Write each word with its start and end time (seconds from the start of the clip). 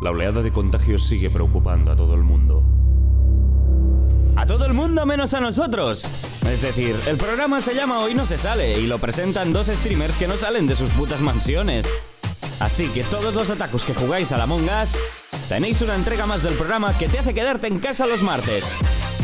La 0.00 0.10
oleada 0.10 0.42
de 0.42 0.52
contagios 0.52 1.02
sigue 1.02 1.30
preocupando 1.30 1.90
a 1.90 1.96
todo 1.96 2.14
el 2.14 2.22
mundo. 2.22 2.62
A 4.36 4.44
todo 4.44 4.66
el 4.66 4.74
mundo 4.74 5.06
menos 5.06 5.32
a 5.32 5.40
nosotros. 5.40 6.10
Es 6.50 6.60
decir, 6.60 6.94
el 7.06 7.16
programa 7.16 7.62
se 7.62 7.74
llama 7.74 8.00
Hoy 8.00 8.14
no 8.14 8.26
se 8.26 8.36
sale 8.36 8.78
y 8.78 8.86
lo 8.86 8.98
presentan 8.98 9.54
dos 9.54 9.68
streamers 9.68 10.18
que 10.18 10.28
no 10.28 10.36
salen 10.36 10.66
de 10.66 10.76
sus 10.76 10.90
putas 10.90 11.22
mansiones. 11.22 11.86
Así 12.60 12.88
que 12.88 13.04
todos 13.04 13.34
los 13.34 13.48
atacos 13.48 13.86
que 13.86 13.94
jugáis 13.94 14.32
a 14.32 14.36
la 14.36 14.44
Among 14.44 14.68
Us, 14.82 14.98
tenéis 15.48 15.80
una 15.80 15.94
entrega 15.94 16.26
más 16.26 16.42
del 16.42 16.54
programa 16.54 16.96
que 16.96 17.08
te 17.08 17.18
hace 17.18 17.34
quedarte 17.34 17.66
en 17.66 17.78
casa 17.78 18.06
los 18.06 18.22
martes. 18.22 18.76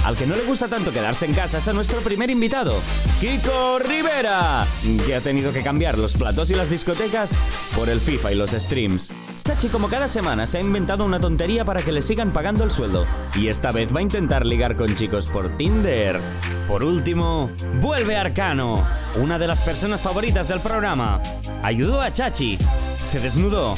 Al 0.05 0.17
que 0.17 0.27
no 0.27 0.35
le 0.35 0.43
gusta 0.43 0.69
tanto 0.69 0.91
quedarse 0.91 1.27
en 1.27 1.35
casa 1.35 1.59
es 1.59 1.69
a 1.69 1.73
nuestro 1.73 2.01
primer 2.01 2.31
invitado, 2.31 2.81
Kiko 3.21 3.79
Rivera, 3.79 4.67
que 5.07 5.15
ha 5.15 5.21
tenido 5.21 5.53
que 5.53 5.63
cambiar 5.63 5.97
los 5.97 6.15
platos 6.15 6.51
y 6.51 6.55
las 6.55 6.71
discotecas 6.71 7.39
por 7.77 7.89
el 7.89 8.01
FIFA 8.01 8.33
y 8.33 8.35
los 8.35 8.51
streams. 8.51 9.13
Chachi, 9.45 9.69
como 9.69 9.89
cada 9.89 10.09
semana, 10.09 10.47
se 10.47 10.59
ha 10.59 10.61
inventado 10.61 11.05
una 11.05 11.21
tontería 11.21 11.65
para 11.65 11.83
que 11.83 11.93
le 11.93 12.03
sigan 12.03 12.33
pagando 12.33 12.65
el 12.65 12.71
sueldo. 12.71 13.07
Y 13.35 13.49
esta 13.49 13.73
vez 13.73 13.95
va 13.95 13.99
a 14.01 14.03
intentar 14.03 14.47
ligar 14.47 14.77
con 14.77 14.95
chicos 14.95 15.27
por 15.27 15.57
Tinder. 15.57 16.21
Por 16.69 16.85
último, 16.85 17.51
vuelve 17.81 18.17
Arcano, 18.17 18.87
una 19.21 19.39
de 19.39 19.47
las 19.47 19.61
personas 19.61 20.01
favoritas 20.01 20.49
del 20.49 20.61
programa. 20.61 21.21
Ayudó 21.63 22.01
a 22.01 22.13
Chachi, 22.13 22.59
se 23.05 23.21
desnudó 23.21 23.75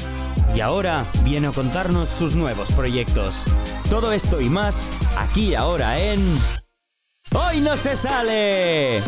y 0.54 0.60
ahora 0.60 1.04
viene 1.24 1.48
a 1.48 1.52
contarnos 1.52 2.08
sus 2.08 2.34
nuevos 2.34 2.72
proyectos. 2.72 3.44
Todo 3.90 4.12
esto 4.12 4.40
y 4.40 4.48
más, 4.48 4.90
aquí 5.16 5.54
ahora 5.54 5.98
en... 5.98 6.38
¡Hoy 7.32 7.60
no 7.60 7.76
se 7.76 7.96
sale! 7.96 9.02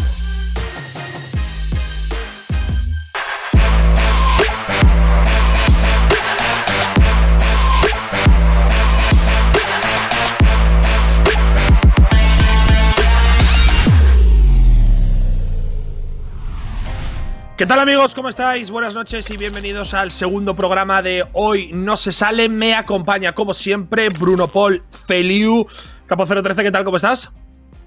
¿Qué 17.56 17.64
tal 17.64 17.80
amigos? 17.80 18.14
¿Cómo 18.14 18.28
estáis? 18.28 18.70
Buenas 18.70 18.92
noches 18.92 19.30
y 19.30 19.38
bienvenidos 19.38 19.94
al 19.94 20.12
segundo 20.12 20.54
programa 20.54 21.00
de 21.00 21.24
Hoy 21.32 21.70
No 21.72 21.96
Se 21.96 22.12
Sale. 22.12 22.50
Me 22.50 22.74
acompaña, 22.74 23.32
como 23.32 23.54
siempre, 23.54 24.10
Bruno 24.10 24.46
Paul 24.46 24.82
Feliu. 25.06 25.66
Capo 26.04 26.26
013, 26.26 26.64
¿qué 26.64 26.70
tal? 26.70 26.84
¿Cómo 26.84 26.98
estás? 26.98 27.32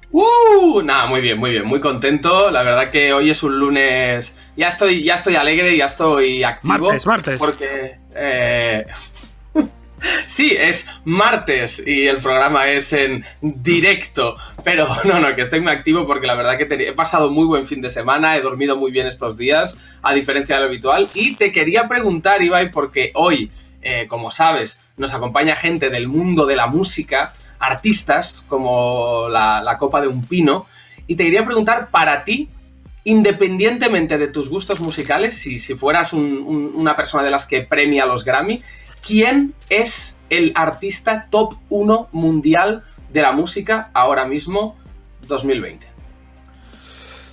Uh, 0.10 0.82
nada, 0.82 1.06
muy 1.06 1.22
bien, 1.22 1.38
muy 1.38 1.52
bien, 1.52 1.68
muy 1.68 1.80
contento. 1.80 2.50
La 2.50 2.64
verdad 2.64 2.90
que 2.90 3.14
hoy 3.14 3.30
es 3.30 3.44
un 3.44 3.60
lunes. 3.60 4.36
Ya 4.58 4.70
estoy, 4.70 5.04
ya 5.04 5.14
estoy 5.14 5.36
alegre, 5.36 5.78
ya 5.78 5.86
estoy 5.86 6.44
activo. 6.44 6.88
Martes, 6.88 7.06
martes. 7.06 7.40
Porque. 7.40 7.98
Eh, 8.16 8.84
Sí, 10.26 10.56
es 10.58 10.88
martes 11.06 11.82
y 11.86 12.08
el 12.08 12.18
programa 12.18 12.68
es 12.68 12.94
en 12.94 13.24
directo. 13.42 14.36
Pero 14.64 14.88
no, 15.06 15.20
no, 15.20 15.36
que 15.36 15.42
estoy 15.42 15.62
muy 15.62 15.72
activo 15.72 16.06
porque 16.06 16.28
la 16.28 16.36
verdad 16.36 16.58
que 16.58 16.68
he 16.88 16.94
pasado 16.94 17.32
muy 17.32 17.46
buen 17.46 17.66
fin 17.66 17.82
de 17.82 17.90
semana, 17.90 18.36
he 18.38 18.42
dormido 18.42 18.78
muy 18.78 18.92
bien 18.92 19.08
estos 19.08 19.38
días, 19.38 19.78
a 20.02 20.14
diferencia 20.14 20.56
de 20.56 20.62
lo 20.62 20.68
habitual. 20.68 21.10
Y 21.14 21.36
te 21.36 21.52
quería 21.52 21.88
preguntar, 21.88 22.42
Ibai, 22.42 22.72
porque 22.72 23.12
hoy, 23.16 23.52
eh, 23.82 24.08
como 24.08 24.32
sabes, 24.32 24.80
nos 24.98 25.14
acompaña 25.14 25.56
gente 25.56 25.90
del 25.90 26.08
mundo 26.08 26.46
de 26.46 26.56
la 26.56 26.68
música, 26.68 27.34
artistas 27.60 28.46
como 28.48 29.28
la, 29.30 29.76
Copa 29.80 30.02
de 30.02 30.08
un 30.08 30.26
Pino. 30.26 30.66
Y 31.08 31.16
te 31.16 31.24
quería 31.24 31.46
preguntar, 31.46 31.90
para 31.90 32.24
ti, 32.24 32.48
independientemente 33.04 34.18
de 34.18 34.28
tus 34.28 34.50
gustos 34.50 34.80
musicales, 34.80 35.36
si, 35.36 35.58
si 35.58 35.74
fueras 35.74 36.14
una 36.14 36.96
persona 36.96 37.24
de 37.24 37.32
las 37.32 37.46
que 37.46 37.62
premia 37.62 38.06
los 38.06 38.24
Grammy, 38.24 38.62
¿Quién 39.06 39.54
es 39.70 40.20
el 40.30 40.52
artista 40.56 41.28
top 41.30 41.56
1 41.70 42.10
mundial 42.12 42.84
de 43.12 43.22
la 43.22 43.32
música 43.32 43.90
ahora 43.94 44.26
mismo 44.26 44.78
2020? 45.28 45.88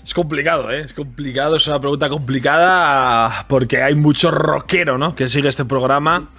Es 0.05 0.15
complicado, 0.15 0.71
¿eh? 0.71 0.83
Es 0.83 0.95
complicado, 0.95 1.57
es 1.57 1.67
una 1.67 1.81
pregunta 1.81 2.09
complicada 2.09 3.45
porque 3.49 3.83
hay 3.83 3.97
mucho 3.97 4.31
rockero, 4.31 4.99
¿no? 4.99 5.17
Que 5.17 5.29
sigue 5.29 5.49
este 5.49 5.65
programa, 5.65 6.31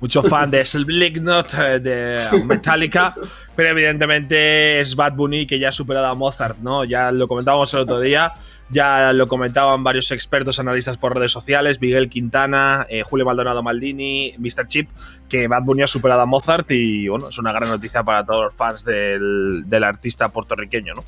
mucho 0.00 0.22
fan 0.22 0.48
de 0.50 0.64
Slipknot, 0.64 1.54
eh, 1.54 1.80
de 1.80 2.44
Metallica, 2.44 3.12
pero 3.56 3.70
evidentemente 3.70 4.78
es 4.78 4.94
Bad 4.94 5.14
Bunny 5.14 5.44
que 5.44 5.58
ya 5.58 5.70
ha 5.70 5.72
superado 5.72 6.06
a 6.06 6.14
Mozart, 6.14 6.58
¿no? 6.58 6.84
Ya 6.84 7.10
lo 7.10 7.26
comentábamos 7.26 7.74
el 7.74 7.80
otro 7.80 7.98
día. 7.98 8.32
Ya 8.68 9.12
lo 9.12 9.28
comentaban 9.28 9.84
varios 9.84 10.10
expertos 10.10 10.58
analistas 10.58 10.96
por 10.96 11.14
redes 11.14 11.30
sociales, 11.30 11.80
Miguel 11.80 12.08
Quintana, 12.08 12.84
eh, 12.88 13.02
Julio 13.02 13.24
Maldonado 13.24 13.62
Maldini, 13.62 14.34
Mr. 14.38 14.66
Chip, 14.66 14.90
que 15.28 15.46
Bad 15.46 15.62
Bunny 15.62 15.82
ha 15.82 15.86
superado 15.86 16.22
a 16.22 16.26
Mozart 16.26 16.70
y 16.72 17.06
bueno, 17.08 17.28
es 17.28 17.38
una 17.38 17.52
gran 17.52 17.68
noticia 17.68 18.02
para 18.02 18.24
todos 18.24 18.46
los 18.46 18.54
fans 18.54 18.84
del, 18.84 19.62
del 19.66 19.84
artista 19.84 20.30
puertorriqueño, 20.30 20.94
¿no? 20.94 21.04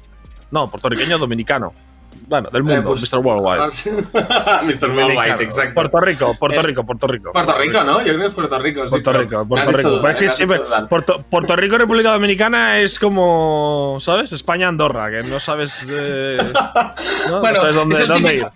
No, 0.50 0.70
puertorriqueño 0.70 1.18
dominicano. 1.18 1.72
Bueno, 2.26 2.48
del 2.50 2.62
mundo, 2.62 2.82
pues, 2.90 3.12
Mr. 3.12 3.18
Worldwide. 3.20 3.66
Mr. 4.64 4.90
Worldwide, 4.90 5.42
exacto. 5.42 5.74
Puerto 5.74 6.00
Rico, 6.00 6.34
Puerto 6.38 6.62
Rico, 6.62 6.84
Puerto 6.84 7.06
Rico. 7.06 7.32
Puerto 7.32 7.56
Rico, 7.58 7.84
¿no? 7.84 7.98
Yo 7.98 8.04
creo 8.04 8.18
que 8.20 8.26
es 8.26 8.32
Puerto 8.32 8.58
Rico. 8.58 8.86
sí, 8.86 8.90
Puerto 8.90 9.12
Rico, 9.12 9.46
Puerto 9.48 9.72
Rico. 9.72 10.08
es 10.08 10.16
que 10.16 10.28
siempre-. 10.28 10.60
Puerto, 10.88 11.22
Puerto 11.30 11.56
Rico 11.56 11.78
República 11.78 12.10
Dominicana 12.12 12.78
es 12.78 12.98
como, 12.98 13.98
¿sabes? 14.00 14.32
España-Andorra, 14.32 15.10
que 15.10 15.22
no 15.28 15.40
sabes, 15.40 15.86
eh, 15.88 16.38
¿no? 16.52 17.30
No 17.30 17.40
Bueno, 17.40 17.60
sabes 17.60 17.74
dónde, 17.76 17.94
es 17.94 18.00
el 18.02 18.08
dónde 18.08 18.28
típico- 18.30 18.46
ir. 18.46 18.52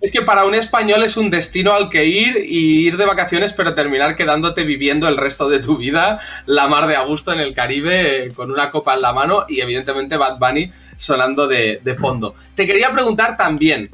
Es 0.00 0.12
que 0.12 0.22
para 0.22 0.44
un 0.44 0.54
español 0.54 1.02
es 1.02 1.16
un 1.16 1.30
destino 1.30 1.72
al 1.72 1.88
que 1.88 2.04
ir 2.04 2.36
y 2.46 2.86
ir 2.86 2.96
de 2.96 3.06
vacaciones, 3.06 3.54
pero 3.54 3.74
terminar 3.74 4.14
quedándote 4.14 4.62
viviendo 4.64 5.08
el 5.08 5.16
resto 5.16 5.48
de 5.48 5.58
tu 5.58 5.78
vida 5.78 6.20
la 6.44 6.68
mar 6.68 6.86
de 6.86 6.96
a 6.96 7.02
gusto 7.02 7.32
en 7.32 7.40
el 7.40 7.54
Caribe 7.54 8.26
eh, 8.26 8.28
con 8.32 8.50
una 8.50 8.70
copa 8.70 8.94
en 8.94 9.00
la 9.00 9.12
mano 9.12 9.44
y 9.48 9.60
evidentemente 9.60 10.16
Bad 10.16 10.38
Bunny 10.38 10.70
sonando 10.98 11.46
de, 11.46 11.80
de 11.82 11.94
fondo. 11.94 12.34
Te 12.54 12.66
quería 12.66 12.92
preguntar 12.92 13.36
también, 13.36 13.90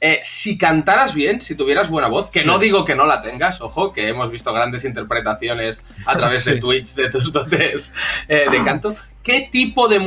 eh, 0.00 0.20
si 0.22 0.58
cantaras 0.58 1.14
bien, 1.14 1.40
si 1.40 1.54
tuvieras 1.54 1.88
buena 1.88 2.08
voz, 2.08 2.30
que 2.30 2.44
no 2.44 2.58
digo 2.58 2.84
que 2.84 2.94
no 2.94 3.06
la 3.06 3.22
tengas, 3.22 3.62
ojo, 3.62 3.94
que 3.94 4.08
hemos 4.08 4.30
visto 4.30 4.52
grandes 4.52 4.84
interpretaciones 4.84 5.86
a 6.04 6.16
través 6.16 6.44
de 6.44 6.56
tweets 6.60 6.94
de 6.96 7.10
tus 7.10 7.32
dotes 7.32 7.94
eh, 8.28 8.46
de 8.50 8.62
canto, 8.64 8.94
¿qué 9.26 9.48
tipo 9.50 9.88
de, 9.88 9.98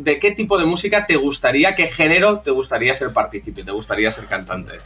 ¿de 0.00 0.18
qué 0.18 0.32
tipo 0.32 0.58
de 0.58 0.64
música 0.64 1.06
te 1.06 1.14
gustaría, 1.14 1.76
qué 1.76 1.86
género 1.86 2.40
te 2.40 2.50
gustaría 2.50 2.92
ser 2.94 3.12
partícipe, 3.12 3.62
te 3.62 3.70
gustaría 3.70 4.10
ser 4.10 4.26
cantante? 4.26 4.80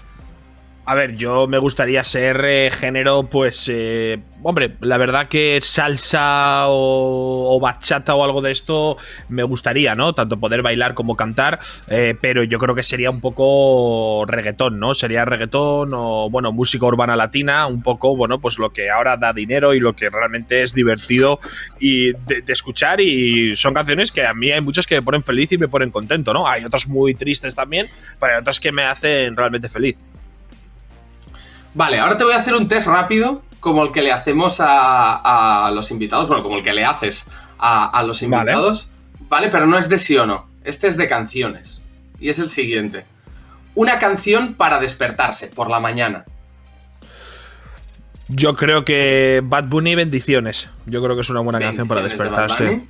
A 0.91 0.95
ver, 0.95 1.15
yo 1.15 1.47
me 1.47 1.59
gustaría 1.59 2.03
ser 2.03 2.45
eh, 2.45 2.69
género, 2.73 3.23
pues, 3.23 3.71
eh, 3.73 4.19
hombre, 4.43 4.73
la 4.81 4.99
verdad 4.99 5.29
que 5.29 5.61
salsa 5.63 6.65
o, 6.67 7.61
bachata 7.63 8.17
o 8.17 8.25
algo 8.25 8.43
de 8.43 8.51
esto 8.51 8.97
me 9.29 9.45
gustaría, 9.45 9.95
¿no? 9.95 10.15
Tanto 10.17 10.41
poder 10.41 10.63
bailar 10.63 10.95
como 10.95 11.15
cantar, 11.15 11.61
eh, 11.87 12.17
pero 12.21 12.43
yo 12.43 12.59
creo 12.59 12.75
que 12.75 12.83
sería 12.83 13.09
un 13.09 13.21
poco 13.21 14.25
reggaetón, 14.27 14.81
¿no? 14.81 14.95
Sería 14.95 15.25
reggaetón 15.25 15.93
o, 15.95 16.29
bueno, 16.29 16.51
música 16.51 16.87
urbana 16.87 17.15
latina, 17.15 17.69
un 17.69 17.85
poco, 17.85 18.17
bueno, 18.17 18.41
pues 18.41 18.59
lo 18.59 18.73
que 18.73 18.91
ahora 18.91 19.17
da 19.17 19.33
dinero 19.33 19.75
y 19.75 19.79
lo 19.79 19.95
que 19.95 20.11
realmente 20.11 20.63
es 20.63 20.75
divertido 20.75 21.39
y 21.79 22.15
de, 22.15 22.43
de 22.43 22.53
escuchar 22.53 23.01
y 23.01 23.55
son 23.55 23.75
canciones 23.75 24.11
que 24.11 24.27
a 24.27 24.35
mí 24.35 24.51
hay 24.51 24.61
muchas 24.61 24.89
que 24.89 24.97
me 24.97 25.03
ponen 25.03 25.23
feliz 25.23 25.53
y 25.53 25.59
me 25.59 25.69
ponen 25.69 25.93
contento, 25.93 26.35
¿no? 26.35 26.49
Hay 26.49 26.65
otras 26.65 26.89
muy 26.89 27.15
tristes 27.15 27.55
también, 27.55 27.87
pero 28.19 28.33
hay 28.33 28.41
otras 28.41 28.59
que 28.59 28.73
me 28.73 28.83
hacen 28.83 29.37
realmente 29.37 29.69
feliz. 29.69 29.97
Vale, 31.75 31.99
ahora 31.99 32.17
te 32.17 32.25
voy 32.25 32.33
a 32.33 32.39
hacer 32.39 32.55
un 32.55 32.69
test 32.69 32.87
rápido, 32.87 33.43
como 33.61 33.85
el 33.85 33.93
que 33.93 34.03
le 34.03 34.13
hacemos 34.13 34.61
a, 34.61 35.67
a 35.67 35.71
los 35.71 35.91
invitados, 35.91 36.29
bueno, 36.29 36.43
como 36.43 36.57
el 36.57 36.65
que 36.65 36.73
le 36.73 36.85
haces 36.85 37.27
a, 37.59 37.87
a 37.87 38.03
los 38.03 38.23
invitados, 38.23 38.91
vale. 39.29 39.49
Pero 39.49 39.67
no 39.67 39.79
es 39.79 39.89
de 39.89 39.99
sí 39.99 40.17
o 40.17 40.27
no, 40.27 40.49
este 40.65 40.89
es 40.89 40.97
de 40.97 41.09
canciones. 41.09 41.83
Y 42.19 42.29
es 42.29 42.39
el 42.39 42.49
siguiente. 42.51 43.05
Una 43.75 43.99
canción 43.99 44.55
para 44.55 44.81
despertarse 44.81 45.47
por 45.47 45.71
la 45.71 45.79
mañana. 45.81 46.25
Yo 48.29 48.55
creo 48.57 48.85
que 48.85 49.41
Bad 49.45 49.67
Bunny 49.69 49.95
bendiciones. 49.95 50.69
Yo 50.87 51.03
creo 51.03 51.15
que 51.15 51.23
es 51.23 51.31
una 51.31 51.41
buena 51.41 51.61
canción 51.61 51.87
para 51.89 52.03
de 52.03 52.09
despertarse. 52.09 52.83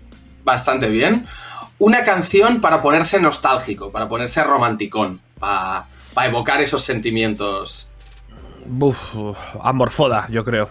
Bastante 0.43 0.89
bien. 0.89 1.27
Una 1.79 2.03
canción 2.03 2.61
para 2.61 2.83
ponerse 2.83 3.21
nostálgico, 3.21 3.93
para 3.93 4.09
ponerse 4.09 4.43
romanticón, 4.43 5.21
para, 5.39 5.85
para 6.15 6.29
evocar 6.29 6.61
esos 6.61 6.83
sentimientos. 6.83 7.90
Uf, 8.79 8.99
amorfoda, 9.63 10.27
yo 10.31 10.45
creo. 10.45 10.69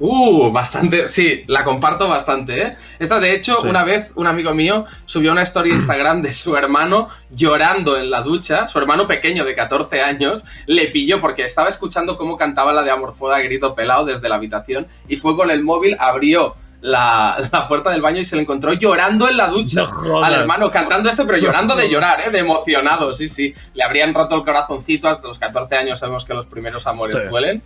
Uh, 0.00 0.52
bastante, 0.52 1.08
sí, 1.08 1.42
la 1.48 1.64
comparto 1.64 2.08
bastante, 2.08 2.62
¿eh? 2.62 2.76
Esta, 3.00 3.18
de 3.18 3.34
hecho, 3.34 3.62
Sí. 3.62 3.66
una 3.66 3.82
vez 3.82 4.12
un 4.14 4.28
amigo 4.28 4.54
mío 4.54 4.86
subió 5.06 5.32
una 5.32 5.42
historia 5.42 5.70
en 5.72 5.76
Instagram 5.78 6.22
de 6.22 6.34
su 6.34 6.56
hermano 6.56 7.08
llorando 7.30 7.96
en 7.98 8.08
la 8.08 8.22
ducha, 8.22 8.68
su 8.68 8.78
hermano 8.78 9.08
pequeño 9.08 9.44
de 9.44 9.56
14 9.56 10.00
años, 10.02 10.44
le 10.66 10.86
pilló 10.86 11.20
porque 11.20 11.42
estaba 11.44 11.68
escuchando 11.68 12.16
cómo 12.16 12.36
cantaba 12.36 12.72
la 12.72 12.84
de 12.84 12.92
Amorfoda 12.92 13.40
grito 13.40 13.74
pelado 13.74 14.04
desde 14.04 14.28
la 14.28 14.36
habitación 14.36 14.86
y 15.08 15.16
fue 15.16 15.36
con 15.36 15.50
el 15.50 15.64
móvil, 15.64 15.96
abrió 15.98 16.54
la, 16.80 17.36
la 17.52 17.66
puerta 17.66 17.90
del 17.90 18.02
baño 18.02 18.20
y 18.20 18.24
se 18.24 18.36
le 18.36 18.42
encontró 18.42 18.72
llorando 18.72 19.28
en 19.28 19.36
la 19.36 19.48
ducha 19.48 19.82
No 20.04 20.22
al 20.24 20.32
hermano 20.34 20.70
cantando 20.70 21.08
esto, 21.10 21.26
pero 21.26 21.38
llorando 21.38 21.74
de 21.76 21.88
llorar, 21.90 22.20
¿eh? 22.26 22.30
De 22.30 22.38
emocionado, 22.38 23.12
sí, 23.12 23.28
sí. 23.28 23.52
Le 23.74 23.82
habrían 23.84 24.14
roto 24.14 24.36
el 24.36 24.44
corazoncito, 24.44 25.08
hasta 25.08 25.26
los 25.28 25.38
14 25.38 25.76
años 25.76 25.98
sabemos 25.98 26.24
que 26.24 26.34
los 26.34 26.46
primeros 26.46 26.86
amores 26.86 27.16
Sí. 27.16 27.22
duelen. 27.28 27.62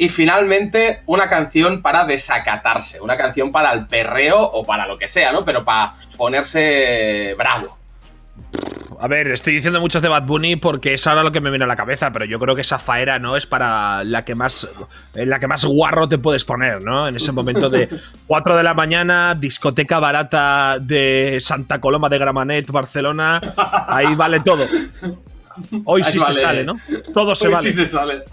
Y 0.00 0.08
finalmente, 0.08 1.02
una 1.06 1.28
canción 1.28 1.82
para 1.82 2.04
desacatarse, 2.04 3.00
una 3.00 3.16
canción 3.16 3.50
para 3.50 3.72
el 3.72 3.86
perreo 3.88 4.40
o 4.40 4.64
para 4.64 4.86
lo 4.86 4.96
que 4.96 5.08
sea, 5.08 5.32
¿no? 5.32 5.44
Pero 5.44 5.64
para 5.64 5.94
ponerse 6.16 7.34
bravo. 7.36 7.77
A 9.00 9.06
ver, 9.06 9.28
estoy 9.28 9.54
diciendo 9.54 9.80
muchos 9.80 10.02
de 10.02 10.08
Bad 10.08 10.24
Bunny 10.24 10.56
porque 10.56 10.94
es 10.94 11.06
ahora 11.06 11.22
lo 11.22 11.30
que 11.30 11.40
me 11.40 11.50
viene 11.50 11.64
a 11.64 11.68
la 11.68 11.76
cabeza, 11.76 12.10
pero 12.12 12.24
yo 12.24 12.40
creo 12.40 12.56
que 12.56 12.62
esa 12.62 12.80
faera 12.80 13.20
no 13.20 13.36
es 13.36 13.46
para 13.46 14.02
la 14.02 14.24
que 14.24 14.34
más 14.34 14.86
en 15.14 15.30
la 15.30 15.38
que 15.38 15.46
más 15.46 15.64
guarro 15.64 16.08
te 16.08 16.18
puedes 16.18 16.44
poner, 16.44 16.82
¿no? 16.82 17.06
En 17.06 17.14
ese 17.14 17.30
momento 17.30 17.70
de 17.70 17.88
4 18.26 18.56
de 18.56 18.62
la 18.64 18.74
mañana, 18.74 19.36
discoteca 19.36 20.00
barata 20.00 20.78
de 20.80 21.38
Santa 21.40 21.80
Coloma 21.80 22.08
de 22.08 22.18
Gramanet, 22.18 22.68
Barcelona, 22.72 23.40
ahí 23.86 24.16
vale 24.16 24.40
todo. 24.40 24.66
Hoy 25.84 26.02
Ahí 26.04 26.12
sí 26.12 26.18
vale. 26.18 26.34
se 26.34 26.40
sale, 26.40 26.64
¿no? 26.64 26.76
Todo 27.14 27.34
se 27.36 27.46
Uy, 27.46 27.54
vale. 27.54 27.70
sí 27.70 27.76
se 27.76 27.86
sale. 27.86 28.24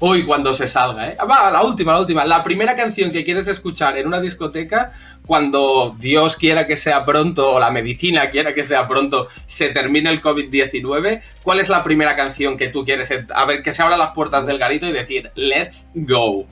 Uy, 0.00 0.24
cuando 0.24 0.52
se 0.52 0.66
salga, 0.66 1.08
¿eh? 1.08 1.16
Va, 1.28 1.50
la 1.50 1.62
última, 1.62 1.92
la 1.92 2.00
última. 2.00 2.24
La 2.24 2.42
primera 2.42 2.76
canción 2.76 3.10
que 3.10 3.24
quieres 3.24 3.48
escuchar 3.48 3.96
en 3.96 4.06
una 4.06 4.20
discoteca, 4.20 4.92
cuando 5.26 5.96
Dios 5.98 6.36
quiera 6.36 6.66
que 6.66 6.76
sea 6.76 7.04
pronto, 7.04 7.52
o 7.52 7.60
la 7.60 7.70
medicina 7.70 8.30
quiera 8.30 8.54
que 8.54 8.64
sea 8.64 8.86
pronto, 8.86 9.26
se 9.46 9.70
termine 9.70 10.10
el 10.10 10.20
COVID-19, 10.20 11.22
¿cuál 11.42 11.60
es 11.60 11.68
la 11.68 11.82
primera 11.82 12.16
canción 12.16 12.56
que 12.56 12.68
tú 12.68 12.84
quieres? 12.84 13.10
A 13.34 13.44
ver, 13.44 13.62
que 13.62 13.72
se 13.72 13.82
abran 13.82 13.98
las 13.98 14.10
puertas 14.10 14.46
del 14.46 14.58
garito 14.58 14.86
y 14.86 14.92
decir, 14.92 15.30
let's 15.34 15.88
go. 15.94 16.46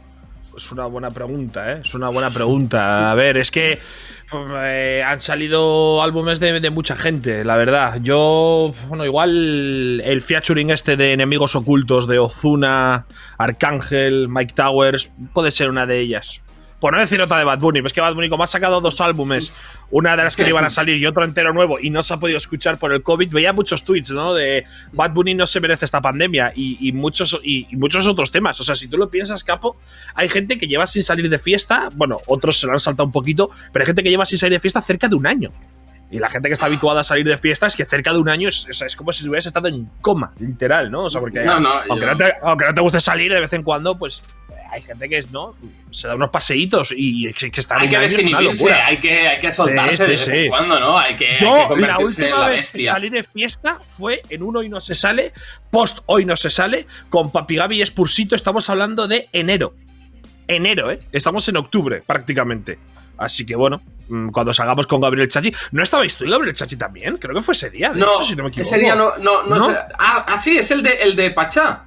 Es 0.57 0.71
una 0.71 0.87
buena 0.87 1.11
pregunta, 1.11 1.73
¿eh? 1.73 1.83
Es 1.85 1.95
una 1.95 2.09
buena 2.09 2.31
pregunta. 2.31 3.11
A 3.11 3.15
ver, 3.15 3.37
es 3.37 3.51
que 3.51 3.81
eh, 4.57 5.03
han 5.07 5.21
salido 5.21 6.03
álbumes 6.03 6.41
de, 6.41 6.61
de 6.61 6.71
mucha 6.71 6.97
gente, 6.97 7.45
la 7.45 7.57
verdad. 7.57 7.99
Yo, 8.03 8.73
bueno, 8.89 9.05
igual 9.05 10.01
el 10.05 10.23
featuring 10.23 10.71
este 10.71 10.97
de 10.97 11.13
Enemigos 11.13 11.57
Ocultos 11.57 12.07
de 12.07 12.19
Ozuna, 12.19 13.07
Arcángel, 13.39 14.29
Mike 14.29 14.55
Towers, 14.55 15.11
puede 15.33 15.51
ser 15.51 15.71
una 15.71 15.87
de 15.87 16.01
ellas. 16.01 16.41
Por 16.81 16.93
no 16.93 16.99
decir 17.01 17.21
otra 17.23 17.39
de 17.39 17.45
Bad 17.45 17.61
Bunny, 17.61 17.81
pues 17.81 17.93
que 17.95 18.01
Bad 18.03 18.15
Bunny, 18.15 18.29
como 18.29 18.45
ha 18.45 18.47
sacado 18.47 18.81
dos 18.83 19.01
álbumes, 19.01 19.55
una 19.91 20.17
de 20.17 20.25
las 20.25 20.37
que 20.37 20.43
no 20.43 20.51
iban 20.51 20.65
a 20.67 20.71
salir 20.71 20.99
y 20.99 21.07
otro 21.07 21.25
entero 21.25 21.53
nuevo, 21.55 21.79
y 21.81 21.89
no 21.89 22.03
se 22.03 22.13
ha 22.13 22.19
podido 22.19 22.37
escuchar 22.37 22.77
por 22.79 22.93
el 22.93 23.03
COVID, 23.03 23.33
veía 23.33 23.53
muchos 23.55 23.85
tweets, 23.85 24.11
¿no? 24.11 24.35
De 24.35 24.67
Bad 24.93 25.13
Bunny 25.13 25.35
no 25.35 25.47
se 25.47 25.61
merece 25.61 25.87
esta 25.87 26.03
pandemia 26.03 26.53
y, 26.55 26.77
y 26.87 26.93
muchos, 26.93 27.41
y, 27.43 27.67
y 27.71 27.77
muchos 27.77 28.07
otros 28.07 28.31
temas. 28.31 28.61
O 28.61 28.65
sea, 28.65 28.75
si 28.75 28.87
tú 28.89 28.99
lo 28.99 29.09
piensas, 29.09 29.43
Capo, 29.45 29.79
hay 30.15 30.29
gente 30.29 30.59
que 30.59 30.67
lleva 30.67 30.87
sin 30.87 31.03
salir 31.03 31.31
de 31.31 31.39
fiesta, 31.39 31.89
bueno, 31.95 32.21
otros 32.27 32.59
se 32.61 32.67
lo 32.67 32.73
han 32.75 32.81
saltado 32.81 33.07
un 33.07 33.13
poquito, 33.13 33.51
pero 33.73 33.83
hay 33.83 33.87
gente 33.87 34.03
que 34.03 34.11
lleva 34.11 34.27
sin 34.27 34.39
salir 34.39 34.53
de 34.55 34.61
fiesta 34.61 34.81
cerca 34.83 35.09
de 35.09 35.15
un 35.15 35.27
año. 35.27 35.49
Y 36.11 36.19
la 36.19 36.29
gente 36.29 36.49
que 36.49 36.53
está 36.53 36.67
habituada 36.67 37.01
a 37.01 37.05
salir 37.05 37.25
de 37.27 37.39
fiesta 37.39 37.67
es 37.67 37.75
que 37.75 37.85
cerca 37.87 38.13
de 38.13 38.19
un 38.19 38.29
año 38.29 38.49
es, 38.49 38.67
es- 38.69 38.83
es 38.83 38.95
como 38.95 39.11
si 39.13 39.27
hubieras 39.27 39.47
estado 39.47 39.69
en 39.69 39.89
coma, 40.03 40.33
literal, 40.39 40.91
¿no? 40.91 41.05
O 41.05 41.11
sea, 41.11 41.21
porque 41.21 41.41
No, 41.43 41.59
no, 41.59 41.71
aunque, 41.89 42.01
yo- 42.01 42.07
no 42.07 42.17
te, 42.17 42.33
aunque 42.43 42.67
no 42.67 42.75
te 42.75 42.81
guste 42.83 43.01
salir 43.01 43.33
de 43.33 43.41
vez 43.41 43.53
en 43.55 43.63
cuando, 43.63 43.97
pues 43.97 44.23
hay 44.75 44.83
gente 44.83 45.09
que 45.09 45.19
es, 45.19 45.31
¿no? 45.31 45.55
Se 45.93 46.09
da 46.09 46.17
unos 46.17 46.31
paseitos 46.31 46.93
y 46.97 47.33
que, 47.33 47.51
que 47.53 47.61
estar 47.61 47.81
Hay 47.81 47.89
que 47.89 47.97
desinhibirse, 47.99 48.73
hay 48.73 48.99
que, 48.99 49.29
hay 49.29 49.41
que 49.41 49.53
soltarse 49.53 50.05
Sí, 50.05 50.11
de 50.11 50.19
sí, 50.19 50.31
vez 50.31 50.39
en 50.45 50.49
cuando, 50.49 50.81
¿no? 50.81 50.99
Hay 50.99 51.15
que, 51.15 51.29
hay 51.29 51.39
que 51.39 51.45
Yo, 51.45 51.77
la 51.77 51.97
en 51.97 52.05
última 52.05 52.39
la 52.41 52.49
vez 52.49 52.73
que 52.73 52.85
salí 52.85 53.09
de 53.09 53.23
fiesta 53.23 53.79
fue 53.97 54.21
en 54.31 54.43
un 54.43 54.57
Hoy 54.57 54.69
No 54.69 54.81
Se 54.81 54.97
Sale, 54.97 55.33
post 55.71 56.01
Hoy 56.07 56.25
No 56.25 56.35
Se 56.37 56.51
Sale, 56.51 56.87
con 57.09 57.31
Papi 57.31 57.55
Gaby 57.55 57.81
y 57.83 57.87
Spursito. 57.87 58.35
Estamos 58.35 58.69
hablando 58.69 59.07
de 59.07 59.29
enero. 59.33 59.75
Enero, 60.49 60.91
¿eh? 60.91 60.99
Estamos 61.13 61.49
en 61.49 61.57
octubre, 61.57 62.03
prácticamente. 62.05 62.79
Así 63.17 63.47
que 63.47 63.55
bueno, 63.55 63.81
mm, 64.09 64.31
cuando 64.31 64.53
salgamos 64.53 64.89
con 64.89 65.01
Gabriel 65.01 65.29
Chachi. 65.29 65.55
¿No 65.71 65.85
estabais 65.85 66.17
tú 66.17 66.25
y 66.25 66.31
Gabriel 66.31 66.57
Chachi 66.57 66.75
también? 66.77 67.17
Creo 67.17 67.33
que 67.33 67.43
fue 67.43 67.53
ese 67.53 67.71
día, 67.71 67.93
de 67.93 68.01
No, 68.01 68.13
hecho, 68.13 68.25
si 68.25 68.35
no 68.35 68.43
me 68.43 68.49
equivoco. 68.49 68.75
ese 68.75 68.81
día 68.83 68.97
no, 68.97 69.17
no, 69.19 69.45
no. 69.45 69.69
Ah, 69.99 70.27
ah, 70.29 70.37
sí, 70.43 70.59
es 70.59 70.69
el 70.73 70.83
de, 70.83 70.95
el 70.95 71.15
de 71.15 71.31
Pachá. 71.31 71.85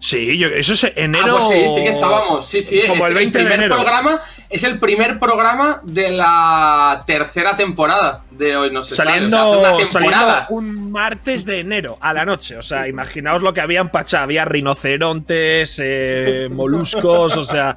Sí, 0.00 0.38
yo, 0.38 0.48
eso 0.48 0.74
es 0.74 0.92
enero. 0.96 1.38
Ah, 1.40 1.44
pues 1.48 1.60
sí, 1.60 1.68
sí 1.74 1.82
que 1.82 1.90
estábamos. 1.90 2.46
Sí, 2.46 2.62
sí, 2.62 2.82
Como 2.86 3.04
es 3.04 3.10
el 3.10 3.16
20 3.16 3.38
de 3.38 3.44
primer 3.44 3.58
enero. 3.60 3.76
programa. 3.76 4.20
Es 4.48 4.62
el 4.64 4.78
primer 4.78 5.18
programa 5.18 5.80
de 5.82 6.10
la 6.10 7.02
tercera 7.06 7.56
temporada 7.56 8.22
de 8.38 8.56
hoy 8.56 8.70
no 8.72 8.82
se 8.82 8.94
Saliendo, 8.94 9.36
sabe. 9.36 9.74
O 9.74 9.76
sea, 9.78 9.86
saliendo 9.86 10.46
un 10.50 10.90
martes 10.92 11.44
de 11.44 11.60
enero 11.60 11.98
a 12.00 12.12
la 12.14 12.24
noche. 12.24 12.56
O 12.56 12.62
sea, 12.62 12.88
imaginaos 12.88 13.42
lo 13.42 13.52
que 13.52 13.60
había 13.60 13.80
en 13.80 13.88
Pacha. 13.90 14.22
Había 14.22 14.44
rinocerontes, 14.44 15.80
eh, 15.82 16.48
moluscos, 16.52 17.36
o 17.36 17.44
sea, 17.44 17.76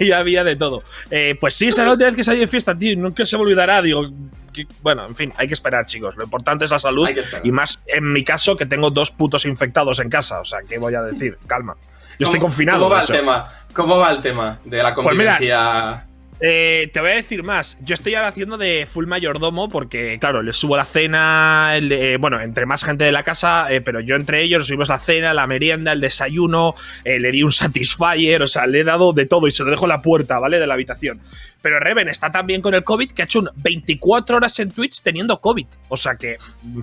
ahí 0.00 0.12
había 0.12 0.44
de 0.44 0.56
todo. 0.56 0.82
Eh, 1.10 1.36
pues 1.40 1.54
sí, 1.54 1.68
esa 1.68 1.82
es 1.82 1.86
la 1.86 1.92
última 1.92 2.08
vez 2.10 2.16
que 2.16 2.24
salí 2.24 2.40
de 2.40 2.46
fiesta, 2.48 2.74
tío. 2.76 2.96
Nunca 2.96 3.26
se 3.26 3.36
me 3.36 3.42
olvidará. 3.42 3.82
Digo, 3.82 4.08
que- 4.52 4.66
bueno, 4.82 5.04
en 5.06 5.14
fin, 5.16 5.32
hay 5.36 5.48
que 5.48 5.54
esperar, 5.54 5.84
chicos. 5.86 6.16
Lo 6.16 6.24
importante 6.24 6.64
es 6.64 6.70
la 6.70 6.78
salud. 6.78 7.08
Y 7.42 7.52
más 7.52 7.82
en 7.86 8.12
mi 8.12 8.24
caso, 8.24 8.56
que 8.56 8.66
tengo 8.66 8.90
dos 8.90 9.10
putos 9.10 9.44
infectados 9.44 9.98
en 10.00 10.08
casa. 10.08 10.40
O 10.40 10.44
sea, 10.44 10.60
¿qué 10.68 10.78
voy 10.78 10.94
a 10.94 11.02
decir? 11.02 11.36
Calma. 11.46 11.76
Yo 12.18 12.24
estoy 12.24 12.38
¿Cómo- 12.40 12.48
confinado. 12.48 12.78
¿Cómo 12.84 12.90
va 12.94 13.02
el 13.02 13.08
tema? 13.08 13.48
¿Cómo 13.74 13.98
va 13.98 14.10
el 14.10 14.20
tema 14.22 14.58
de 14.64 14.82
la 14.82 14.94
Pues 14.94 15.04
mira, 15.16 15.32
convivencia? 15.36 16.06
Eh, 16.40 16.90
te 16.92 17.00
voy 17.00 17.10
a 17.10 17.14
decir 17.14 17.42
más. 17.42 17.78
Yo 17.80 17.94
estoy 17.94 18.14
ahora 18.14 18.28
haciendo 18.28 18.58
de 18.58 18.86
full 18.90 19.06
mayordomo 19.06 19.68
porque, 19.70 20.18
claro, 20.20 20.42
les 20.42 20.56
subo 20.56 20.76
la 20.76 20.84
cena, 20.84 21.72
el 21.76 21.88
de- 21.88 22.18
bueno, 22.18 22.40
entre 22.40 22.66
más 22.66 22.84
gente 22.84 23.04
de 23.04 23.12
la 23.12 23.22
casa, 23.22 23.72
eh, 23.72 23.80
pero 23.80 24.00
yo 24.00 24.16
entre 24.16 24.42
ellos 24.42 24.66
subimos 24.66 24.90
la 24.90 24.98
cena, 24.98 25.32
la 25.32 25.46
merienda, 25.46 25.92
el 25.92 26.00
desayuno, 26.02 26.74
eh, 27.04 27.18
le 27.18 27.32
di 27.32 27.42
un 27.42 27.52
satisfier, 27.52 28.42
o 28.42 28.48
sea, 28.48 28.66
le 28.66 28.80
he 28.80 28.84
dado 28.84 29.14
de 29.14 29.24
todo 29.24 29.46
y 29.46 29.50
se 29.50 29.64
lo 29.64 29.70
dejo 29.70 29.86
en 29.86 29.90
la 29.90 30.02
puerta, 30.02 30.38
¿vale? 30.38 30.58
De 30.58 30.66
la 30.66 30.74
habitación. 30.74 31.20
Pero 31.62 31.80
Reven 31.80 32.08
está 32.08 32.30
también 32.30 32.60
con 32.60 32.74
el 32.74 32.84
COVID 32.84 33.10
que 33.12 33.22
ha 33.22 33.24
hecho 33.24 33.40
un 33.40 33.50
24 33.56 34.36
horas 34.36 34.58
en 34.60 34.70
Twitch 34.70 35.00
teniendo 35.02 35.40
COVID. 35.40 35.66
O 35.88 35.96
sea 35.96 36.16
que, 36.16 36.36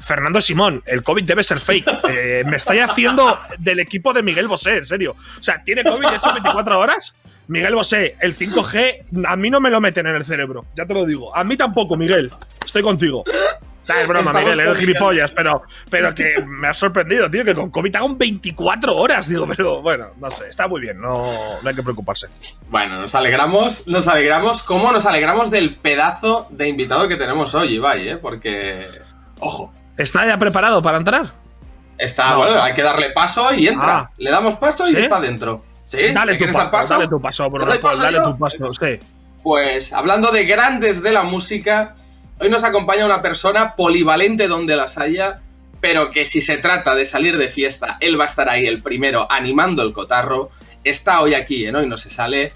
Fernando 0.04 0.42
Simón, 0.42 0.82
el 0.88 1.04
COVID 1.04 1.24
debe 1.24 1.44
ser 1.44 1.60
fake. 1.60 1.84
Eh, 2.16 2.44
me 2.46 2.58
estoy 2.58 2.80
haciendo 2.80 3.40
del 3.60 3.80
equipo 3.80 4.14
de 4.14 4.22
Miguel 4.24 4.48
Bosé, 4.48 4.78
en 4.78 4.86
serio. 4.86 5.16
O 5.40 5.44
sea, 5.44 5.64
¿tiene 5.64 5.84
COVID 5.84 6.04
y 6.04 6.08
ha 6.14 6.16
hecho 6.16 6.32
24 6.34 6.80
horas? 6.80 7.16
Miguel 7.48 7.76
Bosé, 7.76 8.16
el 8.22 8.36
5G, 8.38 9.26
a 9.28 9.36
mí 9.36 9.50
no 9.50 9.60
me 9.60 9.70
lo 9.70 9.82
meten 9.82 10.08
en 10.08 10.16
el 10.16 10.26
cerebro. 10.26 10.64
Ya 10.76 10.86
te 10.86 10.94
lo 10.94 11.06
digo. 11.06 11.36
A 11.36 11.44
mí 11.44 11.58
tampoco, 11.58 11.96
Miguel. 11.98 12.32
Estoy 12.66 12.82
contigo. 12.82 13.24
Nah, 13.86 14.00
es 14.00 14.08
broma, 14.08 14.22
Estamos 14.30 14.50
Miguel, 14.52 14.60
eres 14.62 14.80
gilipollas, 14.80 15.32
pero, 15.32 15.64
pero 15.90 16.16
que 16.16 16.36
me 16.48 16.70
ha 16.70 16.74
sorprendido, 16.74 17.30
tío, 17.30 17.44
que 17.44 17.54
con 17.54 17.70
COVID 17.70 17.94
hagan 17.98 18.18
24 18.18 18.96
horas. 18.96 19.28
Digo, 19.28 19.46
pero 19.46 19.82
bueno, 19.82 20.08
no 20.22 20.32
sé, 20.32 20.48
está 20.48 20.70
muy 20.70 20.80
bien, 20.80 21.00
no, 21.02 21.62
no 21.62 21.70
hay 21.70 21.76
que 21.76 21.84
preocuparse. 21.84 22.28
Bueno, 22.70 23.02
nos 23.02 23.14
alegramos, 23.14 23.86
nos 23.88 24.08
alegramos. 24.08 24.64
¿Cómo 24.64 24.90
nos 24.94 25.06
alegramos 25.06 25.52
del 25.52 25.76
pedazo 25.76 26.48
de 26.52 26.70
invitado 26.70 27.10
que 27.10 27.18
tenemos 27.18 27.54
hoy, 27.56 27.74
Ibai, 27.74 28.08
eh? 28.08 28.16
Porque. 28.18 28.88
Ojo. 29.40 29.74
¿Está 29.98 30.26
ya 30.26 30.38
preparado 30.38 30.82
para 30.82 30.98
entrar? 30.98 31.34
Está, 31.98 32.32
No. 32.32 32.38
bueno, 32.38 32.64
hay 32.64 32.74
que 32.74 32.84
darle 32.84 33.10
paso 33.10 33.54
y 33.54 33.68
entra. 33.68 33.98
Ah. 33.98 34.12
Le 34.18 34.32
damos 34.32 34.54
paso 34.56 34.88
y 34.88 34.92
¿Sí? 34.92 34.98
está 35.00 35.20
dentro. 35.20 35.62
¿Sí? 35.94 36.12
Dale 36.12 36.34
¿Le 36.34 36.48
tu 36.48 36.54
paso, 36.54 36.94
dale 36.94 37.08
tu 37.08 37.22
paso, 37.22 37.44
¿Le 37.44 37.50
Bruno 37.50 37.66
doy 37.66 37.78
Paul, 37.78 37.92
paso 37.92 38.04
dale 38.04 38.20
tu 38.22 38.38
paso, 38.38 38.74
sí. 38.74 39.00
Pues 39.44 39.94
hablando 39.94 40.32
de 40.32 40.46
grandes 40.46 41.04
de 41.04 41.12
la 41.12 41.24
música, 41.24 41.96
hoy 42.40 42.50
nos 42.50 42.64
acompaña 42.64 43.06
una 43.06 43.22
persona 43.22 43.76
polivalente 43.76 44.48
donde 44.48 44.76
las 44.76 44.98
haya, 44.98 45.36
pero 45.82 46.10
que 46.10 46.26
si 46.26 46.42
se 46.42 46.58
trata 46.58 46.96
de 46.96 47.06
salir 47.06 47.38
de 47.38 47.48
fiesta, 47.48 47.98
él 48.00 48.20
va 48.20 48.24
a 48.24 48.28
estar 48.28 48.50
ahí 48.50 48.66
el 48.66 48.82
primero 48.82 49.28
animando 49.30 49.84
el 49.84 49.94
cotarro. 49.94 50.50
Está 50.84 51.22
hoy 51.22 51.34
aquí 51.36 51.66
en 51.66 51.76
Hoy 51.76 51.88
No 51.88 51.98
Se 51.98 52.10
Sale, 52.10 52.54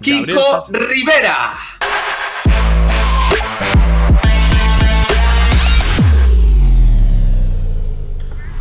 Kiko. 0.00 0.64
Rivera. 0.70 1.52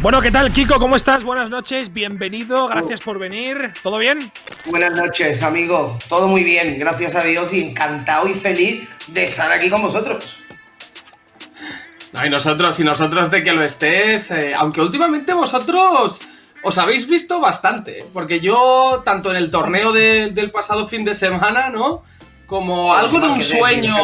Bueno, 0.02 0.20
¿qué 0.20 0.32
tal, 0.32 0.52
Kiko? 0.52 0.80
¿Cómo 0.80 0.96
estás? 0.96 1.24
Buenas 1.24 1.50
noches, 1.52 1.94
bienvenido, 1.94 2.68
gracias 2.68 3.02
por 3.02 3.20
venir. 3.20 3.72
¿Todo 3.84 4.00
bien? 4.00 4.32
Buenas 4.66 4.96
noches, 4.96 5.42
amigo. 5.44 6.00
Todo 6.10 6.28
muy 6.28 6.44
bien, 6.44 6.80
gracias 6.80 7.14
a 7.16 7.22
Dios 7.24 7.54
y 7.54 7.62
encantado 7.62 8.28
y 8.28 8.34
feliz 8.34 8.88
de 9.08 9.26
estar 9.26 9.52
aquí 9.54 9.70
con 9.70 9.84
vosotros. 9.84 10.38
No, 12.14 12.26
y 12.26 12.30
nosotros, 12.30 12.80
y 12.80 12.84
nosotros 12.84 13.30
de 13.30 13.44
que 13.44 13.54
lo 13.54 13.64
estés, 13.64 14.32
eh, 14.32 14.54
aunque 14.58 14.82
últimamente 14.82 15.34
vosotros 15.34 16.20
os 16.64 16.78
habéis 16.80 17.08
visto 17.08 17.40
bastante, 17.40 18.00
¿eh? 18.00 18.06
porque 18.12 18.40
yo, 18.40 19.04
tanto 19.06 19.30
en 19.30 19.38
el 19.38 19.52
torneo 19.52 19.92
de- 19.94 20.32
del 20.32 20.50
pasado 20.50 20.86
fin 20.88 21.06
de 21.06 21.14
semana, 21.14 21.70
¿no? 21.70 22.04
Como 22.48 22.94
algo 22.94 23.20
de 23.20 23.28
un 23.28 23.42
sueño. 23.42 23.96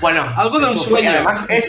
Bueno, 0.00 0.26
Algo 0.36 0.58
de 0.60 0.66
un 0.72 0.78
sueño. 0.78 1.10
Además, 1.10 1.46
es, 1.48 1.68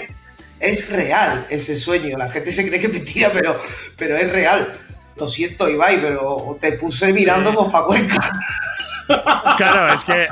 es 0.60 0.90
real 0.90 1.46
ese 1.50 1.76
sueño. 1.78 2.18
La 2.18 2.30
gente 2.30 2.52
se 2.52 2.68
cree 2.68 2.80
que 2.80 2.88
es 2.88 2.94
mentira, 2.94 3.30
pero, 3.34 3.62
pero 3.98 4.18
es 4.18 4.32
real. 4.32 4.74
Lo 5.16 5.28
siento, 5.28 5.70
Ibai, 5.70 6.02
pero 6.02 6.58
te 6.62 6.74
puse 6.74 7.12
mirando 7.12 7.54
por 7.54 7.72
pa' 7.72 7.86
Cuenca. 7.86 8.32
Claro, 9.58 9.92
es 9.94 10.04
que 10.04 10.28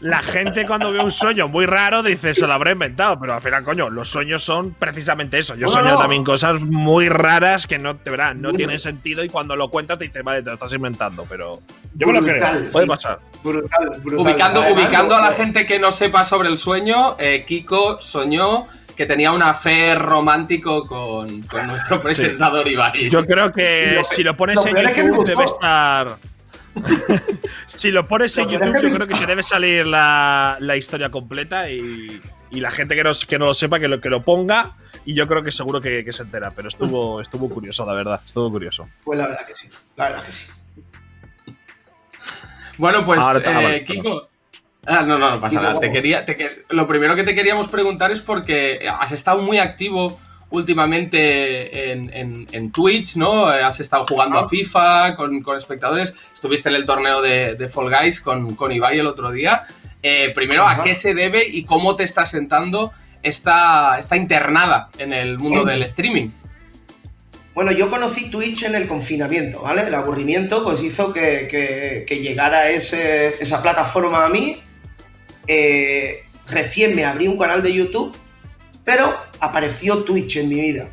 la 0.00 0.20
gente 0.20 0.66
cuando 0.66 0.92
ve 0.92 0.98
un 0.98 1.10
sueño 1.10 1.48
muy 1.48 1.64
raro 1.64 2.02
dice 2.02 2.34
se 2.34 2.46
lo 2.46 2.52
habrá 2.52 2.72
inventado, 2.72 3.18
pero 3.18 3.32
al 3.32 3.40
final, 3.40 3.64
coño, 3.64 3.88
los 3.88 4.10
sueños 4.10 4.44
son 4.44 4.74
precisamente 4.74 5.38
eso. 5.38 5.54
Yo 5.54 5.66
No, 5.66 5.72
sueño 5.72 5.92
no. 5.92 5.98
también 5.98 6.22
cosas 6.22 6.60
muy 6.60 7.08
raras 7.08 7.66
que 7.66 7.78
no, 7.78 7.96
te 7.96 8.10
verán, 8.10 8.42
no 8.42 8.52
tienen 8.52 8.78
sentido 8.78 9.24
y 9.24 9.30
cuando 9.30 9.56
lo 9.56 9.70
cuentas 9.70 9.96
te 9.98 10.04
dices, 10.04 10.22
vale, 10.22 10.42
te 10.42 10.50
lo 10.50 10.54
estás 10.54 10.74
inventando, 10.74 11.24
pero 11.26 11.62
yo 11.94 12.06
me 12.06 12.12
lo 12.12 12.20
creo, 12.20 12.34
Brutal, 12.34 12.68
puede 12.70 12.86
pasar. 12.86 13.18
Brutal, 13.42 13.90
brutal. 14.02 14.26
Ubicando, 14.26 14.60
ubicando 14.68 15.14
a 15.16 15.22
la 15.22 15.32
gente 15.32 15.64
que 15.64 15.78
no 15.78 15.90
sepa 15.90 16.24
sobre 16.24 16.50
el 16.50 16.58
sueño, 16.58 17.16
eh, 17.18 17.44
Kiko 17.46 18.02
soñó 18.02 18.66
que 18.96 19.06
tenía 19.06 19.32
un 19.32 19.42
affair 19.42 19.98
romántico 19.98 20.84
con, 20.84 21.42
con 21.42 21.66
nuestro 21.66 22.00
presentador 22.00 22.66
Ibai. 22.68 23.10
Yo 23.10 23.24
creo 23.24 23.50
que 23.50 23.92
Lo- 23.96 24.04
si 24.04 24.22
lo 24.22 24.36
pones 24.36 24.56
lo 24.56 24.66
en 24.66 24.76
es 24.76 24.94
que 24.94 25.00
YouTube 25.06 25.26
debe 25.26 25.44
estar. 25.44 26.16
si 27.66 27.90
lo 27.90 28.04
pones 28.06 28.36
en 28.38 28.44
Lo 28.46 28.50
YouTube, 28.52 28.82
yo 28.82 28.94
creo 28.94 29.06
que 29.08 29.14
te 29.14 29.26
debe 29.26 29.42
salir 29.42 29.86
la, 29.86 30.56
la 30.60 30.76
historia 30.76 31.10
completa 31.10 31.70
y, 31.70 32.20
y 32.50 32.60
la 32.60 32.70
gente 32.70 32.94
que 32.94 33.04
no, 33.04 33.12
que 33.28 33.38
no 33.38 33.46
lo 33.46 33.54
sepa, 33.54 33.78
que 33.80 33.88
lo, 33.88 34.00
que 34.00 34.10
lo 34.10 34.20
ponga. 34.20 34.72
Y 35.06 35.14
yo 35.14 35.26
creo 35.26 35.42
que 35.42 35.52
seguro 35.52 35.80
que, 35.80 36.04
que 36.04 36.12
se 36.12 36.22
entera. 36.22 36.50
Pero 36.50 36.68
estuvo, 36.68 37.20
estuvo 37.20 37.48
curioso, 37.48 37.84
la 37.84 37.92
verdad. 37.92 38.20
Estuvo 38.24 38.50
curioso. 38.50 38.88
Pues 39.04 39.18
la 39.18 39.26
verdad 39.26 39.46
que 39.46 39.54
sí. 39.54 39.68
La 39.96 40.08
verdad 40.08 40.24
que 40.24 40.32
sí. 40.32 40.44
Bueno, 42.78 43.04
pues, 43.04 43.20
Ahora 43.20 43.40
ah, 43.46 43.50
eh, 43.50 43.64
vale, 43.64 43.84
Kiko. 43.84 44.28
Ah, 44.86 45.02
no, 45.02 45.18
no, 45.18 45.30
no 45.30 45.38
pasa 45.40 45.60
nada. 45.60 45.78
Te 45.78 45.90
quería, 45.90 46.24
te 46.24 46.36
que- 46.36 46.62
lo 46.70 46.86
primero 46.86 47.16
que 47.16 47.24
te 47.24 47.34
queríamos 47.34 47.68
preguntar 47.68 48.10
es 48.10 48.20
porque 48.20 48.80
has 49.00 49.12
estado 49.12 49.42
muy 49.42 49.58
activo 49.58 50.20
últimamente 50.50 51.90
en, 51.92 52.12
en- 52.12 52.46
en 52.52 52.70
Twitch, 52.70 53.16
¿no? 53.16 53.46
Has 53.46 53.80
estado 53.80 54.04
jugando 54.04 54.38
Ah. 54.38 54.42
a 54.42 54.48
FIFA 54.48 55.16
con, 55.16 55.42
con 55.42 55.56
espectadores. 55.56 56.14
Estuviste 56.32 56.68
en 56.68 56.74
el 56.76 56.84
torneo 56.84 57.20
de, 57.22 57.54
de 57.54 57.68
Fall 57.68 57.90
Guys 57.90 58.20
con, 58.20 58.54
con 58.54 58.70
Ibai 58.72 58.98
el 58.98 59.06
otro 59.06 59.30
día. 59.30 59.62
Eh, 60.02 60.32
primero, 60.34 60.66
¿a 60.66 60.82
qué 60.82 60.94
se 60.94 61.14
debe 61.14 61.44
y 61.48 61.64
cómo 61.64 61.96
te 61.96 62.04
está 62.04 62.26
sentando 62.26 62.92
esta, 63.22 63.98
esta 63.98 64.16
internada 64.16 64.90
en 64.98 65.12
el 65.14 65.38
mundo 65.38 65.64
del 65.64 65.82
streaming? 65.84 66.28
Bueno, 67.54 67.70
yo 67.72 67.88
conocí 67.88 68.30
Twitch 68.30 68.64
en 68.64 68.74
el 68.74 68.88
confinamiento, 68.88 69.60
¿vale? 69.62 69.82
El 69.82 69.94
aburrimiento 69.94 70.62
pues 70.64 70.82
hizo 70.82 71.12
que, 71.12 71.48
que- 71.50 72.04
que 72.06 72.20
llegara 72.20 72.68
ese- 72.68 73.36
esa 73.42 73.62
plataforma 73.62 74.24
a 74.24 74.28
mí. 74.28 74.60
Eh, 75.46 76.24
recién 76.48 76.94
me 76.94 77.04
abrí 77.04 77.28
un 77.28 77.38
canal 77.38 77.62
de 77.62 77.72
YouTube, 77.72 78.14
pero 78.84 79.16
apareció 79.40 80.04
Twitch 80.04 80.36
en 80.36 80.48
mi 80.48 80.60
vida. 80.60 80.88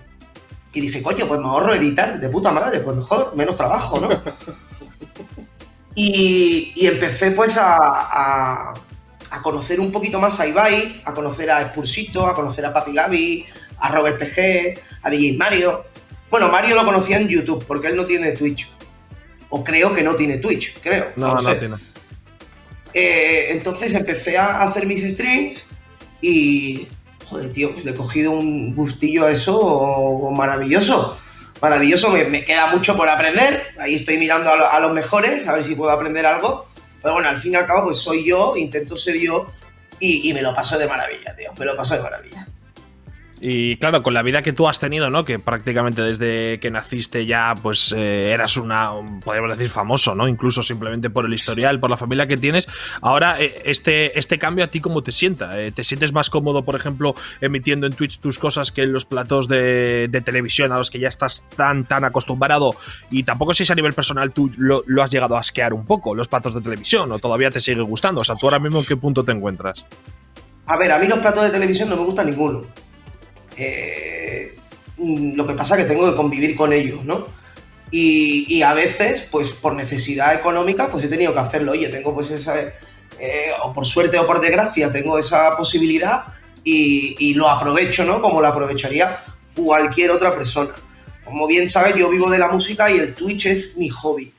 Y 0.74 0.82
dije, 0.82 1.02
coño, 1.04 1.28
pues 1.28 1.40
me 1.42 1.48
ahorro 1.48 1.74
editar, 1.74 2.20
de 2.20 2.30
puta 2.30 2.52
madre, 2.52 2.80
pues 2.80 2.96
mejor, 2.98 3.36
menos 3.36 3.56
trabajo, 3.58 4.00
¿no? 4.00 4.10
y, 5.96 6.72
y 6.76 6.88
empecé 6.88 7.32
pues 7.32 7.58
a, 7.58 7.76
a- 7.78 8.74
a 9.34 9.42
conocer 9.42 9.80
un 9.80 9.92
poquito 9.94 10.20
más 10.20 10.40
a 10.42 10.46
Ibai, 10.48 11.02
a 11.06 11.14
conocer 11.14 11.50
a 11.52 11.70
Spursito, 11.70 12.28
a 12.28 12.36
conocer 12.36 12.66
a 12.66 12.74
Papi 12.74 12.92
Gaby, 12.94 13.46
a 13.80 13.90
Robert 13.90 14.20
PG, 14.20 14.80
a 15.04 15.10
DJ 15.10 15.38
Mario. 15.38 15.80
Bueno, 16.30 16.50
Mario 16.50 16.76
lo 16.76 16.84
conocía 16.84 17.16
en 17.18 17.30
YouTube 17.30 17.64
porque 17.66 17.88
él 17.88 17.96
no 17.96 18.04
tiene 18.04 18.32
Twitch. 18.34 18.68
O 19.50 19.64
creo 19.64 19.94
que 19.96 20.04
no 20.04 20.16
tiene 20.16 20.38
Twitch, 20.38 20.78
creo. 20.82 21.12
No, 21.16 21.36
no, 21.36 21.42
sé. 21.42 21.56
tiene. 21.56 21.76
Eh, 22.94 23.48
entonces 23.52 23.94
empecé 23.94 24.38
a 24.38 24.64
hacer 24.64 24.86
mis 24.86 25.04
streams 25.14 25.64
y. 26.22 26.88
Joder, 27.30 27.50
tío, 27.52 27.72
pues 27.72 27.86
le 27.86 27.92
he 27.92 27.96
cogido 27.96 28.32
un 28.32 28.76
gustillo 28.76 29.26
a 29.26 29.32
eso 29.32 30.30
maravilloso. 30.34 31.18
Maravilloso, 31.62 32.10
me, 32.10 32.44
queda 32.44 32.68
mucho 32.68 32.98
por 32.98 33.08
aprender. 33.08 33.62
Ahí 33.80 33.96
estoy 33.96 34.18
mirando 34.18 34.52
a, 34.52 34.58
lo- 34.58 34.70
a 34.70 34.80
los 34.82 34.92
mejores, 34.92 35.48
a 35.48 35.54
ver 35.54 35.64
si 35.64 35.76
puedo 35.76 35.92
aprender 35.92 36.26
algo. 36.26 36.68
Pero 37.02 37.14
bueno, 37.14 37.30
al 37.30 37.38
fin 37.38 37.54
y 37.54 37.56
al 37.56 37.66
cabo, 37.66 37.86
pues 37.86 37.98
soy 37.98 38.26
yo, 38.28 38.56
intento 38.58 38.98
ser 38.98 39.18
yo 39.18 39.48
y 40.00 40.34
me 40.34 40.42
lo 40.42 40.54
paso 40.54 40.78
de 40.78 40.88
maravilla, 40.88 41.36
tío. 41.36 41.54
Me 41.58 41.66
lo 41.66 41.76
paso 41.78 41.96
de 41.96 42.02
maravilla. 42.02 42.46
Y 43.44 43.78
claro, 43.78 44.04
con 44.04 44.14
la 44.14 44.22
vida 44.22 44.44
que 44.44 44.54
tú 44.54 44.68
has 44.68 44.78
tenido, 44.80 45.10
¿no? 45.10 45.26
Que 45.26 45.40
prácticamente 45.40 46.04
desde 46.04 46.60
que 46.60 46.70
naciste 46.70 47.26
ya, 47.26 47.56
pues 47.60 47.92
eh, 47.92 48.30
eras 48.32 48.56
una, 48.56 48.92
un- 48.92 49.20
podríamos 49.20 49.58
decir, 49.58 49.68
famoso, 49.68 50.14
¿no? 50.14 50.28
Incluso 50.28 50.62
simplemente 50.62 51.10
por 51.10 51.26
el 51.26 51.34
historial, 51.34 51.80
por 51.80 51.90
la 51.90 51.98
familia 51.98 52.28
que 52.28 52.38
tienes. 52.38 52.68
Ahora, 53.02 53.42
eh, 53.42 53.64
este, 53.66 54.20
este 54.20 54.38
cambio 54.38 54.64
a 54.66 54.68
ti, 54.68 54.80
¿cómo 54.80 55.02
te 55.02 55.12
sienta? 55.12 55.60
Eh, 55.60 55.72
¿Te 55.72 55.84
sientes 55.84 56.14
más 56.14 56.30
cómodo, 56.30 56.64
por 56.64 56.76
ejemplo, 56.76 57.16
emitiendo 57.42 57.88
en 57.88 57.94
Twitch 57.94 58.20
tus 58.20 58.38
cosas 58.38 58.72
que 58.72 58.84
en 58.84 58.94
los 58.94 59.06
platos 59.06 59.48
de, 59.48 60.08
de 60.08 60.22
televisión 60.22 60.72
a 60.72 60.78
los 60.78 60.92
que 60.92 61.00
ya 61.00 61.08
estás 61.08 61.50
tan, 61.56 61.86
tan 61.86 62.04
acostumbrado? 62.06 62.76
Y 63.10 63.24
tampoco 63.24 63.56
sé 63.56 63.66
si 63.66 63.72
a 63.74 63.76
nivel 63.76 63.94
personal 63.94 64.32
tú 64.34 64.52
lo, 64.58 64.84
lo 64.86 65.02
has 65.02 65.10
llegado 65.10 65.36
a 65.36 65.40
asquear 65.40 65.74
un 65.74 65.84
poco, 65.84 66.14
los 66.14 66.28
platos 66.28 66.54
de 66.54 66.62
televisión, 66.62 67.12
o 67.12 67.18
todavía 67.18 67.50
te 67.50 67.60
sigue 67.60 67.82
gustando. 67.82 68.22
O 68.22 68.24
sea, 68.24 68.36
tú 68.36 68.46
ahora 68.46 68.60
mismo 68.60 68.78
en 68.82 68.86
qué 68.86 68.98
punto 68.98 69.24
te 69.24 69.32
encuentras. 69.32 69.84
A 70.68 70.78
ver, 70.78 70.92
a 70.92 71.00
mí 71.00 71.08
los 71.08 71.18
platos 71.18 71.44
de 71.44 71.50
televisión 71.50 71.90
no 71.90 71.96
me 71.98 72.04
gusta 72.06 72.24
ninguno. 72.24 72.62
Eh, 73.58 74.56
mm, 74.98 75.36
lo 75.36 75.46
que 75.46 75.54
pasa 75.54 75.76
es 75.76 75.84
que 75.84 75.90
tengo 75.90 76.10
que 76.10 76.16
convivir 76.16 76.56
con 76.56 76.74
ellos, 76.74 77.04
¿no? 77.04 77.26
Y, 77.92 78.46
y 78.48 78.62
a 78.62 78.74
veces, 78.74 79.28
pues 79.30 79.52
por 79.52 79.76
necesidad 79.76 80.34
económica, 80.34 80.88
pues 80.88 81.04
he 81.06 81.10
tenido 81.10 81.34
que 81.34 81.40
hacerlo. 81.40 81.74
Oye, 81.74 81.90
tengo 81.90 82.14
pues 82.14 82.32
esa, 82.32 82.58
eh, 82.60 83.52
o 83.64 83.74
por 83.74 83.86
suerte 83.86 84.18
o 84.18 84.26
por 84.26 84.40
desgracia, 84.40 84.92
tengo 84.92 85.18
esa 85.18 85.56
posibilidad 85.58 86.24
y, 86.64 87.16
y 87.20 87.34
lo 87.34 87.50
aprovecho, 87.50 88.06
¿no? 88.06 88.22
Como 88.22 88.42
lo 88.42 88.48
aprovecharía 88.48 89.24
cualquier 89.56 90.12
otra 90.12 90.34
persona. 90.34 90.72
Como 91.26 91.48
bien 91.48 91.70
sabes, 91.70 91.96
yo 91.96 92.10
vivo 92.10 92.30
de 92.30 92.40
la 92.40 92.48
música 92.48 92.90
y 92.90 92.98
el 92.98 93.14
Twitch 93.14 93.46
es 93.46 93.78
mi 93.78 93.90
hobby. 93.90 94.34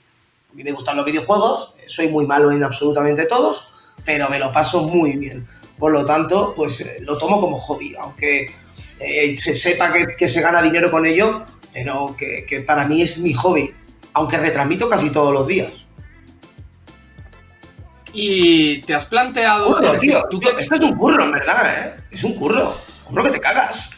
A 0.50 0.54
mí 0.54 0.64
me 0.64 0.72
gustan 0.72 0.96
los 0.96 1.06
videojuegos, 1.06 1.74
soy 1.86 2.08
muy 2.08 2.26
malo 2.26 2.50
en 2.50 2.62
absolutamente 2.62 3.24
todos, 3.26 3.68
pero 4.04 4.28
me 4.28 4.38
lo 4.38 4.52
paso 4.52 4.82
muy 4.82 5.12
bien. 5.12 5.46
Por 5.78 5.92
lo 5.92 6.04
tanto, 6.04 6.52
pues 6.54 6.80
eh, 6.80 6.98
lo 7.00 7.16
tomo 7.16 7.40
como 7.40 7.58
hobby, 7.58 7.94
aunque 7.98 8.54
eh, 9.04 9.36
se 9.36 9.54
sepa 9.54 9.92
que, 9.92 10.06
que 10.16 10.28
se 10.28 10.40
gana 10.40 10.62
dinero 10.62 10.90
con 10.90 11.06
ello, 11.06 11.44
pero 11.72 12.14
que, 12.16 12.44
que 12.48 12.60
para 12.60 12.86
mí 12.86 13.02
es 13.02 13.18
mi 13.18 13.32
hobby, 13.32 13.72
aunque 14.12 14.38
retransmito 14.38 14.88
casi 14.88 15.10
todos 15.10 15.32
los 15.32 15.46
días. 15.46 15.72
Y 18.12 18.82
te 18.82 18.94
has 18.94 19.06
planteado. 19.06 19.80
decir, 19.80 19.98
tío, 19.98 20.22
tú 20.30 20.40
esto 20.58 20.74
es 20.74 20.80
un 20.82 20.96
curro, 20.96 21.24
en 21.24 21.32
verdad, 21.32 21.66
¿eh? 21.66 22.00
Es 22.10 22.22
un 22.24 22.34
curro, 22.34 22.74
curro 23.04 23.24
que 23.24 23.30
te 23.30 23.40
cagas. 23.40 23.90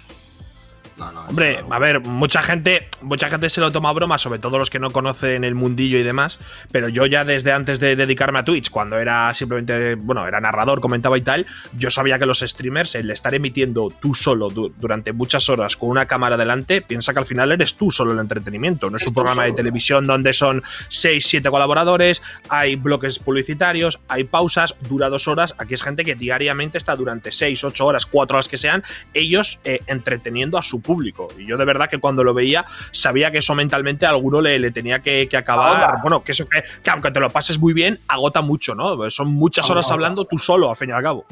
Hombre, 1.29 1.65
a 1.71 1.79
ver, 1.79 2.01
mucha 2.01 2.43
gente, 2.43 2.89
mucha 3.03 3.29
gente 3.31 3.49
se 3.49 3.61
lo 3.61 3.73
toma 3.73 3.89
a 3.89 3.93
broma, 3.93 4.19
sobre 4.19 4.39
todo 4.39 4.59
los 4.59 4.69
que 4.71 4.79
no 4.79 4.91
conocen 4.91 5.43
el 5.45 5.55
mundillo 5.55 5.99
y 5.99 6.03
demás. 6.03 6.39
Pero 6.71 6.89
yo 6.89 7.07
ya 7.07 7.25
desde 7.25 7.51
antes 7.53 7.81
de 7.81 7.97
dedicarme 7.97 8.39
a 8.41 8.45
Twitch, 8.45 8.71
cuando 8.71 8.99
era 8.99 9.33
simplemente, 9.35 9.95
bueno, 9.97 10.27
era 10.29 10.41
narrador, 10.41 10.81
comentaba 10.81 11.17
y 11.17 11.23
tal, 11.23 11.47
yo 11.77 11.91
sabía 11.91 12.19
que 12.19 12.27
los 12.27 12.41
streamers, 12.41 12.95
el 12.95 13.11
estar 13.11 13.35
emitiendo 13.35 13.89
tú 14.01 14.15
solo 14.15 14.51
du- 14.51 14.73
durante 14.79 15.13
muchas 15.13 15.49
horas 15.49 15.77
con 15.77 15.89
una 15.89 16.07
cámara 16.07 16.37
delante, 16.37 16.83
piensa 16.83 17.13
que 17.15 17.21
al 17.21 17.27
final 17.27 17.53
eres 17.53 17.75
tú 17.75 17.91
solo 17.91 18.13
el 18.13 18.19
entretenimiento. 18.19 18.91
No 18.91 18.97
es 18.97 19.07
un 19.07 19.15
programa 19.15 19.45
de 19.45 19.53
televisión 19.53 20.07
donde 20.07 20.33
son 20.35 20.63
6, 20.89 21.27
7 21.27 21.51
colaboradores, 21.51 22.23
hay 22.49 22.77
bloques 22.77 23.19
publicitarios, 23.19 23.99
hay 24.09 24.25
pausas, 24.25 24.75
dura 24.89 25.09
dos 25.09 25.27
horas. 25.27 25.55
Aquí 25.59 25.75
es 25.75 25.83
gente 25.83 26.05
que 26.05 26.15
diariamente 26.15 26.77
está 26.79 26.95
durante 26.97 27.33
6, 27.33 27.65
8 27.65 27.87
horas, 27.87 28.05
4 28.07 28.37
horas 28.37 28.49
que 28.49 28.59
sean, 28.59 28.83
ellos 29.15 29.59
eh, 29.65 29.81
entreteniendo 29.87 30.59
a 30.59 30.63
su 30.63 30.83
público. 30.83 31.14
Y 31.39 31.47
yo 31.47 31.57
de 31.57 31.65
verdad 31.65 31.89
que 31.89 31.99
cuando 31.99 32.23
lo 32.25 32.35
veía 32.35 32.65
sabía 32.91 33.31
que 33.31 33.39
eso 33.39 33.55
mentalmente 33.55 34.07
a 34.07 34.11
alguno 34.11 34.41
le, 34.41 34.59
le 34.59 34.71
tenía 34.71 35.01
que, 35.01 35.29
que 35.29 35.37
acabar. 35.37 35.97
Bueno, 36.03 36.23
que 36.23 36.33
eso 36.33 36.47
que, 36.49 36.63
que 36.83 36.91
aunque 36.91 37.11
te 37.11 37.21
lo 37.21 37.31
pases 37.31 37.59
muy 37.59 37.73
bien, 37.73 38.01
agota 38.09 38.41
mucho, 38.41 38.75
¿no? 38.75 39.11
Son 39.11 39.29
muchas 39.29 39.69
horas 39.71 39.91
hablando 39.91 40.25
tú 40.25 40.39
solo, 40.39 40.71
al 40.71 40.77
fin 40.77 40.91
y 40.91 40.93
al 40.93 41.03
cabo. 41.03 41.25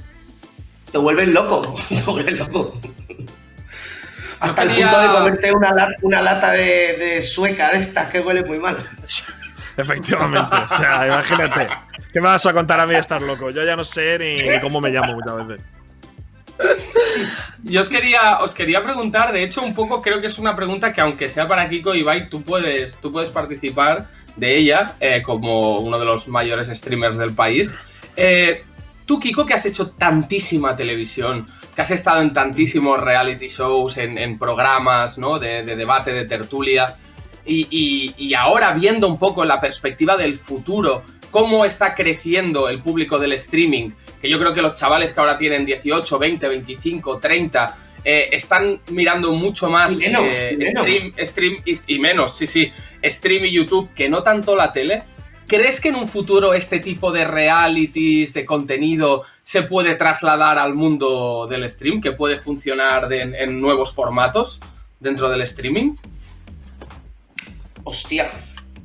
Te 0.91 0.99
vuelves 0.99 1.29
loco, 1.29 1.77
te 1.89 2.03
vuelves 2.03 2.39
loco. 2.39 2.79
Hasta 4.41 4.63
quería- 4.67 4.77
el 4.87 4.91
punto 4.91 5.01
de 5.01 5.09
comerte 5.19 5.53
una, 5.53 5.73
lat- 5.73 5.97
una 6.03 6.21
lata 6.23 6.51
de, 6.53 6.97
de 6.99 7.23
sueca 7.23 7.71
de 7.71 7.79
estas 7.79 8.11
que 8.11 8.21
huele 8.21 8.43
muy 8.45 8.59
mal. 8.59 8.77
Efectivamente. 9.77 10.55
o 10.65 10.69
sea, 10.69 11.07
imagínate. 11.07 11.69
¿Qué 12.13 12.21
me 12.21 12.29
vas 12.29 12.45
a 12.45 12.53
contar 12.53 12.79
a 12.79 12.87
mí 12.87 12.93
de 12.93 12.99
estar 13.01 13.23
loco? 13.23 13.51
Yo 13.51 13.65
ya 13.65 13.75
no 13.75 13.85
sé 13.85 14.19
ni, 14.19 14.43
ni 14.47 14.61
cómo 14.61 14.81
me 14.81 14.91
llamo 14.91 15.15
muchas 15.15 15.47
veces. 15.47 15.72
Yo 17.65 17.81
os 17.81 17.89
quería, 17.89 18.41
os 18.41 18.55
quería 18.55 18.83
preguntar, 18.83 19.33
de 19.33 19.45
hecho, 19.45 19.63
un 19.63 19.75
poco 19.75 20.03
creo 20.03 20.21
que 20.21 20.27
es 20.27 20.39
una 20.39 20.57
pregunta 20.57 20.93
que 20.93 21.01
aunque 21.01 21.29
sea 21.29 21.47
para 21.47 21.69
Kiko 21.69 21.95
y 21.95 22.05
tú 22.29 22.43
puedes, 22.43 22.97
tú 22.97 23.13
puedes 23.13 23.31
participar 23.31 24.09
de 24.37 24.57
ella 24.57 24.97
eh, 25.01 25.23
como 25.23 25.79
uno 25.79 25.99
de 25.99 26.05
los 26.05 26.29
mayores 26.29 26.67
streamers 26.69 27.17
del 27.17 27.35
país. 27.35 27.73
Eh, 28.17 28.63
tú, 29.07 29.21
Kiko, 29.21 29.47
que 29.47 29.55
has 29.55 29.65
hecho 29.65 29.91
tantísima 29.91 30.75
televisión, 30.75 31.47
que 31.75 31.83
has 31.83 31.93
estado 31.93 32.21
en 32.21 32.33
tantísimos 32.33 32.99
reality 32.99 33.47
shows, 33.47 33.97
en, 33.97 34.39
programas 34.39 35.19
¿no? 35.19 35.39
de, 35.39 35.63
de 35.63 35.77
debate, 35.77 36.13
de 36.13 36.25
tertulia, 36.25 36.97
y 37.45 38.35
ahora 38.35 38.73
viendo 38.73 39.07
un 39.09 39.19
poco 39.19 39.45
la 39.45 39.61
perspectiva 39.61 40.17
del 40.17 40.37
futuro, 40.37 41.05
cómo 41.33 41.65
está 41.65 41.97
creciendo 41.97 42.69
el 42.69 42.81
público 42.81 43.19
del 43.19 43.33
streaming, 43.33 43.91
que 44.21 44.29
yo 44.29 44.39
creo 44.39 44.55
que 44.55 44.63
los 44.63 44.77
chavales 44.77 45.13
que 45.13 45.19
ahora 45.19 45.37
tienen 45.37 45.65
18, 45.65 46.17
20, 46.19 46.47
25, 46.47 47.19
30, 47.19 47.77
eh, 48.05 48.29
están 48.33 48.81
mirando 48.91 49.33
mucho 49.33 49.69
más 49.69 50.01
Y 50.01 50.07
menos, 50.07 50.25
eh, 50.37 50.57
y 50.61 50.67
stream, 50.67 51.13
stream 51.19 51.57
y, 51.65 51.95
y 51.95 51.99
menos, 51.99 52.37
sí, 52.37 52.47
sí, 52.47 52.71
stream 53.03 53.47
y 53.47 53.51
YouTube, 53.53 53.89
que 53.95 54.09
no 54.09 54.23
tanto 54.23 54.55
la 54.55 54.71
tele. 54.71 55.03
¿Crees 55.49 55.81
que 55.81 55.89
en 55.89 55.97
un 55.97 56.09
futuro 56.09 56.55
este 56.55 56.79
tipo 56.79 57.13
de 57.13 57.25
realities, 57.25 58.33
de 58.33 58.45
contenido, 58.45 59.25
se 59.43 59.63
puede 59.63 59.95
trasladar 59.97 60.57
al 60.59 60.75
mundo 60.75 61.47
del 61.51 61.69
stream? 61.69 62.01
¿Que 62.01 62.13
puede 62.13 62.37
funcionar 62.37 63.09
de- 63.09 63.21
en- 63.23 63.35
en 63.35 63.61
nuevos 63.61 63.93
formatos 63.95 64.61
dentro 65.01 65.29
del 65.29 65.43
streaming? 65.43 65.95
Hostia, 67.85 68.31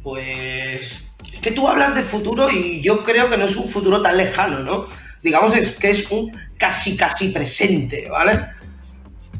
pues. 0.03 1.03
Es 1.37 1.43
que 1.43 1.51
tú 1.51 1.67
hablas 1.67 1.93
de 1.93 2.01
futuro 2.01 2.49
y 2.49 2.81
yo 2.81 3.03
creo 3.03 3.29
que 3.29 3.37
no 3.37 3.45
es 3.45 3.55
un 3.55 3.69
futuro 3.69 4.01
tan 4.01 4.17
lejano, 4.17 4.59
¿no? 4.59 4.87
Digamos 5.21 5.53
que 5.53 5.89
es 5.91 6.09
un 6.09 6.31
casi 6.57 6.97
casi 6.97 7.29
presente, 7.29 8.09
¿vale? 8.09 8.57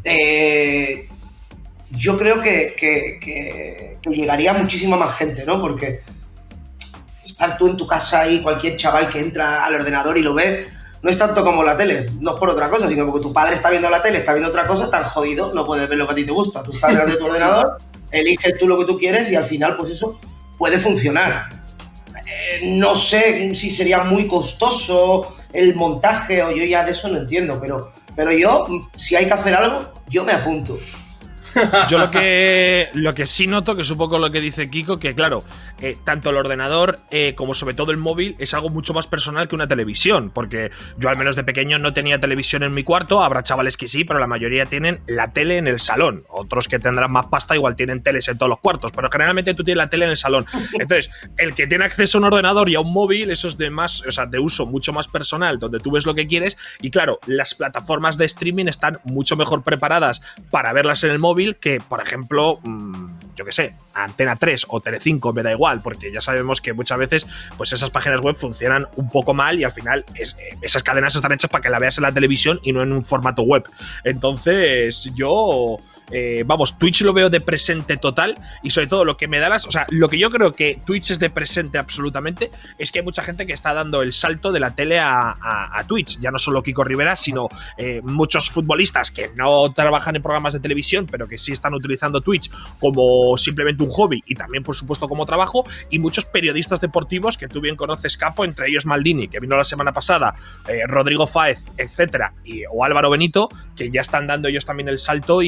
eh, 0.04 1.08
yo 1.92 2.18
creo 2.18 2.42
que 2.42 3.98
llegaría 4.06 4.54
muchísima 4.54 4.96
más 4.96 5.16
gente, 5.16 5.46
¿no? 5.46 5.60
Porque 5.60 6.02
estar 7.26 7.58
tú 7.58 7.68
en 7.68 7.78
tu 7.78 7.86
casa 7.86 8.28
y 8.28 8.42
cualquier 8.42 8.78
chaval 8.78 9.10
que 9.10 9.20
entra 9.20 9.66
al 9.66 9.76
ordenador 9.76 10.18
y 10.18 10.24
lo 10.24 10.34
ve, 10.34 10.68
no 11.02 11.10
es 11.10 11.18
tanto 11.18 11.44
como 11.44 11.64
la 11.64 11.76
tele, 11.76 12.10
no 12.20 12.34
es 12.34 12.40
por 12.40 12.50
otra 12.50 12.70
cosa, 12.70 12.88
sino 12.88 13.06
porque 13.06 13.22
tu 13.22 13.34
padre 13.34 13.56
está 13.56 13.70
viendo 13.70 13.90
la 13.90 14.02
tele, 14.02 14.20
está 14.20 14.34
viendo 14.34 14.50
otra 14.50 14.66
cosa, 14.66 14.90
tan 14.90 15.04
jodido, 15.04 15.54
no 15.54 15.66
puedes 15.66 15.88
ver 15.90 15.98
lo 15.98 16.06
que 16.08 16.14
a 16.14 16.16
ti 16.16 16.26
te 16.26 16.32
gusta. 16.32 16.64
Tú 16.64 16.72
sales 16.72 17.06
de 17.06 17.18
tu 17.18 17.26
ordenador, 17.26 17.78
eliges 18.12 18.58
tú 18.58 18.68
lo 18.68 18.78
que 18.80 18.86
tú 18.86 18.98
quieres 18.98 19.30
y 19.30 19.36
al 19.36 19.46
final, 19.46 19.76
pues 19.76 19.92
eso 19.92 20.20
puede 20.58 20.80
funcionar. 20.80 21.50
Eh, 22.28 22.60
no 22.64 22.96
sé 22.96 23.56
si 23.56 23.70
sería 23.70 24.04
muy 24.04 24.28
costoso 24.28 25.38
el 25.54 25.76
montaje 25.76 26.44
o 26.44 26.52
yo 26.52 26.66
ya 26.66 26.84
de 26.84 26.92
eso 26.92 27.08
no 27.08 27.20
entiendo, 27.20 27.58
pero, 27.60 27.92
pero 28.16 28.32
yo, 28.32 28.66
si 28.96 29.16
hay 29.16 29.28
que 29.28 29.34
hacer 29.34 29.56
algo, 29.56 29.94
yo 30.10 30.26
me 30.26 30.34
apunto. 30.34 30.78
Yo 31.90 31.98
lo 31.98 32.12
que, 32.12 32.90
lo 32.94 33.14
que 33.14 33.26
sí 33.26 33.48
noto, 33.48 33.76
que 33.76 33.82
es 33.82 33.92
un 33.92 33.98
poco 33.98 34.20
lo 34.20 34.32
que 34.32 34.42
dice 34.42 34.70
Kiko, 34.70 35.00
que 35.00 35.16
claro, 35.16 35.44
eh, 35.82 35.98
tanto 36.04 36.30
el 36.30 36.38
ordenador 36.38 37.00
eh, 37.12 37.34
como 37.36 37.54
sobre 37.54 37.74
todo 37.74 37.92
el 37.92 37.98
móvil 37.98 38.36
es 38.40 38.54
algo 38.54 38.70
mucho 38.70 38.94
más 38.94 39.08
personal 39.08 39.48
que 39.48 39.56
una 39.56 39.68
televisión, 39.68 40.32
porque 40.34 40.72
yo 40.98 41.10
al 41.10 41.18
menos 41.18 41.36
de 41.36 41.44
pequeño 41.44 41.80
no 41.80 41.94
tenía 41.94 42.20
televisión 42.20 42.64
en 42.64 42.74
mi 42.74 42.84
cuarto, 42.84 43.24
habrá 43.24 43.44
chavales 43.44 43.78
que 43.78 43.88
sí, 43.88 44.04
pero 44.04 44.20
la 44.20 44.28
mayoría 44.28 44.66
tienen 44.66 45.02
la 45.08 45.32
tele 45.34 45.58
en 45.58 45.68
el 45.68 45.80
salón, 45.80 46.26
otros 46.30 46.68
que 46.68 46.80
tendrán 46.80 47.12
más 47.12 47.28
pasta 47.28 47.56
igual 47.56 47.76
tienen 47.76 48.04
teles 48.04 48.28
en 48.28 48.38
todos 48.38 48.50
los 48.50 48.60
cuartos, 48.60 48.92
pero 48.92 49.10
generalmente 49.12 49.54
tú 49.54 49.64
tienes 49.64 49.78
la 49.78 49.90
tele 49.90 50.06
en 50.06 50.12
el 50.12 50.18
salón. 50.18 50.46
Entonces, 50.74 51.10
el 51.38 51.56
que 51.56 51.68
tiene 51.68 51.86
acceso 51.86 52.18
a 52.18 52.20
un 52.20 52.26
ordenador 52.26 52.70
y 52.70 52.76
a 52.76 52.80
un 52.80 52.92
móvil, 52.92 53.32
eso 53.32 53.48
es 53.48 53.58
de 53.58 53.70
más, 53.70 54.02
o 54.06 54.12
sea, 54.12 54.26
de 54.26 54.40
uso 54.40 54.66
mucho 54.66 54.94
más 54.94 55.08
personal, 55.08 55.60
donde 55.60 55.80
tú 55.80 55.92
ves 55.92 56.06
lo 56.06 56.16
que 56.16 56.28
quieres 56.28 56.58
y 56.82 56.92
claro, 56.92 57.20
las 57.26 57.56
plataformas 57.56 58.18
de 58.18 58.26
streaming 58.26 58.66
están 58.66 59.00
mucho 59.04 59.36
mejor 59.36 59.64
preparadas 59.64 60.22
para 60.52 60.74
verlas 60.74 61.04
en 61.04 61.12
el 61.12 61.20
móvil 61.20 61.47
que, 61.56 61.80
por 61.80 62.02
ejemplo, 62.02 62.60
mmm, 62.64 63.08
yo 63.36 63.46
qué 63.46 63.54
sé, 63.54 63.76
Antena 63.94 64.36
3 64.36 64.66
o 64.70 64.82
Telecinco, 64.82 65.32
me 65.32 65.44
da 65.44 65.52
igual, 65.52 65.80
porque 65.82 66.12
ya 66.12 66.22
sabemos 66.22 66.60
que 66.60 66.74
muchas 66.74 66.98
veces 66.98 67.28
pues 67.56 67.72
esas 67.72 67.90
páginas 67.90 68.20
web 68.20 68.36
funcionan 68.36 68.88
un 68.96 69.10
poco 69.10 69.34
mal 69.34 69.60
y 69.60 69.64
al 69.64 69.72
final 69.72 70.04
eh, 70.16 70.26
esas 70.62 70.84
cadenas 70.84 71.16
están 71.16 71.32
hechas 71.32 71.50
para 71.50 71.62
que 71.62 71.70
la 71.70 71.80
veas 71.80 71.98
en 71.98 72.04
la 72.04 72.12
televisión 72.12 72.60
y 72.64 72.74
no 72.74 72.82
en 72.82 72.92
un 72.92 73.06
formato 73.06 73.44
web. 73.44 73.64
Entonces, 74.04 75.12
yo 75.16 75.78
eh, 76.12 76.44
vamos, 76.46 76.78
Twitch 76.78 77.02
lo 77.02 77.14
veo 77.14 77.30
de 77.30 77.42
presente 77.42 77.98
total 77.98 78.38
y 78.64 78.72
sobre 78.72 78.88
todo 78.88 79.06
lo 79.06 79.18
que 79.18 79.28
me 79.28 79.40
da 79.40 79.50
las, 79.50 79.66
o 79.66 79.72
sea, 79.72 79.86
lo 79.90 80.08
que 80.10 80.18
yo 80.18 80.30
creo 80.30 80.54
que 80.54 80.80
Twitch 80.86 81.12
es 81.12 81.20
de 81.20 81.30
presente 81.30 81.78
absolutamente 81.78 82.52
es 82.78 82.92
que 82.92 83.00
hay 83.00 83.06
mucha 83.06 83.24
gente 83.24 83.46
que 83.46 83.54
está 83.54 83.74
dando 83.74 84.02
el 84.02 84.14
salto 84.14 84.52
de 84.52 84.60
la 84.60 84.76
tele 84.76 85.00
a, 85.00 85.84
Twitch, 85.88 86.20
ya 86.20 86.32
no 86.32 86.38
solo 86.38 86.64
Kiko 86.64 86.84
Rivera, 86.84 87.16
sino 87.16 87.48
eh, 87.78 88.02
muchos 88.04 88.50
futbolistas 88.50 89.10
que 89.12 89.32
no 89.36 89.72
trabajan 89.74 90.16
en 90.16 90.22
programas 90.22 90.54
de 90.54 90.60
televisión, 90.60 91.08
pero 91.10 91.28
que 91.28 91.38
sí 91.38 91.52
están 91.52 91.74
utilizando 91.74 92.20
Twitch 92.22 92.50
como 92.80 93.38
simplemente 93.38 93.84
un 93.84 93.90
hobby 93.90 94.22
y 94.26 94.36
también, 94.36 94.64
por 94.64 94.76
supuesto, 94.76 95.08
como 95.08 95.26
trabajo, 95.26 95.66
y 95.90 96.00
muchos 96.00 96.26
periodistas 96.26 96.82
deportivos 96.82 97.38
que 97.38 97.48
tú 97.48 97.62
bien 97.62 97.76
conoces, 97.76 98.18
Capo, 98.18 98.44
entre 98.44 98.68
ellos 98.68 98.86
Maldini, 98.86 99.28
que 99.28 99.40
vino 99.40 99.56
la 99.56 99.64
semana 99.64 99.94
pasada, 99.94 100.36
eh, 100.68 100.82
Rodrigo 100.88 101.28
Fáez, 101.28 101.64
etcétera, 101.78 102.34
y, 102.44 102.64
o 102.72 102.84
Álvaro 102.84 103.10
Benito, 103.10 103.50
que 103.76 103.92
ya 103.92 104.02
están 104.02 104.28
dando 104.28 104.48
ellos 104.48 104.66
también 104.66 104.90
el 104.90 105.00
salto 105.00 105.42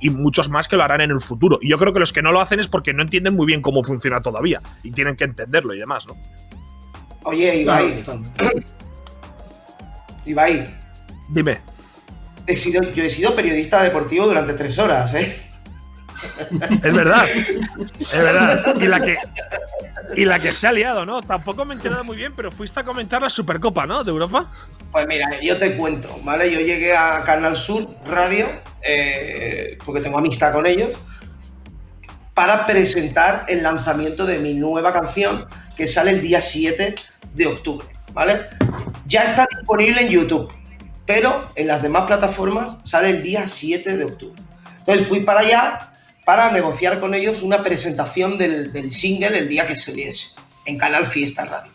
y, 0.00 0.10
muchos 0.10 0.48
más 0.48 0.68
que 0.68 0.76
lo 0.76 0.82
harán 0.82 1.00
en 1.00 1.10
el 1.10 1.20
futuro. 1.20 1.58
Y 1.60 1.70
yo 1.70 1.78
creo 1.78 1.92
que 1.92 2.00
los 2.00 2.12
que 2.12 2.22
no 2.22 2.32
lo 2.32 2.40
hacen 2.40 2.60
es 2.60 2.68
porque 2.68 2.92
no 2.92 3.02
entienden 3.02 3.34
muy 3.34 3.46
bien 3.46 3.62
cómo 3.62 3.82
funciona 3.82 4.20
todavía 4.20 4.60
y 4.82 4.90
tienen 4.90 5.16
que 5.16 5.24
entenderlo 5.24 5.74
y 5.74 5.78
demás, 5.78 6.06
¿no? 6.06 6.16
Oye, 7.24 7.62
Ibai. 7.62 8.04
Ibai. 10.26 10.66
Dime. 11.28 11.60
He 12.46 12.56
sido, 12.56 12.82
yo 12.92 13.04
he 13.04 13.10
sido 13.10 13.34
periodista 13.34 13.82
deportivo 13.82 14.26
durante 14.26 14.54
tres 14.54 14.78
horas, 14.78 15.14
¿eh? 15.14 15.47
Es 16.82 16.94
verdad, 16.94 17.26
es 17.28 18.18
verdad. 18.18 18.76
Y 18.80 18.86
la, 18.86 19.00
que, 19.00 19.16
y 20.16 20.24
la 20.24 20.38
que 20.38 20.52
se 20.52 20.66
ha 20.66 20.72
liado, 20.72 21.06
¿no? 21.06 21.22
Tampoco 21.22 21.64
me 21.64 21.74
he 21.74 21.76
enterado 21.76 22.04
muy 22.04 22.16
bien, 22.16 22.32
pero 22.34 22.50
fuiste 22.50 22.80
a 22.80 22.84
comentar 22.84 23.22
la 23.22 23.30
Supercopa, 23.30 23.86
¿no? 23.86 24.02
De 24.02 24.10
Europa. 24.10 24.50
Pues 24.90 25.06
mira, 25.06 25.40
yo 25.40 25.58
te 25.58 25.76
cuento, 25.76 26.18
¿vale? 26.24 26.50
Yo 26.50 26.60
llegué 26.60 26.96
a 26.96 27.22
Canal 27.24 27.56
Sur 27.56 27.88
Radio, 28.06 28.46
eh, 28.82 29.78
porque 29.84 30.00
tengo 30.00 30.18
amistad 30.18 30.52
con 30.52 30.66
ellos, 30.66 30.90
para 32.34 32.66
presentar 32.66 33.44
el 33.48 33.62
lanzamiento 33.62 34.24
de 34.24 34.38
mi 34.38 34.54
nueva 34.54 34.92
canción, 34.92 35.46
que 35.76 35.88
sale 35.88 36.10
el 36.12 36.20
día 36.20 36.40
7 36.40 36.94
de 37.34 37.46
octubre, 37.46 37.86
¿vale? 38.12 38.46
Ya 39.06 39.24
está 39.24 39.46
disponible 39.56 40.02
en 40.02 40.08
YouTube, 40.08 40.52
pero 41.06 41.50
en 41.54 41.66
las 41.66 41.82
demás 41.82 42.06
plataformas 42.06 42.78
sale 42.84 43.10
el 43.10 43.22
día 43.22 43.46
7 43.46 43.96
de 43.96 44.04
octubre. 44.04 44.40
Entonces 44.78 45.06
fui 45.06 45.20
para 45.20 45.40
allá 45.40 45.90
para 46.28 46.50
negociar 46.50 47.00
con 47.00 47.14
ellos 47.14 47.40
una 47.40 47.62
presentación 47.62 48.36
del, 48.36 48.70
del 48.70 48.92
single 48.92 49.38
el 49.38 49.48
día 49.48 49.66
que 49.66 49.74
saliese, 49.74 50.34
en 50.66 50.76
Canal 50.76 51.06
Fiesta 51.06 51.46
Radio. 51.46 51.72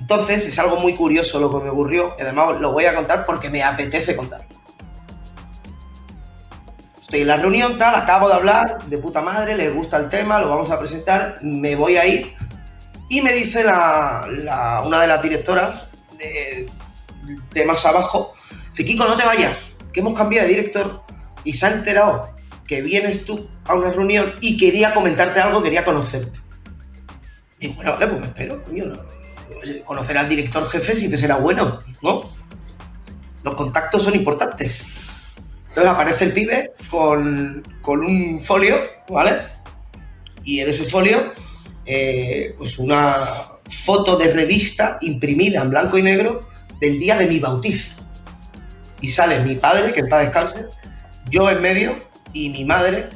Entonces, 0.00 0.46
es 0.46 0.58
algo 0.58 0.76
muy 0.76 0.94
curioso 0.94 1.38
lo 1.38 1.50
que 1.50 1.62
me 1.62 1.68
ocurrió, 1.68 2.16
y 2.18 2.22
además 2.22 2.58
lo 2.58 2.72
voy 2.72 2.86
a 2.86 2.94
contar 2.94 3.26
porque 3.26 3.50
me 3.50 3.62
apetece 3.62 4.16
contar. 4.16 4.46
Estoy 7.02 7.20
en 7.20 7.26
la 7.26 7.36
reunión, 7.36 7.76
tal, 7.76 7.96
acabo 7.96 8.28
de 8.28 8.34
hablar, 8.34 8.84
de 8.86 8.96
puta 8.96 9.20
madre, 9.20 9.54
les 9.58 9.74
gusta 9.74 9.98
el 9.98 10.08
tema, 10.08 10.40
lo 10.40 10.48
vamos 10.48 10.70
a 10.70 10.78
presentar, 10.78 11.36
me 11.42 11.76
voy 11.76 11.98
a 11.98 12.06
ir. 12.06 12.32
Y 13.10 13.20
me 13.20 13.34
dice 13.34 13.62
la, 13.62 14.82
una 14.86 15.02
de 15.02 15.06
las 15.06 15.22
directoras 15.22 15.86
de, 16.16 17.64
más 17.66 17.84
abajo, 17.84 18.32
Kiko, 18.74 19.04
no 19.04 19.18
te 19.18 19.26
vayas, 19.26 19.58
que 19.92 20.00
hemos 20.00 20.14
cambiado 20.14 20.48
de 20.48 20.54
director 20.54 21.02
y 21.44 21.52
se 21.52 21.66
ha 21.66 21.72
enterado 21.72 22.37
que 22.68 22.82
vienes 22.82 23.24
tú 23.24 23.48
a 23.64 23.74
una 23.74 23.90
reunión 23.90 24.34
y 24.40 24.58
quería 24.58 24.94
comentarte 24.94 25.40
algo, 25.40 25.62
quería 25.62 25.84
conocerte. 25.84 26.38
Digo, 27.58 27.74
bueno, 27.74 27.92
vale, 27.92 28.06
pues 28.06 28.20
me 28.20 28.26
espero, 28.26 28.62
coño, 28.62 28.84
no. 28.84 29.18
Conocer 29.84 30.18
al 30.18 30.28
director 30.28 30.68
jefe 30.68 30.94
sí 30.94 31.10
que 31.10 31.16
será 31.16 31.36
bueno, 31.36 31.82
¿no? 32.02 32.30
Los 33.42 33.54
contactos 33.54 34.04
son 34.04 34.14
importantes. 34.14 34.82
Entonces 35.68 35.86
aparece 35.86 36.24
el 36.26 36.32
pibe 36.32 36.72
con, 36.90 37.64
con 37.80 38.04
un 38.04 38.40
folio, 38.40 38.78
¿vale? 39.08 39.38
Y 40.44 40.60
en 40.60 40.68
ese 40.68 40.84
folio, 40.84 41.32
eh, 41.86 42.54
pues 42.58 42.78
una 42.78 43.52
foto 43.84 44.16
de 44.16 44.32
revista 44.32 44.98
imprimida 45.00 45.62
en 45.62 45.70
blanco 45.70 45.98
y 45.98 46.02
negro 46.02 46.40
del 46.80 46.98
día 47.00 47.16
de 47.16 47.26
mi 47.26 47.38
bautizo. 47.38 47.94
Y 49.00 49.08
sale 49.08 49.40
mi 49.40 49.54
padre, 49.54 49.92
que 49.92 50.00
en 50.00 50.08
paz 50.08 50.22
descanse, 50.22 50.66
yo 51.30 51.50
en 51.50 51.62
medio 51.62 52.07
y 52.32 52.48
mi 52.48 52.64
madre 52.64 53.08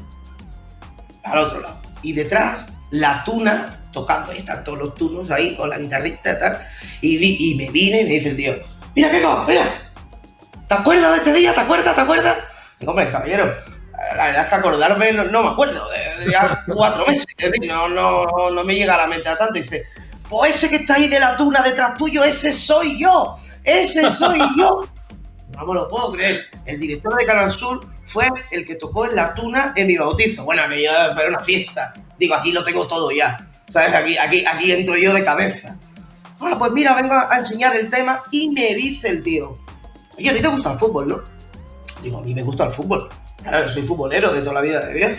al 1.25 1.39
otro 1.39 1.61
lado. 1.61 1.79
Y 2.03 2.13
detrás, 2.13 2.67
la 2.91 3.23
tuna 3.25 3.81
tocando, 3.93 4.33
ahí 4.33 4.39
están 4.39 4.65
todos 4.65 4.79
los 4.79 4.95
tunos 4.95 5.31
ahí 5.31 5.55
con 5.57 5.69
la 5.69 5.79
guitarrita 5.79 6.33
y 6.33 6.41
tal. 6.41 6.67
Y, 7.01 7.51
y 7.51 7.55
me 7.55 7.71
vine 7.71 8.03
y 8.03 8.05
me 8.05 8.11
dice 8.11 8.31
el 8.31 8.37
tío, 8.37 8.55
mira, 8.95 9.11
Kiko, 9.11 9.45
mira, 9.47 9.93
¿te 10.67 10.75
acuerdas 10.75 11.11
de 11.13 11.17
este 11.19 11.33
día? 11.35 11.55
¿Te 11.55 11.61
acuerdas? 11.61 11.95
¿Te 11.95 12.01
acuerdas? 12.01 12.37
Digo, 12.81 12.93
hombre, 12.93 13.11
caballero, 13.11 13.55
la 14.17 14.27
verdad 14.27 14.45
es 14.45 14.49
que 14.49 14.55
acordarme 14.55 15.13
no, 15.13 15.25
no 15.25 15.43
me 15.43 15.49
acuerdo, 15.51 15.89
de, 15.91 16.25
de 16.25 16.33
ya 16.33 16.65
cuatro 16.67 17.07
meses, 17.07 17.27
es 17.37 17.53
decir, 17.53 17.71
no, 17.71 17.89
no, 17.89 18.51
no 18.51 18.65
me 18.65 18.75
llega 18.75 18.95
a 18.95 18.99
la 18.99 19.07
mente 19.07 19.29
a 19.29 19.37
tanto. 19.37 19.59
Y 19.59 19.63
dice, 19.63 19.87
pues 20.29 20.57
ese 20.57 20.71
que 20.71 20.77
está 20.77 20.95
ahí 20.95 21.09
de 21.09 21.21
la 21.21 21.37
tuna 21.37 21.63
detrás 21.63 21.97
tuyo, 21.97 22.25
ese 22.25 22.53
soy 22.53 22.99
yo, 22.99 23.39
ese 23.65 24.11
soy 24.11 24.41
yo. 24.59 24.81
No 25.53 25.67
me 25.67 25.75
lo 25.75 25.87
puedo 25.87 26.13
creer. 26.13 26.47
El 26.65 26.81
director 26.81 27.15
de 27.15 27.27
Canal 27.27 27.53
Sur 27.53 27.87
fue 28.13 28.29
el 28.51 28.67
que 28.67 28.75
tocó 28.75 29.07
en 29.07 29.17
la 29.17 29.35
tuna 29.35 29.73
en 29.75 29.87
mi 29.87 29.97
bautizo. 29.97 30.45
Bueno, 30.45 30.69
me 30.69 30.83
iba 30.83 31.15
para 31.15 31.29
una 31.29 31.41
fiesta. 31.41 31.95
Digo, 32.19 32.35
aquí 32.35 32.53
lo 32.53 32.63
tengo 32.63 32.87
todo 32.87 33.11
ya. 33.11 33.49
¿Sabes? 33.69 33.95
Aquí, 33.95 34.19
aquí, 34.19 34.45
aquí 34.45 34.71
entro 34.71 34.97
yo 34.97 35.15
de 35.15 35.25
cabeza. 35.25 35.77
Ah, 36.39 36.57
pues 36.59 36.73
mira, 36.73 36.95
vengo 36.95 37.15
a 37.15 37.39
enseñar 37.39 37.75
el 37.75 37.89
tema 37.89 38.21
y 38.31 38.51
me 38.51 38.75
dice 38.75 39.09
el 39.09 39.23
tío. 39.23 39.57
Oye, 40.19 40.29
a 40.29 40.35
ti 40.35 40.43
te 40.43 40.49
gusta 40.49 40.73
el 40.73 40.79
fútbol, 40.79 41.09
¿no? 41.09 41.21
Digo, 42.03 42.19
a 42.19 42.23
mí 42.23 42.35
me 42.35 42.43
gusta 42.43 42.67
el 42.67 42.73
fútbol. 42.73 43.09
Claro, 43.43 43.69
soy 43.69 43.83
futbolero 43.83 44.33
de 44.33 44.41
toda 44.41 44.55
la 44.55 44.61
vida 44.61 44.81
de 44.87 44.95
Dios. 44.95 45.13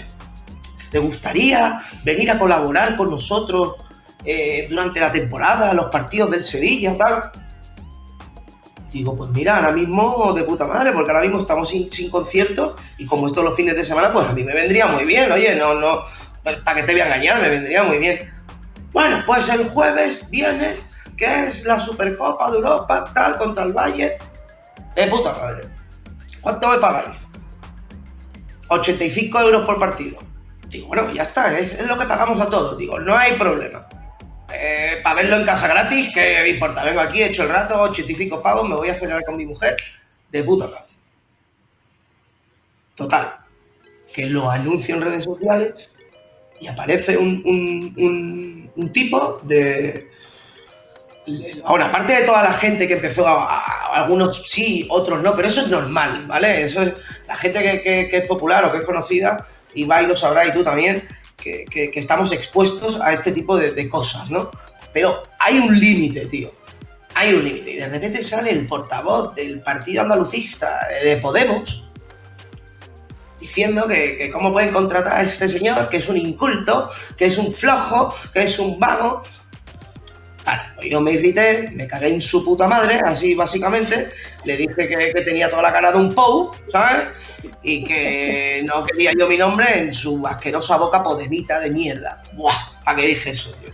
¿Te 0.91 0.99
gustaría 0.99 1.81
venir 2.03 2.29
a 2.29 2.37
colaborar 2.37 2.95
con 2.95 3.09
nosotros 3.09 3.77
eh, 4.23 4.67
durante 4.69 4.99
la 4.99 5.11
temporada, 5.11 5.73
los 5.73 5.85
partidos 5.85 6.29
del 6.29 6.43
Sevilla, 6.43 6.95
tal? 6.95 7.23
Digo, 8.93 9.17
pues 9.17 9.31
mira, 9.31 9.55
ahora 9.55 9.71
mismo 9.71 10.33
de 10.33 10.43
puta 10.43 10.67
madre, 10.67 10.91
porque 10.91 11.09
ahora 11.09 11.23
mismo 11.23 11.41
estamos 11.41 11.67
sin, 11.67 11.91
sin 11.91 12.11
conciertos 12.11 12.75
y 12.99 13.07
como 13.07 13.25
estos 13.25 13.43
los 13.43 13.55
fines 13.55 13.75
de 13.75 13.83
semana, 13.83 14.13
pues 14.13 14.29
a 14.29 14.33
mí 14.33 14.43
me 14.43 14.53
vendría 14.53 14.85
muy 14.85 15.03
bien, 15.03 15.31
oye, 15.31 15.55
no, 15.55 15.73
no, 15.73 16.03
para 16.43 16.75
que 16.75 16.83
te 16.83 16.91
voy 16.91 17.01
a 17.01 17.05
engañar, 17.05 17.41
me 17.41 17.49
vendría 17.49 17.81
muy 17.83 17.97
bien. 17.97 18.31
Bueno, 18.91 19.23
pues 19.25 19.49
el 19.49 19.67
jueves 19.69 20.23
vienes, 20.29 20.79
que 21.17 21.25
es 21.25 21.63
la 21.63 21.79
Supercopa 21.79 22.51
de 22.51 22.57
Europa, 22.57 23.11
tal, 23.15 23.35
contra 23.39 23.63
el 23.63 23.73
Valle, 23.73 24.19
de 24.95 25.07
puta 25.07 25.33
madre. 25.33 25.63
¿Cuánto 26.39 26.69
me 26.69 26.77
pagáis? 26.77 27.17
85 28.67 29.39
euros 29.39 29.65
por 29.65 29.79
partido. 29.79 30.19
Digo, 30.67 30.87
bueno, 30.87 31.05
pues 31.05 31.15
ya 31.15 31.23
está, 31.23 31.57
es, 31.57 31.71
es 31.71 31.87
lo 31.87 31.97
que 31.97 32.05
pagamos 32.05 32.39
a 32.39 32.47
todos. 32.47 32.77
Digo, 32.77 32.99
no 32.99 33.17
hay 33.17 33.33
problema. 33.33 33.87
Eh, 34.51 34.99
para 35.03 35.15
verlo 35.15 35.37
en 35.37 35.45
casa 35.45 35.67
gratis, 35.67 36.11
¿qué 36.13 36.39
me 36.41 36.49
importa? 36.49 36.83
Vengo 36.83 36.99
aquí, 36.99 37.21
he 37.21 37.27
hecho 37.27 37.43
el 37.43 37.49
rato, 37.49 37.79
85 37.81 38.41
pavos, 38.41 38.67
me 38.67 38.75
voy 38.75 38.89
a 38.89 38.95
cenar 38.95 39.23
con 39.23 39.37
mi 39.37 39.45
mujer, 39.45 39.77
de 40.31 40.43
puta 40.43 40.67
madre. 40.67 40.83
Total, 42.95 43.33
que 44.13 44.27
lo 44.27 44.49
anuncio 44.51 44.95
en 44.95 45.01
redes 45.01 45.23
sociales 45.25 45.73
y 46.59 46.67
aparece 46.67 47.17
un, 47.17 47.41
un- 48.75 48.91
tipo 48.91 49.39
de... 49.43 50.09
Bueno, 51.65 51.85
aparte 51.85 52.13
de 52.13 52.23
toda 52.23 52.43
la 52.43 52.53
gente 52.53 52.85
que 52.87 52.93
empezó, 52.95 53.25
a, 53.27 53.95
algunos 53.95 54.43
sí, 54.49 54.85
otros 54.89 55.21
no, 55.23 55.35
pero 55.35 55.47
eso 55.47 55.61
es 55.61 55.67
normal, 55.69 56.25
¿vale? 56.27 56.63
Eso 56.63 56.81
es 56.81 56.93
la 57.27 57.35
gente 57.37 57.61
que, 57.63 57.81
que- 57.81 58.09
que 58.09 58.17
es 58.17 58.27
popular 58.27 58.65
o 58.65 58.71
que 58.71 58.79
es 58.79 58.83
conocida, 58.83 59.47
y 59.73 59.85
va 59.85 60.01
y 60.03 60.07
lo 60.07 60.15
sabrá 60.15 60.45
y 60.45 60.51
tú 60.51 60.63
también, 60.63 61.07
que, 61.43 61.91
estamos 61.95 62.31
expuestos 62.31 62.99
a 63.01 63.13
este 63.13 63.31
tipo 63.31 63.57
de, 63.57 63.89
cosas, 63.89 64.31
¿no? 64.31 64.49
Pero 64.93 65.23
hay 65.39 65.59
un 65.59 65.77
límite, 65.77 66.25
tío. 66.27 66.51
Hay 67.15 67.33
un 67.33 67.43
límite. 67.43 67.71
Y 67.71 67.77
de 67.77 67.87
repente 67.87 68.23
sale 68.23 68.51
el 68.51 68.65
portavoz 68.65 69.35
del 69.35 69.61
partido 69.61 70.03
andalucista 70.03 70.87
de 71.03 71.17
Podemos 71.17 71.83
diciendo 73.39 73.87
que, 73.87 74.15
que 74.17 74.31
cómo 74.31 74.53
pueden 74.53 74.71
contratar 74.71 75.13
a 75.13 75.23
este 75.23 75.49
señor, 75.49 75.89
que 75.89 75.97
es 75.97 76.07
un 76.07 76.15
inculto, 76.15 76.89
que 77.17 77.25
es 77.25 77.37
un 77.37 77.53
flojo, 77.53 78.15
que 78.33 78.43
es 78.43 78.57
un 78.57 78.79
vago. 78.79 79.21
Pues 80.75 80.89
yo 80.89 80.99
me 81.01 81.11
irrité, 81.13 81.69
me 81.73 81.87
cagué 81.87 82.09
en 82.09 82.21
su 82.21 82.43
puta 82.43 82.67
madre, 82.67 82.99
así 83.03 83.33
básicamente. 83.35 84.09
Le 84.43 84.57
dije 84.57 84.75
que, 84.87 85.11
que 85.13 85.21
tenía 85.21 85.49
toda 85.49 85.61
la 85.61 85.71
cara 85.73 85.91
de 85.91 85.97
un 85.97 86.13
pou, 86.13 86.51
¿sabes? 86.71 87.05
Y 87.61 87.83
que 87.85 88.63
no 88.67 88.83
quería 88.85 89.11
yo 89.17 89.27
mi 89.27 89.37
nombre 89.37 89.65
en 89.77 89.93
su 89.93 90.25
asquerosa 90.27 90.75
boca 90.77 91.01
podemita 91.03 91.59
de 91.59 91.69
mierda. 91.69 92.21
Buah, 92.33 92.53
¿para 92.83 92.97
qué 92.97 93.07
dije 93.07 93.29
eso, 93.31 93.51
tío? 93.61 93.71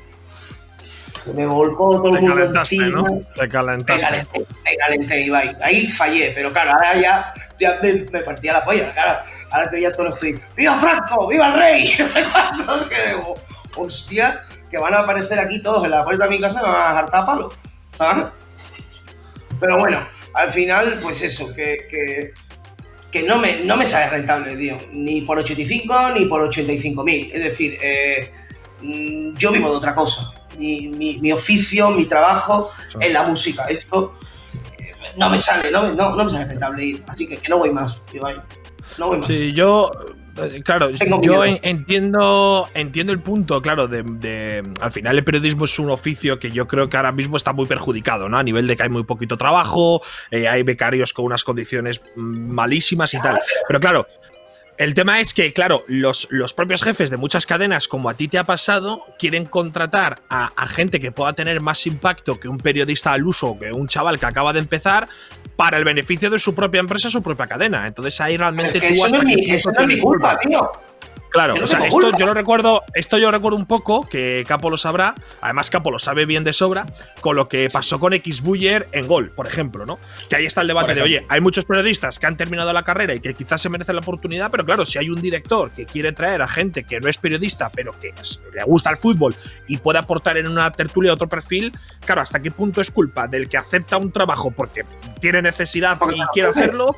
Se 1.23 1.33
me 1.33 1.45
volcó 1.45 1.91
todo 2.01 2.03
Te 2.13 2.19
el 2.19 2.21
mundo 2.21 2.35
calentaste, 2.35 2.75
encima. 2.75 3.01
¿no? 3.01 3.03
Te 3.35 3.41
Me 3.41 3.49
calentaste. 3.49 4.05
calenté, 4.05 4.45
me 4.63 4.75
calenté, 4.77 5.21
Ibai. 5.21 5.57
Ahí 5.61 5.87
fallé, 5.87 6.31
pero 6.33 6.51
claro, 6.51 6.71
ahora 6.71 6.95
ya, 7.01 7.33
ya 7.59 7.77
me, 7.81 7.93
me 7.93 8.19
partía 8.19 8.53
la 8.53 8.63
polla, 8.63 8.93
claro. 8.93 9.19
Ahora 9.51 9.69
te 9.69 9.75
veía 9.77 9.91
todos 9.91 10.11
los 10.11 10.19
tweets. 10.19 10.39
¡Viva 10.55 10.77
Franco! 10.77 11.27
¡Viva 11.27 11.47
el 11.47 11.53
rey! 11.59 11.95
No 11.99 12.07
sé 12.07 12.23
cuántos. 12.31 12.85
Que 12.87 13.07
digo, 13.09 13.35
hostia, 13.75 14.43
que 14.69 14.77
van 14.77 14.93
a 14.93 14.99
aparecer 14.99 15.39
aquí 15.39 15.61
todos 15.61 15.83
en 15.85 15.91
la 15.91 16.03
puerta 16.03 16.25
de 16.25 16.29
mi 16.31 16.39
casa 16.39 16.59
y 16.59 16.63
me 16.65 16.69
van 16.71 16.81
a 16.97 17.01
dejar 17.01 17.25
palo. 17.25 17.51
¿sabes? 17.97 18.25
Pero 19.59 19.77
bueno, 19.79 20.07
al 20.33 20.51
final, 20.51 20.99
pues 21.01 21.21
eso, 21.21 21.53
que, 21.53 21.87
que, 21.89 22.33
que 23.11 23.23
no, 23.23 23.37
me, 23.39 23.57
no 23.65 23.75
me 23.75 23.85
sale 23.85 24.09
rentable, 24.09 24.55
tío. 24.55 24.77
Ni 24.91 25.21
por 25.21 25.37
85 25.39 26.11
ni 26.11 26.25
por 26.25 26.41
85 26.41 27.03
mil. 27.03 27.29
Es 27.33 27.43
decir, 27.43 27.77
eh, 27.81 28.31
mm, 28.81 29.33
yo 29.37 29.51
vivo 29.51 29.69
de 29.69 29.75
otra 29.77 29.93
cosa. 29.95 30.31
Mi, 30.57 30.87
mi- 30.87 31.17
mi 31.19 31.31
oficio, 31.31 31.89
mi 31.89 32.05
trabajo 32.05 32.71
es 32.99 33.11
la 33.11 33.23
música. 33.23 33.65
Esto 33.65 34.15
eh, 34.77 34.91
no 35.17 35.29
me 35.29 35.37
sale, 35.39 35.71
no, 35.71 35.83
me- 35.83 35.93
no, 35.93 36.15
no 36.15 36.23
me 36.25 36.31
sale 36.31 36.45
rentable 36.45 36.83
ir. 36.85 37.03
Así 37.07 37.27
que, 37.27 37.37
que 37.37 37.49
no 37.49 37.57
voy 37.57 37.71
más, 37.71 37.97
Ibai. 38.13 38.37
No 38.97 39.07
voy 39.07 39.17
más. 39.17 39.27
Sí, 39.27 39.51
yo, 39.53 39.91
claro, 40.63 40.89
Tengo 40.91 41.21
yo 41.21 41.41
miedo. 41.43 41.59
entiendo, 41.63 42.67
entiendo 42.73 43.11
el 43.13 43.19
punto, 43.19 43.61
claro, 43.61 43.87
de, 43.87 44.03
de- 44.03 44.63
al 44.81 44.91
final 44.91 45.17
el 45.17 45.23
periodismo 45.23 45.65
es 45.65 45.77
un 45.79 45.89
oficio 45.89 46.39
que 46.39 46.51
yo 46.51 46.67
creo 46.67 46.89
que 46.89 46.97
ahora 46.97 47.11
mismo 47.11 47.37
está 47.37 47.53
muy 47.53 47.65
perjudicado, 47.65 48.29
¿no? 48.29 48.37
A 48.37 48.43
nivel 48.43 48.67
de 48.67 48.75
que 48.77 48.83
hay 48.83 48.89
muy 48.89 49.03
poquito 49.03 49.37
trabajo, 49.37 50.01
eh, 50.31 50.47
hay 50.47 50.63
becarios 50.63 51.13
con 51.13 51.25
unas 51.25 51.43
condiciones 51.43 52.01
mm, 52.15 52.21
malísimas 52.51 53.13
y 53.13 53.21
tal. 53.21 53.39
Pero 53.67 53.79
claro, 53.79 54.07
el 54.79 54.93
tema 54.93 55.19
es 55.19 55.33
que, 55.33 55.51
claro, 55.51 55.83
los, 55.87 56.29
los 56.31 56.53
propios 56.53 56.81
jefes 56.81 57.09
de 57.09 57.17
muchas 57.17 57.45
cadenas, 57.45 57.89
como 57.89 58.09
a 58.09 58.13
ti 58.13 58.29
te 58.29 58.37
ha 58.37 58.45
pasado, 58.45 59.03
quieren 59.19 59.43
contratar 59.43 60.21
a, 60.29 60.53
a 60.55 60.67
gente 60.67 61.01
que 61.01 61.11
pueda 61.11 61.33
tener 61.33 61.59
más 61.59 61.85
impacto 61.85 62.39
que 62.39 62.47
un 62.47 62.59
periodista 62.59 63.11
al 63.11 63.25
uso, 63.25 63.59
que 63.59 63.73
un 63.73 63.89
chaval 63.89 64.19
que 64.19 64.25
acaba 64.25 64.53
de 64.53 64.59
empezar, 64.59 65.09
para 65.57 65.77
el 65.77 65.83
beneficio 65.83 66.29
de 66.29 66.39
su 66.39 66.55
propia 66.55 66.79
empresa, 66.79 67.09
su 67.09 67.21
propia 67.21 67.45
cadena. 67.45 67.85
Entonces 67.87 68.21
ahí 68.21 68.37
realmente 68.37 68.77
Es 68.77 68.83
que 68.85 68.89
tú 68.91 68.93
eso 68.93 69.05
hasta 69.07 69.17
no 69.17 69.29
es 69.29 69.35
mi, 69.35 69.41
punto 69.41 69.55
eso 69.55 69.71
no 69.71 69.81
es 69.81 69.87
mi 69.87 69.93
tienes 69.95 70.05
culpa, 70.05 70.39
tío. 70.39 70.71
Claro, 71.29 71.55
no 71.55 71.63
o 71.63 71.67
sea, 71.67 71.85
esto 71.85 72.17
yo 72.17 72.25
lo 72.25 72.33
recuerdo, 72.33 72.83
esto 72.95 73.17
yo 73.19 73.29
recuerdo 73.29 73.55
un 73.57 73.65
poco, 73.67 74.07
que 74.07 74.43
Capo 74.47 74.69
lo 74.69 74.77
sabrá, 74.77 75.13
además 75.41 75.69
Capo 75.69 75.91
lo 75.91 75.99
sabe 75.99 76.25
bien 76.25 76.43
de 76.43 76.53
sobra, 76.53 76.87
con 77.21 77.35
lo 77.35 77.47
que 77.47 77.69
pasó 77.69 77.99
con 77.99 78.13
X 78.13 78.41
Buller 78.41 78.87
en 78.93 79.05
Gol, 79.07 79.29
por 79.29 79.45
ejemplo, 79.45 79.85
¿no? 79.85 79.99
Que 80.27 80.37
ahí 80.37 80.45
está 80.47 80.61
el 80.61 80.67
debate 80.67 80.95
de, 80.95 81.01
oye, 81.03 81.25
hay 81.29 81.39
muchos 81.39 81.65
periodistas 81.65 82.17
que 82.17 82.25
han 82.25 82.35
terminado 82.35 82.73
la 82.73 82.81
carrera 82.83 83.13
y 83.13 83.19
que 83.19 83.35
quizás 83.35 83.61
se 83.61 83.69
merecen 83.69 83.95
la 83.95 84.01
oportunidad, 84.01 84.49
pero 84.49 84.65
claro, 84.65 84.85
si 84.87 84.97
hay 84.97 85.09
un 85.11 85.21
director 85.21 85.69
que 85.71 85.85
quiere 85.85 86.13
traer 86.13 86.41
a 86.41 86.47
gente 86.47 86.83
que 86.83 86.99
no 86.99 87.07
es 87.07 87.17
periodista, 87.19 87.69
pero 87.75 87.91
que 87.99 88.11
le 88.53 88.63
gusta 88.63 88.89
el 88.89 88.97
fútbol 88.97 89.35
y 89.67 89.77
puede 89.77 89.99
aportar 89.99 90.35
en 90.37 90.47
una 90.47 90.71
tertulia 90.71 91.13
otro 91.13 91.29
perfil, 91.29 91.71
claro, 92.05 92.21
¿hasta 92.23 92.39
qué 92.41 92.49
punto 92.49 92.81
es 92.81 92.89
culpa 92.89 93.27
del 93.27 93.47
que 93.47 93.57
acepta 93.57 93.97
un 93.97 94.11
trabajo 94.11 94.49
porque 94.49 94.83
tiene 95.21 95.43
necesidad 95.43 95.99
y 96.15 96.21
quiere 96.33 96.49
hacerlo? 96.49 96.95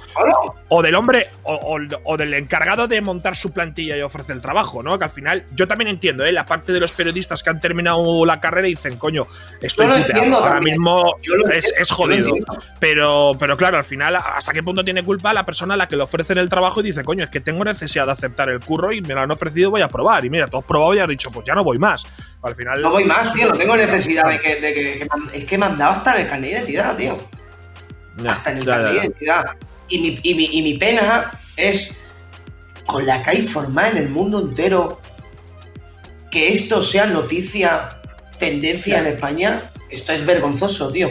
O 0.70 0.82
del 0.82 0.96
hombre 0.96 1.30
o, 1.44 1.54
o- 1.54 1.82
o 2.06 2.16
del 2.18 2.34
encargado 2.34 2.88
de 2.88 3.02
montar 3.02 3.36
su 3.36 3.52
plantilla 3.52 3.98
y 3.98 4.02
ofrecer 4.02 4.21
el 4.30 4.42
trabajo, 4.42 4.84
¿no? 4.84 4.98
Que 5.00 5.06
al 5.06 5.10
final 5.10 5.44
yo 5.56 5.68
también 5.68 5.90
entiendo, 5.90 6.24
¿eh? 6.26 6.32
La 6.32 6.46
parte 6.46 6.72
de 6.72 6.80
los 6.80 6.92
periodistas 6.92 7.42
que 7.44 7.50
han 7.50 7.60
terminado 7.60 8.26
la 8.26 8.40
carrera 8.40 8.68
y 8.68 8.72
dicen, 8.72 8.98
coño, 8.98 9.26
estoy 9.62 9.88
Yo 9.88 9.96
entiendo 9.96 10.38
ahora 10.38 10.56
también. 10.56 10.78
mismo 10.78 11.16
es, 11.52 11.92
jodido. 11.92 12.34
Pero, 12.80 13.34
pero 13.40 13.58
claro, 13.58 13.78
al 13.78 13.84
final, 13.84 14.16
¿hasta 14.16 14.54
qué 14.54 14.64
punto 14.64 14.84
tiene 14.84 15.04
culpa 15.04 15.34
la 15.34 15.46
persona 15.46 15.74
a 15.74 15.78
la 15.78 15.88
que 15.88 15.96
le 15.96 16.04
ofrecen 16.04 16.38
el 16.38 16.50
trabajo 16.50 16.80
y 16.82 16.84
dice, 16.84 17.04
coño, 17.04 17.24
es 17.24 17.30
que 17.30 17.40
tengo 17.42 17.64
necesidad 17.64 18.06
de 18.06 18.12
aceptar 18.14 18.50
el 18.50 18.60
curro 18.60 18.92
y 18.92 19.02
me 19.02 19.14
lo 19.14 19.22
han 19.22 19.32
ofrecido, 19.32 19.72
voy 19.72 19.82
a 19.82 19.88
probar? 19.88 20.24
Y 20.26 20.30
mira, 20.30 20.48
tú 20.48 20.58
has 20.58 20.66
probado 20.66 20.94
y 20.94 21.00
has 21.00 21.08
dicho, 21.08 21.32
pues 21.32 21.46
ya 21.46 21.56
no 21.56 21.64
voy 21.64 21.80
más. 21.80 22.06
Al 22.44 22.56
final. 22.56 22.82
No 22.82 22.92
voy 22.92 23.04
más, 23.04 23.34
tío. 23.34 23.50
No 23.50 23.58
tengo 23.58 23.76
necesidad 23.78 24.28
de 24.30 24.40
que. 24.40 24.56
de 24.56 24.74
que- 24.74 25.08
es 25.34 25.46
que 25.46 25.58
me 25.58 25.66
han 25.68 25.78
dado 25.78 25.94
hasta 25.94 26.20
el 26.20 26.28
carnet 26.28 26.50
de 26.52 26.56
identidad, 26.58 26.98
tío. 26.98 27.18
Hasta 28.28 28.52
en 28.52 28.58
el 28.58 28.66
ya, 28.66 28.72
carnet 28.74 28.88
ya, 28.88 28.92
de 29.02 29.06
identidad. 29.08 29.46
Y 29.90 30.00
mi, 30.00 30.20
y, 30.24 30.36
mi, 30.36 30.46
y 30.52 30.62
mi 30.62 30.74
pena 30.78 31.32
es 31.56 31.94
con 32.92 33.06
la 33.06 33.24
que 33.24 33.30
hay 33.30 33.48
formada 33.48 33.92
en 33.92 33.98
el 33.98 34.10
mundo 34.10 34.40
entero 34.42 35.00
que 36.30 36.54
esto 36.54 36.84
sea 36.84 37.06
noticia, 37.06 37.90
tendencia 38.38 39.00
en 39.00 39.08
España. 39.08 39.72
Esto 39.90 40.12
es 40.12 40.26
vergonzoso, 40.26 40.92
tío. 40.92 41.10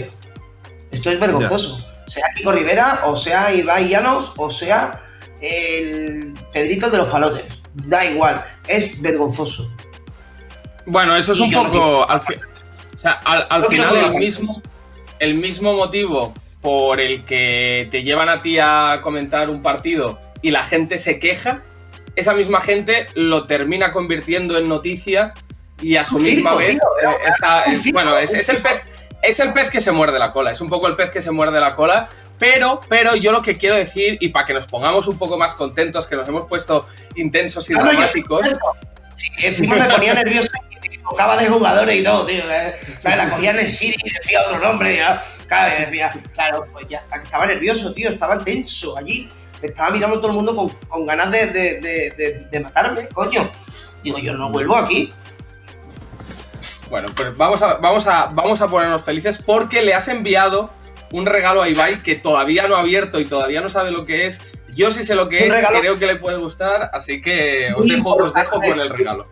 Esto 0.90 1.10
es 1.10 1.18
vergonzoso. 1.18 1.78
Sea 2.06 2.24
Kiko 2.36 2.52
Rivera, 2.52 3.02
o 3.06 3.16
sea 3.16 3.52
Ibai 3.54 3.88
Llanos, 3.88 4.32
o 4.36 4.50
sea 4.50 5.02
el 5.40 6.34
Pedrito 6.52 6.90
de 6.90 6.98
los 6.98 7.10
Palotes. 7.10 7.60
Da 7.72 8.04
igual, 8.04 8.44
es 8.66 9.00
vergonzoso. 9.00 9.70
Bueno, 10.86 11.16
eso 11.16 11.32
es 11.32 11.38
Y 11.38 11.42
un 11.44 11.50
no 11.50 11.64
poco. 11.64 12.10
Al, 12.10 12.20
fi- 12.20 12.34
o 12.94 12.98
sea, 12.98 13.12
al, 13.24 13.46
al 13.48 13.60
No 13.62 13.68
quiero 13.68 13.88
final, 13.90 14.04
el 14.06 14.14
mismo, 14.18 14.62
el 15.18 15.34
mismo 15.36 15.74
motivo 15.74 16.34
por 16.60 17.00
el 17.00 17.24
que 17.24 17.88
te 17.90 18.02
llevan 18.02 18.28
a 18.28 18.42
ti 18.42 18.58
a 18.58 19.00
comentar 19.02 19.48
un 19.48 19.62
partido 19.62 20.18
y 20.42 20.50
la 20.50 20.62
gente 20.62 20.98
se 20.98 21.18
queja, 21.18 21.62
esa 22.20 22.34
misma 22.34 22.60
gente 22.60 23.06
lo 23.14 23.46
termina 23.46 23.92
convirtiendo 23.92 24.56
en 24.58 24.68
noticia 24.68 25.34
y 25.82 25.96
a 25.96 26.04
su 26.04 26.16
Un 26.16 26.22
misma 26.24 26.50
circo, 26.50 26.58
vez 26.58 26.70
tío, 26.72 27.10
eh, 27.10 27.16
está. 27.28 27.64
un 27.66 27.72
eh, 27.74 27.80
circo, 27.82 27.92
bueno, 27.94 28.18
es, 28.18 28.34
es 28.34 28.48
el 28.48 28.56
circo. 28.56 28.68
pez. 28.68 28.82
Es 29.22 29.38
el 29.40 29.52
pez 29.52 29.70
que 29.70 29.82
se 29.82 29.92
muerde 29.92 30.18
la 30.18 30.32
cola, 30.32 30.50
es 30.50 30.60
un 30.62 30.70
poco 30.70 30.86
el 30.86 30.96
pez 30.96 31.10
que 31.10 31.20
se 31.20 31.30
muerde 31.30 31.60
la 31.60 31.74
cola, 31.74 32.08
pero, 32.38 32.80
pero 32.88 33.16
yo 33.16 33.32
lo 33.32 33.42
que 33.42 33.58
quiero 33.58 33.74
decir, 33.76 34.16
y 34.18 34.30
para 34.30 34.46
que 34.46 34.54
nos 34.54 34.66
pongamos 34.66 35.06
un 35.08 35.18
poco 35.18 35.36
más 35.36 35.52
contentos, 35.54 36.06
que 36.06 36.16
nos 36.16 36.26
hemos 36.26 36.46
puesto 36.46 36.86
intensos 37.16 37.68
y 37.68 37.74
Ah, 37.74 37.80
no, 37.80 37.84
yo- 37.84 37.98
dramáticos, 37.98 38.46
Sí, 39.14 39.30
encima 39.38 39.76
me 39.76 39.90
ponía 39.94 40.14
nervioso 40.14 40.48
y 40.82 40.88
me 40.88 40.96
tocaba 40.98 41.36
de 41.36 41.48
jugadores 41.50 41.94
y 41.96 42.02
todo, 42.02 42.24
tío. 42.24 42.40
¿sabes? 42.42 42.74
¿Sabes? 43.02 43.18
La 43.18 43.28
cogía 43.28 43.50
en 43.50 43.58
el 43.58 43.68
City 43.68 43.96
y 44.02 44.10
decía 44.10 44.40
otro 44.46 44.58
nombre. 44.58 44.94
Y 44.94 44.96
ya, 44.96 45.26
claro, 45.46 45.74
decía, 45.84 46.12
claro, 46.32 46.66
pues 46.72 46.86
ya 46.88 47.02
estaba 47.22 47.44
nervioso, 47.44 47.92
tío. 47.92 48.08
Estaba 48.08 48.42
tenso 48.42 48.96
allí. 48.96 49.30
Me 49.62 49.68
estaba 49.68 49.90
mirando 49.90 50.16
todo 50.18 50.28
el 50.28 50.34
mundo 50.34 50.56
con, 50.56 50.68
con 50.88 51.06
ganas 51.06 51.30
de, 51.30 51.46
de, 51.46 51.80
de, 51.80 52.46
de- 52.50 52.60
matarme, 52.60 53.08
coño. 53.08 53.50
Digo, 54.02 54.18
yo 54.18 54.32
no 54.34 54.50
vuelvo 54.50 54.76
aquí. 54.76 55.12
Bueno, 56.88 57.08
pues 57.14 57.36
vamos 57.36 57.62
a, 57.62 57.74
vamos, 57.74 58.06
a, 58.06 58.26
vamos 58.32 58.60
a 58.60 58.68
ponernos 58.68 59.02
felices 59.02 59.38
porque 59.38 59.82
le 59.82 59.94
has 59.94 60.08
enviado 60.08 60.70
un 61.12 61.26
regalo 61.26 61.62
a 61.62 61.68
Ibai 61.68 62.02
que 62.02 62.16
todavía 62.16 62.66
no 62.66 62.76
ha 62.76 62.80
abierto 62.80 63.20
y 63.20 63.26
todavía 63.26 63.60
no 63.60 63.68
sabe 63.68 63.90
lo 63.90 64.06
que 64.06 64.26
es. 64.26 64.40
Yo 64.74 64.90
sí 64.90 65.04
sé 65.04 65.14
lo 65.14 65.28
que 65.28 65.46
es, 65.46 65.54
regalo- 65.54 65.80
creo 65.80 65.96
que 65.98 66.06
le 66.06 66.16
puede 66.16 66.38
gustar, 66.38 66.90
así 66.92 67.20
que 67.20 67.72
os 67.76 67.86
dejo, 67.86 68.14
os 68.14 68.32
dejo 68.34 68.60
con 68.60 68.80
el 68.80 68.88
regalo. 68.90 69.26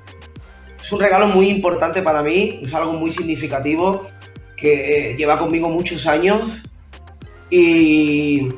Es 0.83 0.93
un 0.93 1.01
regalo 1.01 1.27
muy 1.27 1.49
importante 1.49 2.03
para 2.03 2.23
mí. 2.23 2.61
Es 2.65 2.73
algo 2.75 2.93
muy 2.93 3.13
significativo 3.13 4.07
que 4.57 5.15
lleva 5.19 5.39
conmigo 5.39 5.69
muchos 5.69 6.07
años. 6.07 6.43
Y. 7.51 8.49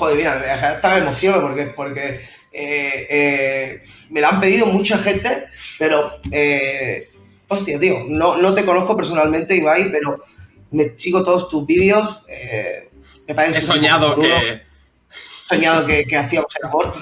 Joder, 0.00 0.16
mira, 0.16 0.54
hasta 0.72 0.94
me 0.94 1.00
emociono 1.00 1.42
porque, 1.42 1.66
porque 1.66 2.04
eh, 2.52 3.06
eh, 3.10 3.82
me 4.08 4.22
lo 4.22 4.28
han 4.28 4.40
pedido 4.40 4.64
mucha 4.66 4.96
gente, 4.98 5.44
pero. 5.78 6.20
eh, 6.32 7.06
hostia, 7.48 7.78
tío, 7.78 8.04
no, 8.08 8.36
no 8.38 8.54
te 8.54 8.64
conozco 8.64 8.96
personalmente, 8.96 9.56
Ibai, 9.56 9.90
pero 9.92 10.24
me 10.70 10.98
sigo 10.98 11.22
todos 11.22 11.48
tus 11.50 11.66
vídeos. 11.66 12.22
eh, 12.28 12.88
me 13.28 13.34
parece 13.34 13.58
He 13.58 13.60
soñado 13.60 14.18
que. 14.18 14.32
He 14.52 14.62
soñado 15.10 15.84
que, 15.86 16.04
que 16.06 16.16
hacíamos 16.16 16.50
el 16.56 16.66
amor. 16.66 16.94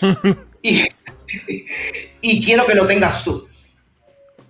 y, 0.62 0.86
y 2.20 2.44
quiero 2.44 2.64
que 2.64 2.74
lo 2.74 2.86
tengas 2.86 3.24
tú. 3.24 3.48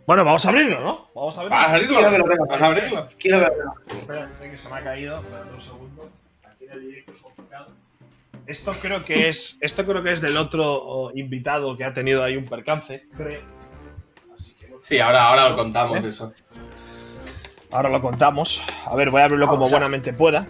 Bueno, 0.06 0.24
vamos 0.24 0.44
a 0.44 0.48
abrirlo, 0.50 0.80
¿no? 0.80 1.10
Vamos 1.14 1.38
a 1.38 1.40
abrirlo. 1.42 1.56
¿Vas 1.56 1.68
a 1.68 1.74
abrirlo? 1.74 1.94
Quiero 1.96 2.10
que 2.10 2.18
lo 2.18 2.24
tengas. 2.24 2.48
¿Vas 2.48 2.60
a 2.62 2.66
abrirlo? 2.66 3.08
Quiero 3.18 3.38
que 3.38 3.44
lo 3.46 3.52
tengas. 3.52 4.00
Espérate 4.02 4.50
que 4.50 4.58
se 4.58 4.68
me 4.68 4.76
ha 4.76 4.84
caído. 4.84 5.20
Espérate 5.20 5.54
un 5.54 5.60
segundo. 5.60 6.10
Aquí 6.44 6.64
en 6.64 6.72
el 6.72 6.80
directo 6.80 7.12
complicado. 7.22 7.37
Esto 8.46 8.72
creo 8.72 9.04
que 9.04 9.28
es. 9.28 9.58
Esto 9.60 9.84
creo 9.84 10.02
que 10.02 10.12
es 10.12 10.20
del 10.20 10.36
otro 10.36 10.64
oh, 10.64 11.12
invitado 11.14 11.76
que 11.76 11.84
ha 11.84 11.92
tenido 11.92 12.24
ahí 12.24 12.36
un 12.36 12.46
percance. 12.46 13.06
Creo. 13.16 13.42
Sí, 14.80 14.98
ahora, 14.98 15.28
ahora 15.28 15.50
lo 15.50 15.56
contamos 15.56 16.04
¿Eh? 16.04 16.08
eso. 16.08 16.32
Ahora 17.70 17.90
lo 17.90 18.00
contamos. 18.00 18.62
A 18.86 18.96
ver, 18.96 19.10
voy 19.10 19.20
a 19.20 19.24
abrirlo 19.24 19.48
como 19.48 19.68
buenamente 19.68 20.12
pueda. 20.12 20.46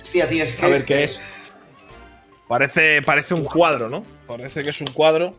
Hostia, 0.00 0.28
tío, 0.28 0.44
es 0.44 0.56
que. 0.56 0.64
A 0.64 0.68
ver 0.68 0.84
qué 0.84 1.04
es. 1.04 1.22
Parece, 2.48 3.02
parece 3.02 3.34
un 3.34 3.44
cuadro, 3.44 3.88
¿no? 3.88 4.04
Parece 4.26 4.62
que 4.62 4.70
es 4.70 4.80
un 4.80 4.88
cuadro. 4.88 5.36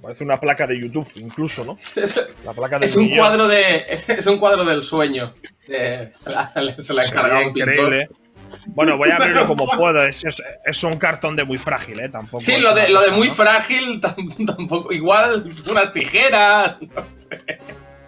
Parece 0.00 0.24
una 0.24 0.40
placa 0.40 0.66
de 0.66 0.80
YouTube, 0.80 1.08
incluso, 1.16 1.64
¿no? 1.64 1.76
Es, 1.96 2.26
La 2.42 2.54
placa 2.54 2.78
de 2.78 2.86
es 2.86 2.96
un 2.96 3.14
cuadro 3.14 3.46
de. 3.48 3.84
Es 4.08 4.26
un 4.26 4.38
cuadro 4.38 4.64
del 4.64 4.82
sueño. 4.82 5.34
Eh, 5.68 6.10
se 6.78 6.94
la 6.94 7.02
ha 7.02 7.06
encargado 7.06 7.48
un 7.48 7.52
pintor. 7.52 7.74
increíble. 7.74 8.08
Bueno, 8.68 8.96
voy 8.96 9.10
a 9.10 9.16
abrirlo 9.16 9.46
como 9.46 9.66
puedo. 9.76 10.02
Es, 10.04 10.24
es- 10.24 10.42
es 10.64 10.82
un 10.84 10.98
cartón 10.98 11.36
de 11.36 11.44
muy 11.44 11.58
frágil, 11.58 12.00
¿eh? 12.00 12.08
Tampoco. 12.08 12.42
Sí, 12.42 12.56
lo 12.58 12.74
de, 12.74 12.88
lo 12.90 13.00
de 13.02 13.10
muy 13.12 13.28
¿no? 13.28 13.34
frágil 13.34 14.00
tam- 14.02 14.46
tampoco. 14.46 14.92
Igual 14.92 15.52
unas 15.70 15.92
tijeras. 15.92 16.76
No 16.94 17.04
sé. 17.10 17.28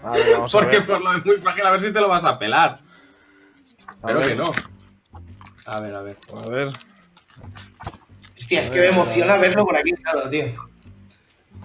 A 0.04 0.10
ver, 0.10 0.34
a 0.36 0.46
Porque 0.46 0.78
ver. 0.78 0.86
por 0.86 1.00
lo 1.00 1.12
de 1.12 1.18
muy 1.20 1.40
frágil, 1.40 1.64
a 1.64 1.70
ver 1.70 1.80
si 1.80 1.92
te 1.92 2.00
lo 2.00 2.08
vas 2.08 2.24
a 2.24 2.36
pelar. 2.38 2.78
A 4.02 4.06
Pero 4.08 4.18
ver. 4.18 4.28
que 4.30 4.34
no. 4.34 4.50
A 5.66 5.80
ver, 5.80 5.94
a 5.94 6.02
ver. 6.02 6.16
A 6.44 6.48
ver. 6.48 6.68
Hostia, 8.36 8.62
es 8.62 8.70
que 8.70 8.80
me 8.80 8.88
emociona 8.88 9.36
verlo 9.36 9.64
por 9.64 9.76
aquí, 9.76 9.92
claro, 9.92 10.28
tío. 10.28 10.44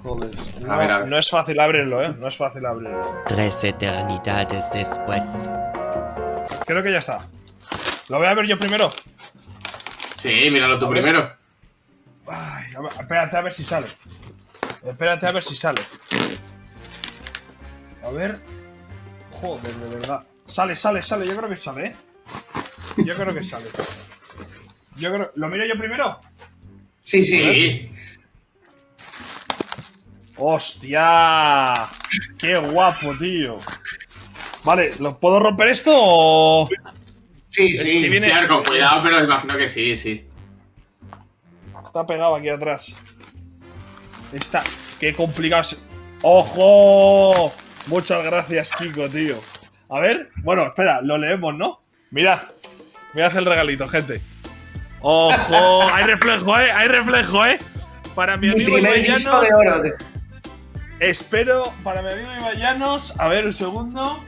Joder. 0.03 0.29
No, 0.61 0.71
A 0.73 0.77
ver, 0.77 0.91
a 0.91 0.99
ver. 0.99 1.07
no 1.07 1.17
es 1.17 1.29
fácil 1.29 1.59
abrirlo, 1.59 2.03
¿eh? 2.03 2.13
No 2.19 2.27
es 2.27 2.37
fácil 2.37 2.63
abrirlo. 2.65 3.23
Tres 3.27 3.63
eternidades 3.63 4.69
después. 4.71 5.25
Creo 6.67 6.83
que 6.83 6.91
ya 6.91 6.99
está. 6.99 7.21
Lo 8.09 8.17
voy 8.17 8.27
a 8.27 8.33
ver 8.33 8.45
yo 8.47 8.57
primero. 8.57 8.91
Sí, 10.17 10.49
míralo 10.51 10.79
tú 10.79 10.89
primero. 10.89 11.35
Ay, 12.27 12.73
a 12.75 12.81
ver, 12.81 12.91
espérate 12.99 13.37
a 13.37 13.41
ver 13.41 13.53
si 13.53 13.63
sale. 13.63 13.87
Espérate 14.85 15.27
a 15.27 15.31
ver 15.31 15.43
si 15.43 15.55
sale. 15.55 15.81
A 18.03 18.09
ver. 18.09 18.39
Joder, 19.31 19.73
de 19.75 19.95
verdad. 19.95 20.25
Sale, 20.45 20.75
sale, 20.75 21.01
sale. 21.01 21.27
Yo 21.27 21.35
creo 21.35 21.49
que 21.49 21.57
sale, 21.57 21.87
¿eh? 21.87 21.95
Yo 23.05 23.15
creo 23.15 23.33
que 23.33 23.43
sale. 23.43 23.65
Yo 24.95 25.13
creo. 25.13 25.31
¿Lo 25.35 25.47
miro 25.49 25.65
yo 25.65 25.77
primero? 25.77 26.19
Sí, 27.01 27.25
sí. 27.25 27.41
Sí. 27.41 27.91
¡Hostia! 30.37 31.89
¡Qué 32.37 32.57
guapo, 32.57 33.17
tío! 33.17 33.57
Vale, 34.63 34.93
¿lo 34.99 35.19
puedo 35.19 35.39
romper 35.39 35.69
esto 35.69 35.91
o.? 35.93 36.69
Sí, 37.57 37.73
Es 37.75 37.81
sí. 37.81 38.01
que 38.01 38.09
viene- 38.09 38.25
Sí, 38.25 38.31
a 38.31 38.35
ver, 38.41 38.47
con 38.47 38.63
cuidado, 38.63 39.01
pero 39.03 39.23
imagino 39.23 39.57
que 39.57 39.67
sí, 39.67 39.95
sí. 39.95 40.27
Está 41.85 42.05
pegado 42.05 42.35
aquí 42.35 42.49
atrás. 42.49 42.95
Está. 44.31 44.63
Qué 44.99 45.13
complicado. 45.15 45.63
es- 45.63 45.81
¡Ojo! 46.21 47.51
Muchas 47.87 48.23
gracias, 48.23 48.71
Kiko, 48.73 49.09
tío. 49.09 49.39
A 49.89 49.99
ver, 50.01 50.29
bueno, 50.43 50.67
espera, 50.67 51.01
lo 51.01 51.17
leemos, 51.17 51.55
¿no? 51.55 51.81
Mirad. 52.11 52.41
Mirad 53.13 53.35
el 53.37 53.45
regalito, 53.45 53.87
gente. 53.87 54.21
¡Ojo! 54.99 55.87
Hay 55.93 56.03
reflejo, 56.03 56.59
¿eh? 56.59 56.71
Hay 56.71 56.87
reflejo, 56.89 57.45
¿eh? 57.45 57.57
Para 58.13 58.37
mi 58.37 58.47
Mi 58.47 58.53
amigo 58.53 58.77
tío. 58.77 59.15
Espero, 60.99 61.71
para 61.83 62.01
mi 62.01 62.09
amigo 62.11 62.27
Ibai 62.39 62.57
Llanos, 62.57 63.19
a 63.19 63.27
ver 63.27 63.45
un 63.45 63.53
segundo. 63.53 64.19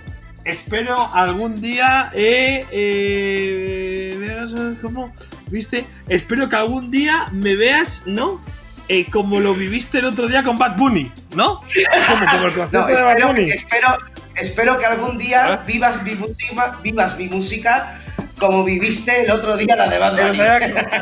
Espero 0.45 1.13
algún 1.13 1.61
día, 1.61 2.09
eh, 2.13 2.65
eh, 2.71 4.75
¿cómo? 4.81 5.13
¿Viste? 5.47 5.85
Espero 6.07 6.49
que 6.49 6.55
algún 6.55 6.91
día 6.91 7.27
me 7.31 7.55
veas, 7.55 8.03
¿no? 8.05 8.39
Eh, 8.87 9.05
como 9.11 9.39
lo 9.39 9.53
viviste 9.53 9.99
el 9.99 10.05
otro 10.05 10.27
día 10.27 10.43
con 10.43 10.57
Bad 10.57 10.77
Bunny, 10.77 11.11
¿no? 11.35 11.61
Como, 12.07 12.25
como 12.31 12.47
el 12.47 12.55
No, 12.71 12.85
de 12.87 12.93
Bad 12.93 13.09
espero, 13.11 13.27
Bunny. 13.27 13.49
espero, 13.51 13.97
espero 14.35 14.79
que 14.79 14.85
algún 14.85 15.17
día 15.19 15.53
¿Eh? 15.53 15.59
vivas 15.67 16.01
mi 16.01 16.15
música, 16.15 16.77
vivas 16.81 17.17
mi 17.17 17.27
música 17.27 17.95
como 18.39 18.63
viviste 18.63 19.25
el 19.25 19.31
otro 19.31 19.57
día 19.57 19.75
la 19.75 19.89
de 19.89 19.99
Bad 19.99 20.17
Bunny. 20.17 20.37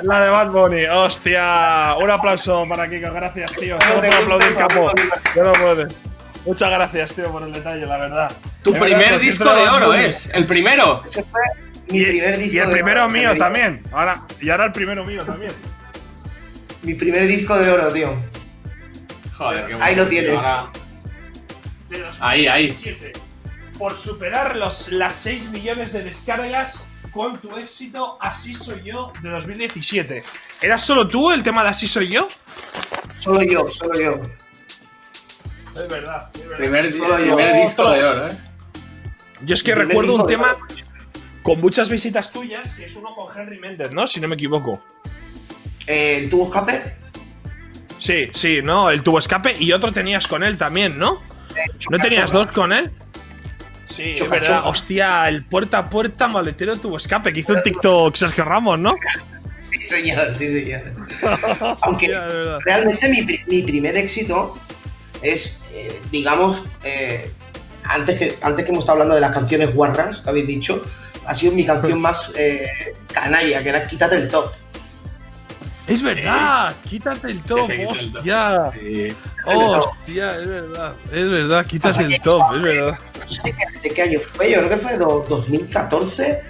La 0.03 0.19
de 0.21 0.29
Bad 0.29 0.51
Bunny, 0.51 0.85
hostia. 0.87 1.95
Un 2.01 2.09
aplauso 2.09 2.65
para 2.67 2.89
Kiko, 2.89 3.13
gracias, 3.13 3.53
tío. 3.53 3.77
No 3.77 3.95
No 3.95 4.01
puedo 4.01 4.21
aplaudir, 4.21 4.55
capo. 4.55 4.85
Bad. 4.87 4.95
Yo 5.35 5.43
no 5.43 5.53
puedo. 5.53 5.87
Muchas 6.45 6.69
gracias, 6.71 7.13
tío, 7.13 7.31
por 7.31 7.43
el 7.43 7.53
detalle, 7.53 7.85
la 7.85 7.97
verdad. 7.97 8.31
Tu 8.67 8.73
De 8.73 8.79
primer 8.81 8.99
verdad, 9.05 9.19
disco 9.21 9.45
de 9.55 9.69
oro 9.69 9.93
es. 9.93 10.29
El 10.33 10.45
primero. 10.45 11.01
Ese 11.07 11.23
fue 11.23 11.39
mi 11.89 11.99
Y, 11.99 12.03
primer 12.05 12.37
disco 12.37 12.53
y 12.53 12.59
el 12.59 12.67
de 12.67 12.73
primero 12.73 13.03
oro, 13.03 13.09
mío 13.11 13.37
también. 13.37 13.81
Ahora, 13.93 14.23
y 14.41 14.49
ahora 14.49 14.65
el 14.65 14.71
primero 14.73 15.05
mío 15.05 15.23
también. 15.23 15.53
Mi 16.81 16.93
primer 16.95 17.27
disco 17.27 17.57
de 17.57 17.69
oro, 17.71 17.87
tío. 17.93 18.13
Joder, 19.37 19.67
qué 19.67 19.77
Ahí 19.79 19.95
lo 19.95 20.05
tienes. 20.05 20.33
Ahora- 20.35 20.67
De 21.89 22.03
Ahí, 22.19 22.47
ahí. 22.47 22.67
2017. 22.67 23.13
Por 23.79 23.95
superar 23.95 24.57
los, 24.57 24.91
las 24.91 25.15
6 25.15 25.49
millones 25.51 25.93
de 25.93 26.03
descargas 26.03 26.85
con 27.13 27.39
tu 27.39 27.55
éxito 27.55 28.17
Así 28.19 28.53
Soy 28.53 28.83
Yo 28.83 29.13
de 29.21 29.29
2017. 29.29 30.23
¿Eras 30.61 30.81
solo 30.81 31.07
tú 31.07 31.31
el 31.31 31.41
tema 31.41 31.63
de 31.63 31.69
Así 31.69 31.87
Soy 31.87 32.09
Yo? 32.09 32.27
Solo 33.19 33.43
yo, 33.43 33.65
solo 33.69 33.97
yo. 33.97 34.11
Es 35.73 35.87
verdad. 35.87 36.29
es 36.33 36.41
verdad. 36.49 36.57
Primer, 36.57 36.89
primer 36.91 37.55
disco 37.61 37.89
de 37.91 38.03
oro, 38.03 38.27
¿eh? 38.27 38.37
Yo 39.41 39.53
es 39.53 39.63
que 39.63 39.75
recuerdo 39.75 40.15
un 40.15 40.27
tema 40.27 40.55
con 41.43 41.61
muchas 41.61 41.89
visitas 41.89 42.31
tuyas, 42.31 42.75
que 42.75 42.85
es 42.85 42.95
uno 42.95 43.09
con 43.15 43.35
Henry 43.37 43.59
Méndez, 43.59 43.93
¿no? 43.93 44.07
Si 44.07 44.19
no 44.19 44.27
me 44.27 44.35
equivoco. 44.35 44.81
Eh, 45.85 46.19
¿El 46.23 46.29
tubo 46.29 46.45
escape? 46.47 46.95
Sí, 47.99 48.29
sí, 48.33 48.59
no, 48.63 48.89
el 48.89 49.01
tubo 49.01 49.19
escape 49.19 49.55
y 49.59 49.71
otro 49.71 49.91
tenías 49.93 50.27
con 50.27 50.43
él 50.43 50.57
también, 50.57 50.97
¿no? 50.97 51.17
¿No 51.89 51.99
tenías 51.99 52.31
dos 52.31 52.47
con 52.47 52.71
él? 52.73 52.91
Sí, 53.89 54.15
es 54.19 54.29
verdad. 54.29 54.61
Hostia, 54.65 55.27
el 55.27 55.43
puerta 55.43 55.79
a 55.79 55.89
puerta 55.89 56.27
maletero 56.27 56.77
tubo 56.77 56.97
escape, 56.97 57.33
que 57.33 57.39
hizo 57.39 57.53
un 57.53 57.63
TikTok 57.63 58.15
Sergio 58.15 58.43
Ramos, 58.43 58.79
¿no? 58.79 58.95
Sí, 59.71 59.85
señor, 59.85 60.35
sí, 60.35 60.49
señor. 60.49 60.81
Aunque 61.81 62.07
realmente 62.65 63.07
mi, 63.09 63.21
mi 63.47 63.61
primer 63.63 63.95
éxito 63.95 64.57
es, 65.21 65.59
eh, 65.73 65.99
digamos, 66.11 66.63
eh, 66.83 67.31
antes, 67.89 68.17
que, 68.19 68.37
antes 68.41 68.65
que 68.65 68.71
hemos 68.71 68.83
estado 68.83 68.93
hablando 68.97 69.15
de 69.15 69.21
las 69.21 69.31
canciones 69.31 69.73
guarras, 69.73 70.19
que 70.21 70.29
habéis 70.29 70.47
dicho, 70.47 70.81
ha 71.25 71.33
sido 71.33 71.53
mi 71.53 71.65
canción 71.65 71.99
más 72.01 72.31
eh, 72.35 72.67
canalla, 73.11 73.61
que 73.63 73.69
era 73.69 73.85
Quítate 73.85 74.15
el 74.15 74.27
top. 74.27 74.51
Es 75.87 76.01
verdad, 76.01 76.75
quítate 76.83 77.27
el 77.31 77.41
top, 77.43 77.61
quite 77.69 77.81
el 77.81 77.87
top. 77.87 78.17
hostia. 78.17 78.71
Sí. 78.77 79.15
Hostia, 79.45 80.37
es 80.41 80.47
verdad. 80.49 80.93
Es 81.13 81.29
verdad, 81.31 81.65
quítate 81.65 82.03
el 82.03 82.21
top, 82.21 82.43
es 82.55 82.61
verdad. 82.61 82.99
No 83.21 83.27
sé 83.31 83.41
qué- 83.43 83.79
de 83.89 83.89
qué 83.95 84.01
año 84.01 84.19
fue, 84.33 84.51
yo 84.51 84.57
creo 84.57 84.69
que 84.69 84.77
fue 84.77 84.97
do- 84.97 85.25
2014, 85.29 86.43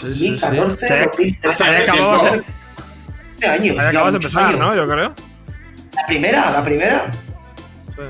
Sí, 0.00 0.14
sí, 0.14 0.14
sí. 0.14 0.28
2014, 0.30 0.86
Te- 0.86 1.04
2013. 1.06 1.64
Ahí 1.64 1.74
Hace 1.74 1.82
acababas 1.90 2.22
de, 2.22 3.46
años. 3.48 3.78
acabas 3.78 4.12
de 4.12 4.16
empezar, 4.16 4.44
años. 4.46 4.60
¿no? 4.60 4.74
Yo 4.76 4.86
creo. 4.86 5.14
La 5.94 6.06
primera, 6.06 6.50
la 6.50 6.64
primera. 6.64 7.10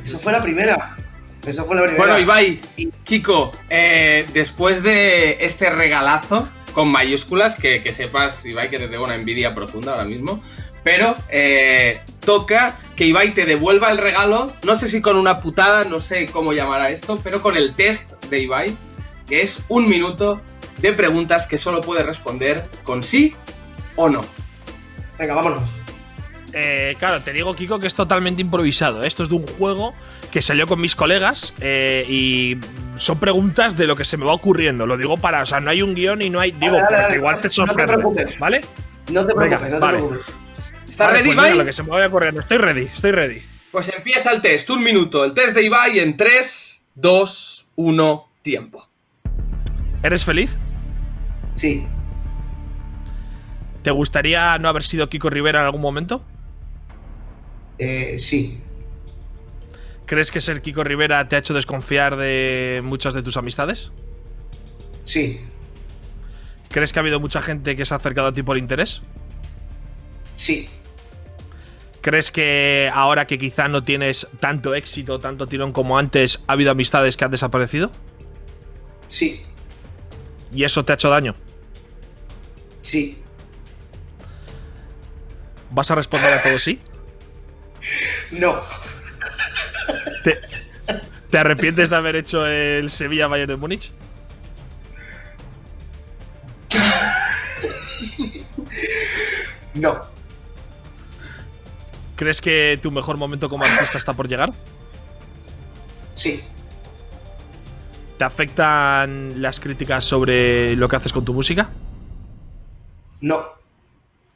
Esa 0.05 0.19
fue 0.19 0.33
la 0.33 0.43
primera. 0.43 0.94
Esa 1.47 1.65
fue 1.65 1.77
la 1.77 1.83
primera. 1.83 2.05
Bueno, 2.05 2.19
Ibai, 2.19 2.61
Kiko, 3.05 3.53
eh, 3.69 4.27
después 4.33 4.83
de 4.83 5.39
este 5.41 5.71
regalazo 5.71 6.49
con 6.73 6.89
mayúsculas, 6.89 7.57
que, 7.57 7.83
que 7.83 7.93
sepas, 7.93 8.45
Ibai, 8.45 8.69
que 8.69 8.79
te 8.79 8.89
tengo 8.89 9.05
una 9.05 9.15
envidia 9.15 9.55
profunda 9.55 9.93
ahora 9.93 10.05
mismo, 10.05 10.41
pero 10.83 11.15
eh, 11.29 12.01
toca 12.21 12.79
que 12.97 13.07
Ibai 13.07 13.33
te 13.33 13.47
devuelva 13.47 13.91
el 13.91 13.99
regalo, 13.99 14.53
no 14.63 14.75
sé 14.75 14.89
si 14.89 15.01
con 15.01 15.17
una 15.17 15.37
putada, 15.37 15.85
no 15.85 16.01
sé 16.01 16.27
cómo 16.27 16.53
llamar 16.53 16.81
a 16.81 16.91
esto, 16.91 17.19
pero 17.23 17.41
con 17.41 17.57
el 17.57 17.75
test 17.75 18.23
de 18.25 18.41
Ibai, 18.41 18.77
que 19.27 19.43
es 19.43 19.61
un 19.69 19.89
minuto 19.89 20.43
de 20.79 20.93
preguntas 20.93 21.47
que 21.47 21.59
solo 21.59 21.81
puede 21.81 22.03
responder 22.03 22.69
con 22.83 23.03
sí 23.03 23.35
o 23.97 24.09
no. 24.09 24.25
Venga, 25.19 25.35
vámonos. 25.35 25.63
Eh, 26.53 26.95
claro, 26.99 27.23
te 27.23 27.33
digo, 27.33 27.55
Kiko, 27.55 27.79
que 27.79 27.87
es 27.87 27.95
totalmente 27.95 28.43
improvisado. 28.43 29.05
Esto 29.05 29.23
es 29.23 29.29
de 29.29 29.37
un 29.37 29.47
juego 29.47 29.93
que 30.35 30.43
salió 30.43 30.67
con 30.67 30.81
mis 30.81 30.97
colegas 30.97 31.55
eh, 31.61 32.05
y 32.09 32.57
son 32.99 33.21
preguntas 33.21 33.77
de 33.77 33.87
lo 33.87 33.95
que 33.95 34.05
se 34.05 34.17
me 34.17 34.25
va 34.25 34.33
ocurriendo. 34.33 34.85
Lo 34.85 34.97
digo 34.97 35.17
para, 35.17 35.43
o 35.45 35.47
sea, 35.47 35.61
no 35.61 35.71
hay 35.71 35.81
un 35.81 35.95
guion 35.95 36.23
y 36.23 36.29
no 36.29 36.41
hay. 36.41 36.51
Digo, 36.51 36.73
Dale, 36.73 36.83
dale, 36.83 36.87
porque 36.89 37.03
dale, 37.03 37.17
igual 37.19 37.35
no 37.37 37.41
te 37.41 37.49
te 37.49 37.55
sorprende. 37.55 37.93
preocupes. 37.95 38.39
¿Vale? 38.41 38.61
No 39.13 39.25
te 39.25 39.33
Venga, 39.33 39.59
preocupes, 39.61 39.71
no 39.71 39.77
te 39.77 39.81
vale. 39.81 39.99
preocupes. 39.99 40.35
¿Estás 40.91 41.07
Vale, 41.07 41.19
ready, 41.21 41.25
pues 41.27 41.37
mira, 41.37 41.49
Ibai? 41.49 41.59
lo 41.59 41.65
que 41.65 41.73
se 41.73 41.83
me 41.85 41.89
vaya 41.91 42.09
corriendo. 42.11 42.41
Estoy 42.41 42.59
ready, 42.59 42.83
estoy 42.83 43.11
ready. 43.13 43.43
Pues 43.71 43.89
empieza 43.97 44.33
el 44.33 44.41
test, 44.41 44.71
un 44.71 44.83
minuto. 44.83 45.25
El 45.25 45.35
test 45.35 45.55
de 45.55 45.63
Ibai 45.63 46.01
en 46.01 46.17
3, 46.17 46.85
2, 46.97 47.67
1, 47.77 48.29
tiempo. 48.43 48.89
¿Eres 50.03 50.25
feliz? 50.25 50.59
Sí. 51.55 51.87
¿Te 53.83 53.93
gustaría 53.93 54.59
no 54.59 54.69
haber 54.69 54.83
sido 54.83 55.09
Kiko 55.09 55.31
Rivera 55.31 55.61
en 55.61 55.67
algún 55.67 55.81
momento? 55.81 56.25
Eh, 57.79 58.17
sí. 58.19 58.61
¿Crees 60.15 60.31
que 60.31 60.41
ser 60.41 60.63
Kiko 60.63 60.85
Rivera 60.85 61.29
te 61.29 61.35
ha 61.35 61.41
hecho 61.41 61.55
desconfiar 61.55 62.15
de 62.15 62.83
muchas 62.85 63.15
de 63.15 63.23
tus 63.25 63.37
amistades? 63.37 63.91
Sí. 65.03 65.41
¿Crees 66.71 66.93
que 66.93 67.01
ha 67.01 67.03
habido 67.03 67.19
mucha 67.19 67.43
gente 67.43 67.75
que 67.75 67.85
se 67.85 67.95
ha 67.95 67.97
acercado 67.97 68.29
a 68.29 68.33
ti 68.33 68.45
por 68.45 68.57
interés? 68.57 69.03
Sí, 70.37 70.69
¿Crees 72.01 72.31
que 72.31 72.89
ahora 72.95 73.27
que 73.27 73.39
quizá 73.39 73.67
no 73.67 73.83
tienes 73.83 74.29
tanto 74.39 74.77
éxito, 74.77 75.19
tanto 75.19 75.49
tirón 75.49 75.73
como 75.73 75.99
antes, 75.99 76.45
ha 76.47 76.53
habido 76.53 76.71
amistades 76.71 77.17
que 77.17 77.25
han 77.25 77.33
desaparecido? 77.33 77.91
sí, 79.09 79.43
¿Y 80.53 80.63
eso 80.63 80.85
te 80.85 80.93
ha 80.93 80.95
hecho 80.95 81.11
daño? 81.11 81.35
sí. 82.83 83.21
¿Vas 85.73 85.91
a 85.91 85.97
responder 85.97 86.33
a 86.35 86.41
todo 86.41 86.57
sí? 86.61 86.79
No, 88.31 88.61
¿Te, 90.25 90.41
te 91.31 91.39
arrepientes 91.39 91.91
de 91.91 91.97
haber 91.97 92.17
hecho 92.17 92.45
el 92.47 92.91
Sevilla 92.91 93.29
Bayern 93.29 93.51
de 93.51 93.57
Múnich? 93.57 93.93
no, 99.75 100.01
¿Crees 102.17 102.41
que 102.41 102.79
tu 102.81 102.91
mejor 102.91 103.17
momento 103.17 103.49
como 103.49 103.65
artista 103.65 103.99
está 103.99 104.13
por 104.13 104.29
llegar? 104.29 104.53
sí, 106.15 106.43
¿Te 108.19 108.23
afectan 108.25 109.43
las 109.43 109.59
críticas 109.59 110.05
sobre 110.05 110.77
lo 110.77 110.89
que 110.89 110.97
haces 110.97 111.13
con 111.13 111.25
tu 111.25 111.35
música? 111.35 111.69
no. 113.21 113.45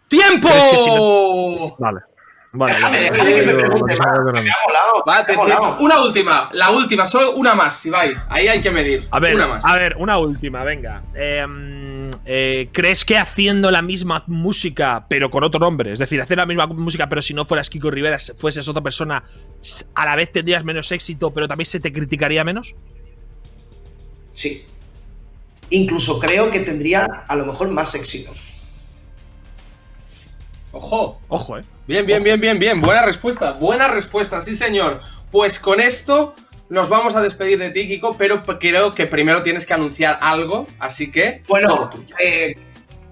¡Tiempo! 0.09 0.49
¿Crees 0.49 0.67
que 0.69 0.79
si 0.79 0.91
Vale. 1.79 2.01
Vale, 2.59 2.73
Déjame, 2.75 2.97
vale. 2.97 3.11
déjame 3.11 3.35
que 3.35 3.43
me 3.47 3.53
Yo- 3.53 3.59
pregunte 3.59 3.93
yo- 3.95 3.99
más. 3.99 4.13
yo- 4.19 4.25
yo- 4.27 4.43
Me 4.43 4.51
ha 4.51 4.55
molado, 4.67 5.05
Va, 5.09 5.19
me 5.19 5.19
te- 5.19 5.23
ha 5.23 5.27
te- 5.27 5.37
molado. 5.37 5.77
una 5.79 6.03
última, 6.03 6.49
la 6.53 6.71
última, 6.71 7.07
solo 7.07 7.33
una 7.37 7.55
más, 7.55 7.87
Ibai. 7.87 8.15
Ahí 8.29 8.49
hay 8.49 8.61
que 8.61 8.71
medir. 8.73 9.07
A 9.13 9.21
ver, 9.21 9.37
una 9.37 9.47
más. 9.47 9.65
a 9.65 9.75
ver, 9.79 9.95
una 9.97 10.19
última, 10.19 10.65
venga. 10.65 11.05
Eh, 11.15 11.47
mm, 11.47 12.11
eh, 12.25 12.69
¿Crees 12.73 13.05
que 13.05 13.17
haciendo 13.17 13.71
la 13.71 13.81
misma 13.81 14.25
música, 14.27 15.07
pero 15.09 15.31
con 15.31 15.45
otro 15.45 15.61
nombre, 15.61 15.93
es 15.93 16.01
decir, 16.01 16.21
hacer 16.21 16.39
la 16.39 16.47
misma 16.47 16.67
música, 16.67 17.09
pero 17.09 17.23
si 17.23 17.33
no 17.33 17.45
fueras 17.45 17.71
Kiko 17.71 17.93
Rivera, 17.93 18.19
fueses 18.37 18.67
otra 18.67 18.83
persona, 18.83 19.23
a 19.95 20.05
la 20.05 20.17
vez 20.17 20.33
tendrías 20.33 20.65
menos 20.65 20.91
éxito, 20.91 21.31
pero 21.33 21.47
también 21.47 21.67
se 21.67 21.79
te 21.79 21.93
criticaría 21.93 22.43
menos? 22.43 22.75
Sí. 24.35 24.65
Incluso 25.71 26.19
creo 26.19 26.51
que 26.51 26.61
tendría 26.61 27.05
a 27.29 27.37
lo 27.37 27.47
mejor 27.47 27.69
más 27.69 27.95
éxito. 27.95 28.33
Ojo. 30.73 31.21
Ojo, 31.29 31.59
eh. 31.59 31.65
Bien, 31.87 32.05
bien, 32.05 32.23
bien, 32.23 32.41
bien, 32.41 32.59
bien. 32.59 32.81
Buena 32.81 33.03
respuesta, 33.03 33.53
buena 33.53 33.89
respuesta, 33.89 34.41
sí 34.43 34.55
señor. 34.55 35.01
Pues 35.31 35.59
con 35.59 35.81
esto 35.81 36.35
nos 36.69 36.89
vamos 36.89 37.15
a 37.15 37.23
despedir 37.23 37.59
de 37.59 37.71
ti, 37.71 37.87
Kiko, 37.89 38.17
pero 38.19 38.43
creo 38.43 38.95
que 38.95 39.07
primero 39.07 39.43
tienes 39.43 39.65
que 39.67 39.73
anunciar 39.75 40.19
algo, 40.21 40.67
así 40.79 41.11
que 41.11 41.43
todo 41.47 41.49
Bueno, 41.49 41.91
tuyo. 41.91 42.15
eh, 42.21 42.57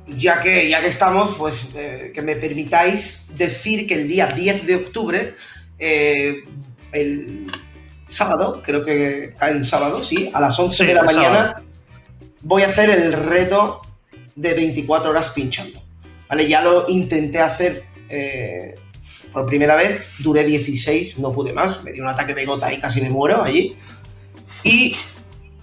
ya, 0.06 0.40
que, 0.40 0.68
ya 0.68 0.80
que 0.82 0.88
estamos, 0.88 1.34
pues 1.36 1.54
eh, 1.74 2.12
que 2.14 2.20
me 2.22 2.36
permitáis 2.36 3.20
decir 3.34 3.86
que 3.86 3.94
el 3.94 4.08
día 4.08 4.26
10 4.26 4.66
de 4.66 4.76
octubre, 4.76 5.34
eh, 5.78 6.44
el 6.92 7.46
sábado, 8.08 8.60
creo 8.62 8.84
que 8.84 9.34
cae 9.38 9.52
en 9.52 9.64
sábado, 9.64 10.04
sí, 10.04 10.30
a 10.34 10.40
las 10.40 10.58
11 10.58 10.76
Sí, 10.76 10.86
de 10.86 10.94
la 10.94 11.00
el 11.00 11.06
mañana, 11.06 11.38
sábado. 11.38 11.64
voy 12.42 12.62
a 12.62 12.68
hacer 12.68 12.90
el 12.90 13.12
reto 13.14 13.80
de 14.34 14.52
24 14.52 15.10
horas 15.10 15.30
pinchando. 15.30 15.82
¿Vale? 16.28 16.48
Ya 16.48 16.62
lo 16.62 16.88
intenté 16.88 17.40
hacer 17.40 17.84
eh, 18.08 18.74
por 19.32 19.46
primera 19.46 19.76
vez, 19.76 20.02
duré 20.18 20.44
16, 20.44 21.18
no 21.18 21.32
pude 21.32 21.52
más, 21.52 21.82
me 21.84 21.92
dio 21.92 22.02
un 22.02 22.08
ataque 22.08 22.34
de 22.34 22.46
gota 22.46 22.72
y 22.72 22.78
casi 22.78 23.00
me 23.00 23.10
muero 23.10 23.42
allí. 23.42 23.76
Y 24.64 24.96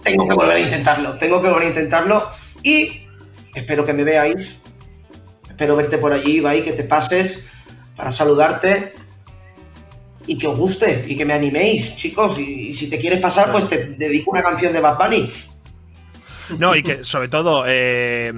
tengo 0.02 0.28
que 0.28 0.34
volver 0.34 0.56
a 0.56 0.60
intentarlo, 0.60 1.18
tengo 1.18 1.42
que 1.42 1.48
volver 1.48 1.64
a 1.64 1.68
intentarlo 1.68 2.24
y 2.62 3.06
espero 3.54 3.84
que 3.84 3.92
me 3.92 4.04
veáis, 4.04 4.56
espero 5.48 5.76
verte 5.76 5.98
por 5.98 6.12
allí, 6.12 6.36
Ibai, 6.36 6.62
que 6.62 6.72
te 6.72 6.84
pases 6.84 7.42
para 7.96 8.12
saludarte 8.12 8.92
y 10.26 10.38
que 10.38 10.46
os 10.46 10.58
guste 10.58 11.04
y 11.08 11.16
que 11.16 11.24
me 11.24 11.34
animéis, 11.34 11.96
chicos. 11.96 12.38
Y, 12.38 12.68
y 12.68 12.74
si 12.74 12.88
te 12.88 12.98
quieres 12.98 13.20
pasar, 13.20 13.52
pues 13.52 13.68
te 13.68 13.86
dedico 13.98 14.30
una 14.30 14.42
canción 14.42 14.72
de 14.72 14.80
Bad 14.80 14.98
Bunny. 14.98 15.32
No, 16.58 16.74
y 16.74 16.82
que 16.82 17.04
sobre 17.04 17.28
todo, 17.28 17.64
eh, 17.66 18.32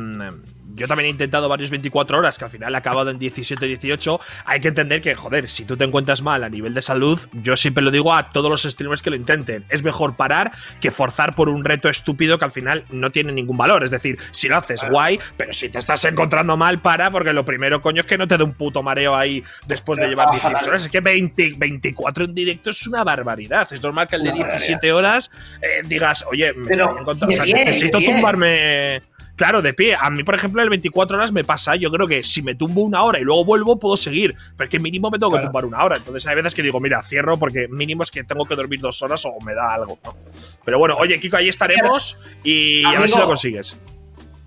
yo 0.76 0.86
también 0.86 1.06
he 1.06 1.10
intentado 1.10 1.48
varios 1.48 1.70
24 1.70 2.18
horas, 2.18 2.38
que 2.38 2.44
al 2.44 2.50
final 2.50 2.74
he 2.74 2.76
acabado 2.76 3.10
en 3.10 3.18
17-18. 3.18 4.20
Hay 4.44 4.60
que 4.60 4.68
entender 4.68 5.00
que, 5.00 5.14
joder, 5.14 5.48
si 5.48 5.64
tú 5.64 5.76
te 5.76 5.84
encuentras 5.84 6.22
mal 6.22 6.44
a 6.44 6.48
nivel 6.48 6.74
de 6.74 6.82
salud, 6.82 7.18
yo 7.32 7.56
siempre 7.56 7.82
lo 7.82 7.90
digo 7.90 8.14
a 8.14 8.30
todos 8.30 8.50
los 8.50 8.62
streamers 8.62 9.02
que 9.02 9.10
lo 9.10 9.16
intenten. 9.16 9.64
Es 9.70 9.82
mejor 9.82 10.16
parar 10.16 10.52
que 10.80 10.90
forzar 10.90 11.34
por 11.34 11.48
un 11.48 11.64
reto 11.64 11.88
estúpido 11.88 12.38
que 12.38 12.44
al 12.44 12.52
final 12.52 12.84
no 12.90 13.10
tiene 13.10 13.32
ningún 13.32 13.56
valor. 13.56 13.84
Es 13.84 13.90
decir, 13.90 14.18
si 14.30 14.48
lo 14.48 14.56
haces, 14.56 14.82
guay, 14.88 15.18
pero 15.36 15.52
si 15.52 15.68
te 15.68 15.78
estás 15.78 16.04
encontrando 16.04 16.56
mal, 16.56 16.80
para, 16.80 17.10
porque 17.10 17.32
lo 17.32 17.44
primero, 17.44 17.80
coño, 17.80 18.02
es 18.02 18.06
que 18.06 18.18
no 18.18 18.28
te 18.28 18.36
dé 18.36 18.44
un 18.44 18.54
puto 18.54 18.82
mareo 18.82 19.16
ahí 19.16 19.42
después 19.66 19.98
de 19.98 20.08
llevar 20.08 20.26
estaba 20.34 20.36
18 20.36 20.54
fatal. 20.54 20.68
horas. 20.68 20.82
Es 20.84 20.90
que 20.90 21.00
20 21.00 21.52
24 21.56 22.24
en 22.24 22.34
directo 22.34 22.70
es 22.70 22.86
una 22.86 23.04
barbaridad. 23.04 23.68
Es 23.72 23.82
normal 23.82 24.06
que 24.06 24.16
el 24.16 24.24
de 24.24 24.30
Una 24.30 24.40
barbaridad. 24.40 24.66
17 24.66 24.92
horas 24.92 25.30
eh, 25.62 25.82
digas, 25.84 26.24
oye, 26.30 26.52
me 26.52 26.68
Pero, 26.68 26.98
estoy 27.10 27.34
o 27.34 27.44
sea, 27.44 27.44
necesito 27.44 28.00
tumbarme. 28.00 29.02
Claro, 29.36 29.60
de 29.60 29.74
pie. 29.74 29.96
A 30.00 30.08
mí, 30.10 30.24
por 30.24 30.34
ejemplo, 30.34 30.62
el 30.62 30.70
24 30.70 31.16
horas 31.16 31.30
me 31.30 31.44
pasa. 31.44 31.76
Yo 31.76 31.90
creo 31.90 32.06
que 32.06 32.22
si 32.22 32.40
me 32.40 32.54
tumbo 32.54 32.80
una 32.80 33.02
hora 33.02 33.20
y 33.20 33.22
luego 33.22 33.44
vuelvo, 33.44 33.78
puedo 33.78 33.96
seguir. 33.96 34.34
Pero 34.56 34.66
es 34.66 34.70
que 34.70 34.78
mínimo 34.78 35.10
me 35.10 35.18
tengo 35.18 35.32
que 35.32 35.44
tumbar 35.44 35.66
una 35.66 35.84
hora. 35.84 35.96
Entonces 35.98 36.26
hay 36.26 36.34
veces 36.34 36.54
que 36.54 36.62
digo, 36.62 36.80
mira, 36.80 37.02
cierro 37.02 37.38
porque 37.38 37.68
mínimo 37.68 38.02
es 38.02 38.10
que 38.10 38.24
tengo 38.24 38.46
que 38.46 38.56
dormir 38.56 38.80
dos 38.80 39.02
horas 39.02 39.24
o 39.26 39.38
me 39.44 39.54
da 39.54 39.74
algo. 39.74 39.98
¿no? 40.02 40.16
Pero 40.64 40.78
bueno, 40.78 40.96
oye, 40.96 41.20
Kiko, 41.20 41.36
ahí 41.36 41.48
estaremos 41.48 42.18
y 42.42 42.82
a 42.84 42.98
ver 42.98 43.10
si 43.10 43.18
lo 43.18 43.26
consigues. 43.26 43.76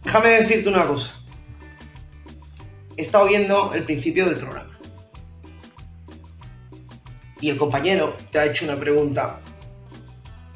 Déjame 0.04 0.30
decirte 0.30 0.69
una 0.69 0.88
cosa. 0.88 1.13
He 2.97 3.04
estado 3.04 3.28
viendo 3.28 3.73
el 3.73 3.84
principio 3.84 4.25
del 4.25 4.36
programa. 4.36 4.78
Y 7.41 7.49
el 7.49 7.58
compañero 7.58 8.17
te 8.32 8.39
ha 8.39 8.45
hecho 8.45 8.65
una 8.65 8.75
pregunta. 8.75 9.39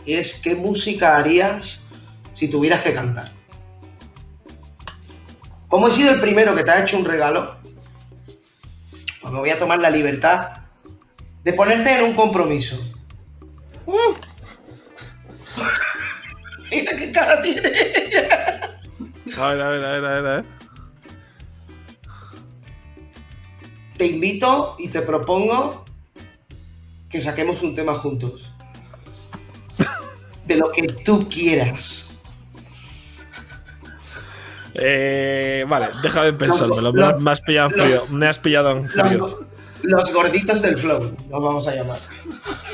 Y 0.06 0.16
es, 0.16 0.34
¿qué 0.34 0.56
música 0.56 1.18
harías 1.18 1.80
si 2.34 2.50
tuvieras 2.50 2.82
que 2.82 2.94
cantar? 2.94 3.32
Como 5.74 5.88
he 5.88 5.92
sido 5.92 6.12
el 6.12 6.22
primero 6.22 6.56
que 6.56 6.64
te 6.64 6.70
ha 6.70 6.84
hecho 6.84 6.96
un 6.96 7.04
regalo, 7.04 7.56
pues 9.20 9.34
me 9.34 9.40
voy 9.40 9.50
a 9.50 9.58
tomar 9.58 9.80
la 9.80 9.90
libertad 9.90 10.50
de 11.44 11.52
ponerte 11.52 11.98
en 11.98 12.04
un 12.04 12.14
compromiso. 12.14 12.78
Mira 16.70 16.96
qué 16.96 17.12
cara 17.12 17.42
tiene. 17.42 17.70
A 19.36 19.48
ver, 19.48 19.62
a 19.62 19.70
ver, 19.70 19.84
a 19.84 19.92
ver, 19.94 20.06
a 20.06 20.10
ver. 20.10 20.18
A 20.18 20.22
ver. 20.22 20.46
te 23.98 24.06
invito 24.06 24.76
y 24.78 24.90
te 24.90 25.02
propongo 25.02 25.86
que 27.10 27.20
saquemos 27.20 27.64
un 27.64 27.74
tema 27.74 27.96
juntos. 27.96 28.54
De 30.46 30.56
lo 30.56 30.72
que 30.72 30.84
tú 30.84 31.28
quieras. 31.28 32.03
Eh, 34.76 35.66
vale, 35.68 35.88
déjame 36.02 36.34
pensármelo. 36.34 36.92
Me, 36.94 37.00
Los- 37.02 37.10
has- 37.12 37.20
me 37.22 37.32
has 37.32 37.42
pillado 37.42 37.70
en 37.70 37.78
los- 37.78 37.86
frío. 37.86 38.18
Me 38.18 38.28
has 38.28 38.40
pillado 38.40 38.72
en 38.72 38.90
frío. 38.90 39.18
Los, 39.18 39.36
los 39.84 40.14
gorditos 40.14 40.62
del 40.62 40.78
flow, 40.78 41.14
nos 41.30 41.44
vamos 41.44 41.68
a 41.68 41.76
llamar. 41.76 41.98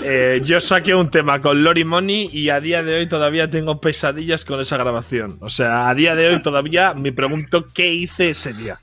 Eh, 0.04 0.42
yo 0.44 0.62
saqué 0.62 0.94
un 0.94 1.10
tema 1.10 1.42
con 1.42 1.64
Lori 1.64 1.84
Money 1.84 2.30
y 2.32 2.50
a 2.50 2.60
día 2.62 2.84
de 2.84 2.98
hoy 2.98 3.08
todavía 3.08 3.50
tengo 3.50 3.82
pesadillas 3.82 4.46
con 4.46 4.60
esa 4.62 4.78
grabación. 4.78 5.38
O 5.42 5.50
sea, 5.50 5.90
a 5.90 5.96
día 5.96 6.16
de 6.16 6.28
hoy 6.30 6.42
todavía 6.42 6.94
me 6.94 7.12
pregunto 7.12 7.66
qué 7.74 7.92
hice 7.92 8.30
ese 8.30 8.54
día. 8.54 8.80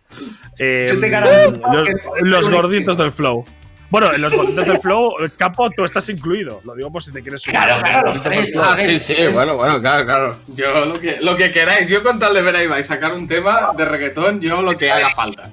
Eh, 0.58 0.90
Yo 0.92 0.98
te 1.00 1.08
garantizo 1.08 1.60
los, 1.72 1.88
los 2.22 2.50
gorditos 2.50 2.96
del 2.98 3.12
flow. 3.12 3.44
Bueno, 3.90 4.12
en 4.12 4.22
los 4.22 4.32
gorditos 4.36 4.66
del 4.66 4.80
flow, 4.80 5.24
eh, 5.24 5.30
Capo, 5.36 5.70
tú 5.70 5.84
estás 5.84 6.08
incluido. 6.08 6.60
Lo 6.64 6.74
digo 6.74 6.90
por 6.90 7.02
si 7.02 7.12
te 7.12 7.22
quieres 7.22 7.42
subir. 7.42 7.56
Claro, 7.56 7.82
claro, 7.82 8.12
los 8.12 8.22
tres. 8.22 8.52
Ah, 8.60 8.76
sí, 8.76 8.98
sí, 8.98 9.14
bueno, 9.32 9.56
bueno, 9.56 9.80
claro, 9.80 10.04
claro. 10.04 10.38
Yo 10.54 10.84
lo 10.84 11.00
que, 11.00 11.18
lo 11.20 11.36
que 11.36 11.50
queráis, 11.50 11.88
yo 11.88 12.02
con 12.02 12.18
tal 12.18 12.34
de 12.34 12.42
ver 12.42 12.56
a 12.56 12.62
Ibai 12.62 12.84
sacar 12.84 13.12
un 13.12 13.26
tema 13.26 13.70
de 13.76 13.84
reggaetón, 13.84 14.40
yo 14.40 14.62
lo 14.62 14.76
que 14.76 14.90
haga 14.90 15.10
falta. 15.14 15.50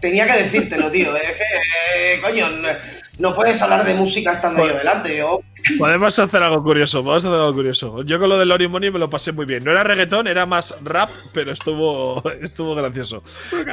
Tenía 0.00 0.26
que 0.26 0.42
decírtelo, 0.42 0.90
tío. 0.90 1.14
Es 1.16 1.22
que, 1.22 2.14
eh, 2.14 2.20
coño, 2.20 2.48
no, 3.18 3.34
puedes 3.34 3.60
hablar 3.60 3.84
de 3.84 3.94
música 3.94 4.32
estando 4.32 4.58
yo 4.60 4.64
Joder. 4.64 4.78
delante. 4.78 5.16
Yo, 5.18 5.40
Podemos 5.78 6.18
hacer 6.18 6.42
algo 6.42 6.62
curioso, 6.62 7.04
podemos 7.04 7.24
hacer 7.24 7.38
algo 7.38 7.52
curioso. 7.52 8.02
Yo 8.02 8.18
con 8.18 8.28
lo 8.28 8.38
de 8.38 8.46
Lori 8.46 8.68
Money 8.68 8.90
me 8.90 8.98
lo 8.98 9.10
pasé 9.10 9.32
muy 9.32 9.44
bien. 9.44 9.62
No 9.62 9.70
era 9.70 9.84
reggaetón, 9.84 10.26
era 10.26 10.46
más 10.46 10.74
rap, 10.82 11.10
pero 11.32 11.52
estuvo, 11.52 12.22
estuvo 12.42 12.74
gracioso. 12.74 13.22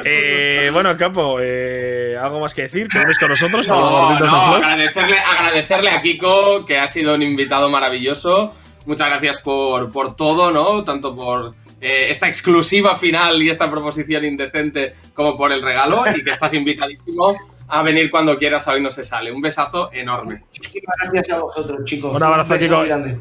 Eh, 0.04 0.70
bueno, 0.72 0.94
Capo, 0.96 1.38
eh, 1.40 2.16
¿algo 2.20 2.40
más 2.40 2.54
que 2.54 2.62
decir? 2.62 2.88
¿Que 2.88 2.98
vienes 2.98 3.18
con 3.18 3.30
nosotros? 3.30 3.66
No, 3.66 4.08
agradecerle, 4.54 5.18
agradecerle 5.18 5.90
a 5.90 6.02
Kiko, 6.02 6.66
que 6.66 6.78
ha 6.78 6.86
sido 6.86 7.14
un 7.14 7.22
invitado 7.22 7.70
maravilloso. 7.70 8.54
Muchas 8.84 9.08
gracias 9.08 9.38
por, 9.38 9.90
por 9.90 10.16
todo, 10.16 10.50
¿no? 10.50 10.84
Tanto 10.84 11.14
por 11.14 11.54
eh, 11.80 12.06
esta 12.10 12.28
exclusiva 12.28 12.94
final 12.94 13.42
y 13.42 13.48
esta 13.48 13.70
proposición 13.70 14.24
indecente, 14.24 14.94
como 15.14 15.36
por 15.36 15.50
el 15.50 15.62
regalo. 15.62 16.04
Y 16.14 16.22
que 16.22 16.30
estás 16.30 16.52
invitadísimo 16.54 17.36
a 17.70 17.82
venir 17.82 18.10
cuando 18.10 18.36
quieras, 18.36 18.66
a 18.68 18.72
hoy 18.72 18.82
no 18.82 18.90
se 18.90 19.04
sale. 19.04 19.32
Un 19.32 19.40
besazo 19.40 19.90
enorme. 19.92 20.42
muchísimas 20.56 20.96
gracias 21.10 21.38
a 21.38 21.40
vosotros, 21.42 21.84
chicos. 21.84 22.14
Un 22.14 22.22
abrazo, 22.22 22.54
grande. 22.58 23.18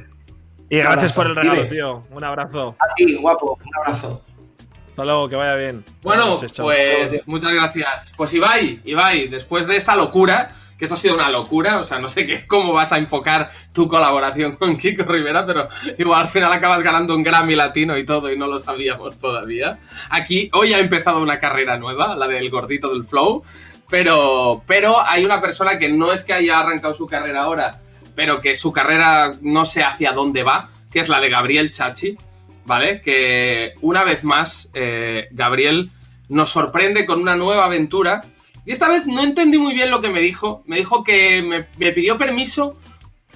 Y 0.70 0.78
gracias 0.78 0.98
abrazo. 0.98 1.16
por 1.16 1.28
el 1.28 1.36
regalo, 1.36 1.64
Dime. 1.64 1.70
tío. 1.70 2.04
Un 2.12 2.24
abrazo. 2.24 2.76
A 2.80 2.94
ti, 2.96 3.16
guapo. 3.16 3.58
Un 3.64 3.76
abrazo. 3.76 4.24
Hasta 4.90 5.06
luego, 5.06 5.30
que 5.30 5.36
vaya 5.36 5.56
bien. 5.56 5.86
Bueno, 6.02 6.26
noches, 6.26 6.54
pues 6.58 7.26
muchas 7.26 7.54
gracias. 7.54 8.14
Pues 8.18 8.34
Ibai, 8.34 8.82
Ibai, 8.84 9.30
después 9.30 9.66
de 9.66 9.78
esta 9.78 9.96
locura, 9.96 10.50
que 10.78 10.86
esto 10.86 10.96
ha 10.96 10.98
sido 10.98 11.16
una 11.16 11.30
locura, 11.30 11.80
o 11.80 11.84
sea, 11.84 12.00
no 12.00 12.08
sé 12.08 12.26
qué, 12.26 12.48
cómo 12.48 12.74
vas 12.74 12.92
a 12.92 12.98
enfocar 12.98 13.50
tu 13.74 13.88
colaboración 13.88 14.56
con 14.56 14.78
Kiko 14.78 15.04
Rivera, 15.04 15.46
pero 15.46 15.68
igual 15.98 16.22
al 16.22 16.28
final 16.28 16.52
acabas 16.52 16.82
ganando 16.82 17.16
un 17.16 17.24
Grammy 17.24 17.56
latino 17.56 17.98
y 17.98 18.06
todo 18.06 18.32
y 18.32 18.38
no 18.38 18.48
lo 18.48 18.60
sabíamos 18.60 19.20
todavía. 19.20 19.78
Aquí 20.10 20.50
hoy 20.54 20.74
ha 20.74 20.80
empezado 20.80 21.22
una 21.22 21.40
carrera 21.40 21.78
nueva, 21.78 22.16
la 22.16 22.28
del 22.28 22.50
gordito 22.50 22.94
del 22.94 23.04
flow, 23.04 23.44
pero, 23.90 24.64
pero 24.68 25.02
hay 25.02 25.26
una 25.26 25.42
persona 25.42 25.78
que 25.78 25.90
no 25.90 26.14
es 26.14 26.24
que 26.24 26.34
haya 26.34 26.60
arrancado 26.60 26.94
su 26.94 27.08
carrera 27.08 27.44
ahora, 27.44 27.82
pero 28.16 28.42
que 28.42 28.56
su 28.56 28.72
carrera 28.72 29.34
no 29.42 29.66
sé 29.66 29.84
hacia 29.84 30.12
dónde 30.12 30.44
va, 30.44 30.70
que 30.92 31.00
es 31.00 31.10
la 31.10 31.20
de 31.20 31.30
Gabriel 31.30 31.72
Chachi, 31.72 32.18
¿vale? 32.66 33.02
Que 33.02 33.74
una 33.82 34.04
vez 34.04 34.24
más, 34.24 34.70
eh, 34.74 35.28
Gabriel 35.32 35.92
nos 36.28 36.52
sorprende 36.52 37.06
con 37.06 37.20
una 37.20 37.36
nueva 37.36 37.66
aventura. 37.66 38.22
Y 38.66 38.72
esta 38.72 38.88
vez 38.88 39.08
no 39.08 39.24
entendí 39.24 39.58
muy 39.58 39.74
bien 39.74 39.90
lo 39.90 40.02
que 40.02 40.10
me 40.10 40.22
dijo. 40.22 40.64
Me 40.68 40.78
dijo 40.78 41.04
que 41.04 41.42
me, 41.42 41.66
me 41.78 41.92
pidió 41.92 42.18
permiso 42.18 42.78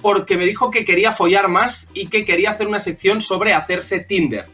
porque 0.00 0.36
me 0.36 0.44
dijo 0.44 0.70
que 0.70 0.84
quería 0.84 1.10
follar 1.10 1.48
más 1.48 1.90
y 1.94 2.06
que 2.06 2.24
quería 2.24 2.50
hacer 2.50 2.68
una 2.68 2.78
sección 2.78 3.20
sobre 3.20 3.54
hacerse 3.54 4.00
Tinder. 4.00 4.46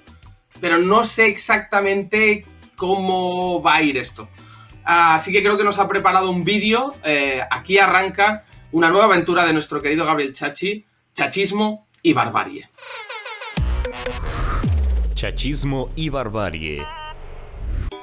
Pero 0.60 0.78
no 0.78 1.04
sé 1.04 1.26
exactamente 1.26 2.46
cómo 2.76 3.60
va 3.60 3.76
a 3.76 3.82
ir 3.82 3.98
esto. 3.98 4.28
Así 4.92 5.30
que 5.30 5.40
creo 5.40 5.56
que 5.56 5.62
nos 5.62 5.78
ha 5.78 5.86
preparado 5.86 6.28
un 6.28 6.42
vídeo. 6.42 6.92
Eh, 7.04 7.40
aquí 7.48 7.78
arranca 7.78 8.42
una 8.72 8.90
nueva 8.90 9.04
aventura 9.04 9.46
de 9.46 9.52
nuestro 9.52 9.80
querido 9.80 10.04
Gabriel 10.04 10.32
Chachi, 10.32 10.84
chachismo 11.14 11.86
y 12.02 12.12
barbarie. 12.12 12.68
Chachismo 15.14 15.90
y 15.94 16.08
barbarie. 16.08 16.99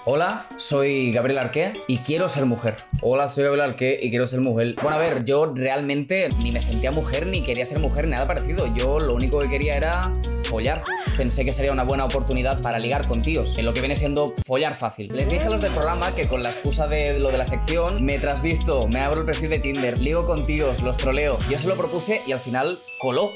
Hola, 0.10 0.47
soy 0.55 1.12
Gabriel 1.12 1.38
Arqué 1.38 1.74
y 1.86 1.97
quiero 1.97 2.30
ser 2.30 2.45
mujer. 2.45 2.76
Hola, 3.01 3.28
soy 3.28 3.43
Gabriel 3.43 3.72
Arqué 3.72 3.99
y 4.01 4.10
quiero 4.10 4.26
ser 4.26 4.39
mujer. 4.39 4.76
Bueno, 4.82 4.95
a 4.95 4.99
ver, 4.99 5.26
yo 5.26 5.51
realmente 5.53 6.30
ni 6.41 6.53
me 6.53 6.62
sentía 6.62 6.93
mujer 6.93 7.28
ni 7.28 7.43
quería 7.43 7.66
ser 7.66 7.80
mujer, 7.80 8.08
nada 8.08 8.26
parecido. 8.26 8.74
Yo 8.74 8.99
lo 9.01 9.14
único 9.14 9.39
que 9.39 9.49
quería 9.49 9.76
era 9.76 10.14
follar. 10.43 10.82
Pensé 11.18 11.43
que 11.43 11.51
sería 11.51 11.74
una 11.74 11.84
buena 11.84 12.05
oportunidad 12.05 12.62
para 12.62 12.80
ligar 12.80 13.05
con 13.05 13.22
tíos, 13.22 13.58
en 13.58 13.66
lo 13.66 13.74
que 13.74 13.82
viene 13.82 13.97
siendo 13.97 14.34
follar 14.45 14.76
fácil. 14.76 15.10
Les 15.14 15.30
dije 15.30 15.47
a 15.47 15.49
los 15.49 15.60
del 15.60 15.74
programa 15.74 16.16
que 16.16 16.26
con 16.26 16.41
la 16.41 16.51
excusa 16.51 16.88
de 16.88 17.20
lo 17.20 17.30
de 17.30 17.39
la 17.39 17.45
sección 17.45 18.01
me 18.01 18.18
trasvisto, 18.18 18.88
me 18.88 19.01
abro 19.01 19.20
el 19.20 19.26
perfil 19.26 19.49
de 19.49 19.60
Tinder, 19.60 19.97
ligo 19.97 20.26
con 20.26 20.45
tíos, 20.45 20.84
los 20.84 20.95
troleo. 20.95 21.38
Yo 21.49 21.60
se 21.60 21.68
lo 21.68 21.76
propuse 21.76 22.22
y 22.26 22.32
al 22.32 22.39
final 22.39 22.80
coló. 23.01 23.34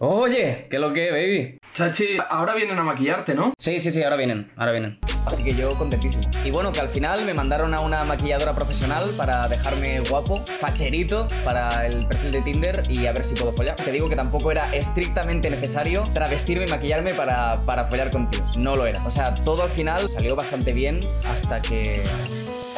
Oye, 0.00 0.68
¿qué 0.70 0.78
lo 0.78 0.94
que, 0.94 1.10
baby? 1.10 1.57
Chachi, 1.78 2.18
ahora 2.28 2.56
vienen 2.56 2.76
a 2.76 2.82
maquillarte, 2.82 3.36
¿no? 3.36 3.52
Sí, 3.56 3.78
sí, 3.78 3.92
sí, 3.92 4.02
ahora 4.02 4.16
vienen, 4.16 4.48
ahora 4.56 4.72
vienen. 4.72 4.98
Así 5.26 5.44
que 5.44 5.52
yo 5.52 5.70
contentísimo. 5.78 6.24
Y 6.44 6.50
bueno, 6.50 6.72
que 6.72 6.80
al 6.80 6.88
final 6.88 7.24
me 7.24 7.34
mandaron 7.34 7.72
a 7.72 7.80
una 7.80 8.02
maquilladora 8.02 8.52
profesional 8.52 9.08
para 9.16 9.46
dejarme 9.46 10.00
guapo, 10.00 10.42
facherito, 10.58 11.28
para 11.44 11.86
el 11.86 12.04
perfil 12.08 12.32
de 12.32 12.40
Tinder 12.40 12.82
y 12.88 13.06
a 13.06 13.12
ver 13.12 13.22
si 13.22 13.36
puedo 13.36 13.52
follar. 13.52 13.76
Te 13.76 13.92
digo 13.92 14.08
que 14.08 14.16
tampoco 14.16 14.50
era 14.50 14.74
estrictamente 14.74 15.50
necesario 15.50 16.02
travestirme 16.12 16.64
y 16.64 16.68
maquillarme 16.68 17.14
para, 17.14 17.60
para 17.60 17.84
follar 17.84 18.10
con 18.10 18.28
tíos. 18.28 18.58
No 18.58 18.74
lo 18.74 18.84
era. 18.84 19.00
O 19.06 19.10
sea, 19.10 19.32
todo 19.32 19.62
al 19.62 19.70
final 19.70 20.08
salió 20.08 20.34
bastante 20.34 20.72
bien 20.72 20.98
hasta 21.30 21.62
que... 21.62 22.02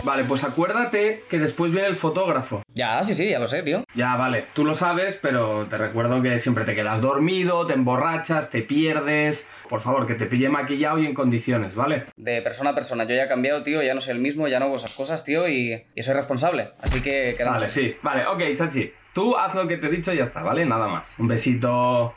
Vale, 0.03 0.25
pues 0.25 0.43
acuérdate 0.45 1.25
que 1.29 1.39
después 1.39 1.71
viene 1.73 1.87
el 1.89 1.97
fotógrafo. 1.97 2.63
Ya, 2.75 3.03
sí, 3.03 3.15
sí, 3.15 3.29
ya 3.29 3.39
lo 3.39 3.47
sé, 3.47 3.63
tío. 3.63 3.85
Ya, 3.95 4.17
vale, 4.17 4.47
tú 4.55 4.65
lo 4.65 4.75
sabes, 4.75 5.19
pero 5.21 5.67
te 5.69 5.77
recuerdo 5.77 6.23
que 6.23 6.39
siempre 6.39 6.65
te 6.65 6.75
quedas 6.75 7.01
dormido, 7.03 7.67
te 7.67 7.75
emborrachas, 7.75 8.51
te 8.51 8.63
pierdes. 8.63 9.47
Por 9.69 9.83
favor, 9.83 10.07
que 10.07 10.15
te 10.15 10.27
pille 10.27 10.49
maquillado 10.49 10.99
y 10.99 11.07
en 11.07 11.15
condiciones, 11.15 11.75
¿vale? 11.75 12.07
De 12.17 12.41
persona 12.43 12.71
a 12.71 12.75
persona, 12.75 13.05
yo 13.05 13.15
ya 13.15 13.25
he 13.25 13.29
cambiado, 13.29 13.63
tío, 13.63 13.83
ya 13.83 13.95
no 13.95 14.01
soy 14.01 14.15
el 14.15 14.21
mismo, 14.21 14.49
ya 14.49 14.59
no 14.59 14.65
hago 14.67 14.77
esas 14.77 14.95
cosas, 14.95 15.25
tío, 15.25 15.47
y, 15.49 15.85
y 15.95 16.03
soy 16.03 16.15
responsable. 16.15 16.71
Así 16.81 17.03
que 17.03 17.35
quedamos 17.37 17.57
Vale, 17.61 17.67
así. 17.67 17.81
sí. 17.91 17.97
Vale, 18.03 18.27
ok, 18.27 18.57
Chachi. 18.57 18.91
Tú 19.13 19.37
haz 19.37 19.55
lo 19.55 19.69
que 19.69 19.77
te 19.77 19.87
he 19.87 19.91
dicho 19.91 20.13
y 20.13 20.17
ya 20.19 20.25
está, 20.25 20.43
¿vale? 20.43 20.65
Nada 20.65 20.89
más. 20.89 21.15
Un 21.19 21.29
besito. 21.29 22.15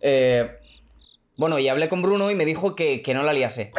Eh, 0.00 0.50
bueno, 1.36 1.58
y 1.58 1.68
hablé 1.68 1.88
con 1.88 2.00
Bruno 2.02 2.30
y 2.30 2.34
me 2.34 2.44
dijo 2.44 2.74
que, 2.74 3.02
que 3.02 3.12
no 3.14 3.22
la 3.22 3.32
liase. 3.32 3.72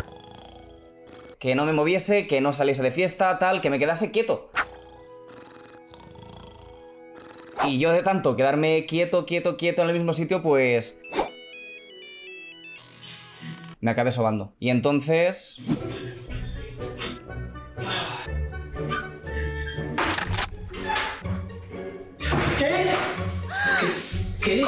Que 1.40 1.56
no 1.56 1.66
me 1.66 1.74
moviese, 1.74 2.28
que 2.28 2.42
no 2.42 2.52
saliese 2.54 2.82
de 2.82 2.92
fiesta, 2.92 3.38
tal, 3.38 3.62
que 3.62 3.70
me 3.70 3.80
quedase 3.80 4.12
quieto. 4.12 4.50
Y 7.66 7.80
yo 7.80 7.92
de 7.92 8.02
tanto 8.02 8.36
quedarme 8.36 8.86
quieto, 8.86 9.26
quieto, 9.26 9.58
quieto 9.58 9.82
en 9.82 9.90
el 9.90 9.96
mismo 9.96 10.14
sitio, 10.14 10.42
pues... 10.42 11.00
Me 13.82 13.92
acabé 13.92 14.12
sobando. 14.12 14.54
Y 14.60 14.70
entonces... 14.70 15.60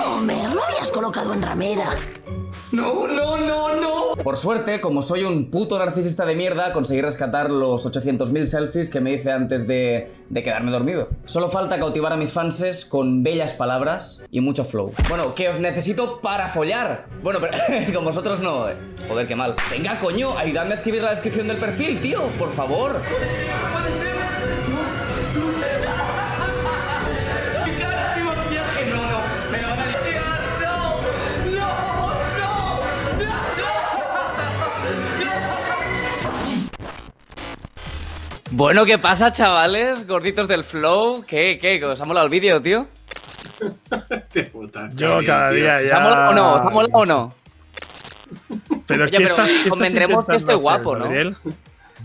Homer, 0.06 0.52
lo 0.52 0.64
habías 0.64 0.92
colocado 0.92 1.34
en 1.34 1.42
ramera. 1.42 1.90
No, 2.72 3.08
no, 3.08 3.38
no, 3.38 3.76
no. 3.76 4.16
Por 4.24 4.38
suerte, 4.38 4.80
como 4.82 5.02
soy 5.02 5.24
un 5.24 5.50
puto 5.50 5.80
narcisista 5.80 6.26
de 6.26 6.36
mierda, 6.36 6.72
conseguí 6.74 7.02
rescatar 7.02 7.50
los 7.50 7.86
800.000 7.86 8.46
selfies 8.46 8.90
que 8.90 9.00
me 9.02 9.14
hice 9.14 9.32
antes 9.32 9.66
de, 9.68 10.12
de 10.30 10.44
quedarme 10.44 10.72
dormido. 10.72 11.10
Solo 11.26 11.50
falta 11.50 11.80
cautivar 11.80 12.14
a 12.14 12.18
mis 12.18 12.32
fanses 12.34 12.86
con 12.86 13.24
bellas 13.24 13.54
palabras 13.54 14.24
y 14.30 14.42
mucho 14.42 14.66
flow. 14.66 14.92
Bueno, 15.10 15.34
que 15.36 15.50
os 15.50 15.60
necesito 15.60 16.20
para 16.22 16.50
follar. 16.50 17.08
Bueno, 17.24 17.40
pero 17.42 17.58
con 17.94 18.06
vosotros 18.06 18.40
no. 18.40 18.70
eh. 18.70 18.76
Joder, 19.08 19.26
qué 19.28 19.36
mal. 19.36 19.56
Venga, 19.72 20.00
coño, 20.00 20.38
ayudadme 20.38 20.72
a 20.72 20.76
escribir 20.76 21.02
la 21.02 21.10
descripción 21.12 21.48
del 21.48 21.58
perfil, 21.58 22.00
tío, 22.02 22.22
por 22.38 22.52
favor. 22.52 22.98
Bueno, 38.52 38.86
¿qué 38.86 38.98
pasa, 38.98 39.32
chavales? 39.32 40.08
Gorditos 40.08 40.48
del 40.48 40.64
flow. 40.64 41.24
¿Qué, 41.26 41.60
qué? 41.62 41.84
¿Os 41.86 42.02
ha 42.02 42.06
molado 42.06 42.26
el 42.26 42.32
vídeo, 42.32 42.62
tío? 42.62 42.88
Este 44.10 44.44
puta. 44.46 44.90
Yo 44.96 45.20
cada 45.26 45.50
tío. 45.52 45.60
día 45.60 45.78
¿Os 45.84 45.90
ya. 45.90 45.98
ha 45.98 46.00
molado 46.00 46.30
o 46.30 46.34
no? 46.34 46.54
¿Os 46.54 46.62
ha 46.62 46.70
molado 46.70 46.90
o 46.94 47.06
no? 47.06 47.34
Pero, 48.88 49.04
Oye, 49.04 49.12
¿qué 49.12 49.18
pero 49.18 49.30
estás, 49.32 49.48
qué 49.50 49.56
estás 49.58 49.70
convendremos 49.70 50.26
que 50.26 50.36
estoy 50.36 50.56
guapo, 50.56 50.96
hacer, 50.96 51.00
¿no? 51.00 51.06
Gabriel? 51.06 51.36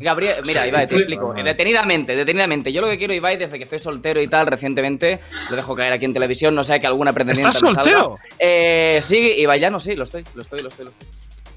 Gabriel, 0.01 0.35
mira, 0.45 0.63
Sí, 0.65 0.69
Ibai, 0.69 0.87
te 0.87 0.95
sí. 0.95 1.01
explico. 1.01 1.33
Detenidamente, 1.35 2.17
detenidamente. 2.17 2.73
Yo 2.73 2.81
lo 2.83 2.89
que 2.89 2.99
quiero, 2.99 3.15
Ibai, 3.15 3.37
desde 3.37 3.57
que 3.59 3.65
estoy 3.65 3.79
soltero 3.79 4.21
y 4.21 4.29
tal, 4.29 4.47
recientemente, 4.47 5.21
lo 5.51 5.57
dejo 5.57 5.75
caer 5.75 5.93
aquí 5.93 6.05
en 6.05 6.13
televisión, 6.13 6.55
no 6.55 6.65
sea 6.65 6.79
que 6.79 6.87
alguna 6.87 7.13
pretendiente 7.13 7.49
¿Estás 7.57 7.63
me 7.63 7.75
salga. 7.75 7.85
soltero? 7.93 8.19
Eh, 8.39 8.99
sí, 9.03 9.35
Ibai, 9.39 9.61
ya 9.61 9.71
no, 9.71 9.79
sí, 9.81 9.95
lo 9.95 10.05
estoy, 10.05 10.25
lo 10.35 10.43
estoy, 10.43 10.63
lo 10.63 10.69
estoy, 10.69 10.85
lo 10.87 10.91
estoy. 10.91 11.07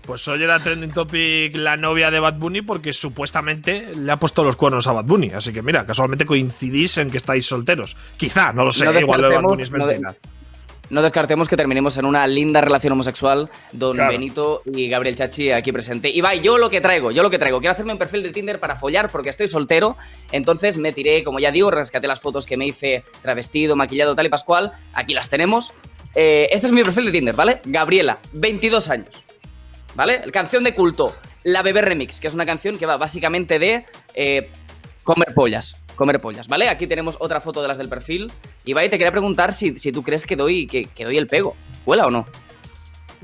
Pues 0.07 0.25
hoy 0.29 0.41
era 0.41 0.57
trending 0.59 0.91
topic 0.91 1.53
la 1.57 1.75
novia 1.75 2.09
de 2.09 2.19
Bad 2.21 2.35
Bunny 2.35 2.61
porque 2.61 2.93
supuestamente 2.93 3.93
le 3.93 4.09
ha 4.09 4.17
puesto 4.17 4.41
los 4.41 4.55
cuernos 4.55 4.87
a 4.87 4.93
Bad 4.93 5.03
Bunny. 5.03 5.31
Así 5.31 5.51
que 5.51 5.61
mira, 5.61 5.85
casualmente 5.85 6.25
coincidís 6.25 6.97
en 6.97 7.11
que 7.11 7.17
estáis 7.17 7.45
solteros. 7.45 7.97
Quizá, 8.15 8.53
no 8.53 8.63
lo 8.63 8.71
sé, 8.71 8.85
No 8.85 8.97
igual 8.97 9.21
lo 9.21 9.27
de 9.29 9.35
Bad 9.35 9.41
descartemos- 9.43 9.51
Bunny 9.51 9.63
es 9.63 9.71
no 9.71 9.85
de- 9.85 9.93
mentira. 9.99 10.15
No 10.89 11.01
descartemos 11.01 11.49
que 11.49 11.57
terminemos 11.57 11.97
en 11.97 12.05
una 12.05 12.25
linda 12.25 12.61
relación 12.61 12.93
homosexual, 12.93 13.49
don 13.73 13.97
Claro. 13.97 14.09
Benito 14.13 14.61
y 14.73 14.87
Gabriel 14.87 15.15
Chachi 15.17 15.51
aquí 15.51 15.73
presente. 15.73 16.07
Ibai, 16.09 16.39
yo 16.39 16.57
lo 16.57 16.69
que 16.69 16.79
traigo, 16.79 17.11
yo 17.11 17.21
lo 17.23 17.29
que 17.29 17.37
traigo, 17.37 17.59
quiero 17.59 17.73
hacerme 17.73 17.91
un 17.91 17.99
perfil 17.99 18.23
de 18.23 18.29
Tinder 18.31 18.61
para 18.61 18.77
follar 18.77 19.09
porque 19.11 19.27
estoy 19.29 19.49
soltero, 19.49 19.97
entonces 20.31 20.77
me 20.77 20.93
tiré, 20.93 21.25
como 21.25 21.39
ya 21.39 21.51
digo, 21.51 21.69
rescaté 21.71 22.07
las 22.07 22.21
fotos 22.21 22.45
que 22.45 22.55
me 22.55 22.65
hice 22.65 23.03
travestido, 23.21 23.75
maquillado, 23.75 24.15
tal 24.15 24.27
y 24.27 24.29
pascual, 24.29 24.71
aquí 24.93 25.13
las 25.13 25.27
tenemos. 25.27 25.73
Eh, 26.15 26.47
este 26.53 26.67
es 26.67 26.71
mi 26.73 26.81
perfil 26.83 27.03
de 27.07 27.11
Tinder, 27.11 27.35
¿vale? 27.35 27.59
Gabriela, 27.65 28.19
22 28.31 28.89
años, 28.89 29.09
¿vale? 29.97 30.21
Canción 30.31 30.63
de 30.63 30.73
culto, 30.73 31.13
La 31.43 31.61
Bebé 31.61 31.81
Remix, 31.81 32.21
que 32.21 32.27
es 32.27 32.33
una 32.33 32.45
canción 32.45 32.77
que 32.77 32.85
va 32.85 32.95
básicamente 32.95 33.59
de 33.59 33.85
eh, 34.13 34.49
comer 35.03 35.33
pollas. 35.33 35.75
Comer 35.97 36.21
pollas, 36.21 36.47
¿vale? 36.47 36.69
Aquí 36.69 36.85
tenemos 36.87 37.17
otra 37.19 37.41
foto 37.41 37.61
de 37.61 37.67
las 37.67 37.77
del 37.79 37.89
perfil. 37.89 38.31
Ibai, 38.65 38.87
te 38.89 38.97
quería 38.99 39.11
preguntar 39.11 39.51
si, 39.51 39.77
si 39.79 39.91
tú 39.91 40.03
crees 40.03 40.25
que 40.27 40.35
doy, 40.35 40.67
que, 40.67 40.85
que 40.85 41.03
doy 41.05 41.17
el 41.17 41.25
pego. 41.27 41.55
¿Huela 41.85 42.05
o 42.05 42.11
no? 42.11 42.27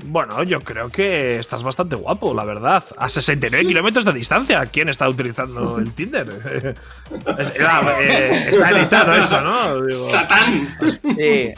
Bueno, 0.06 0.42
yo 0.42 0.58
creo 0.60 0.90
que 0.90 1.38
estás 1.38 1.62
bastante 1.62 1.94
guapo, 1.94 2.34
la 2.34 2.44
verdad. 2.44 2.82
A 2.98 3.08
69 3.08 3.64
kilómetros 3.68 4.04
de 4.04 4.12
distancia. 4.12 4.66
¿Quién 4.66 4.88
está 4.88 5.08
utilizando 5.08 5.78
el 5.78 5.92
Tinder? 5.94 6.26
Es- 7.38 7.52
eh, 7.56 8.48
está 8.50 8.70
editado 8.70 9.14
eso, 9.14 9.40
¿no? 9.40 9.82
Digo, 9.86 10.10
¡Satán! 10.10 10.76
Sí. 11.16 11.50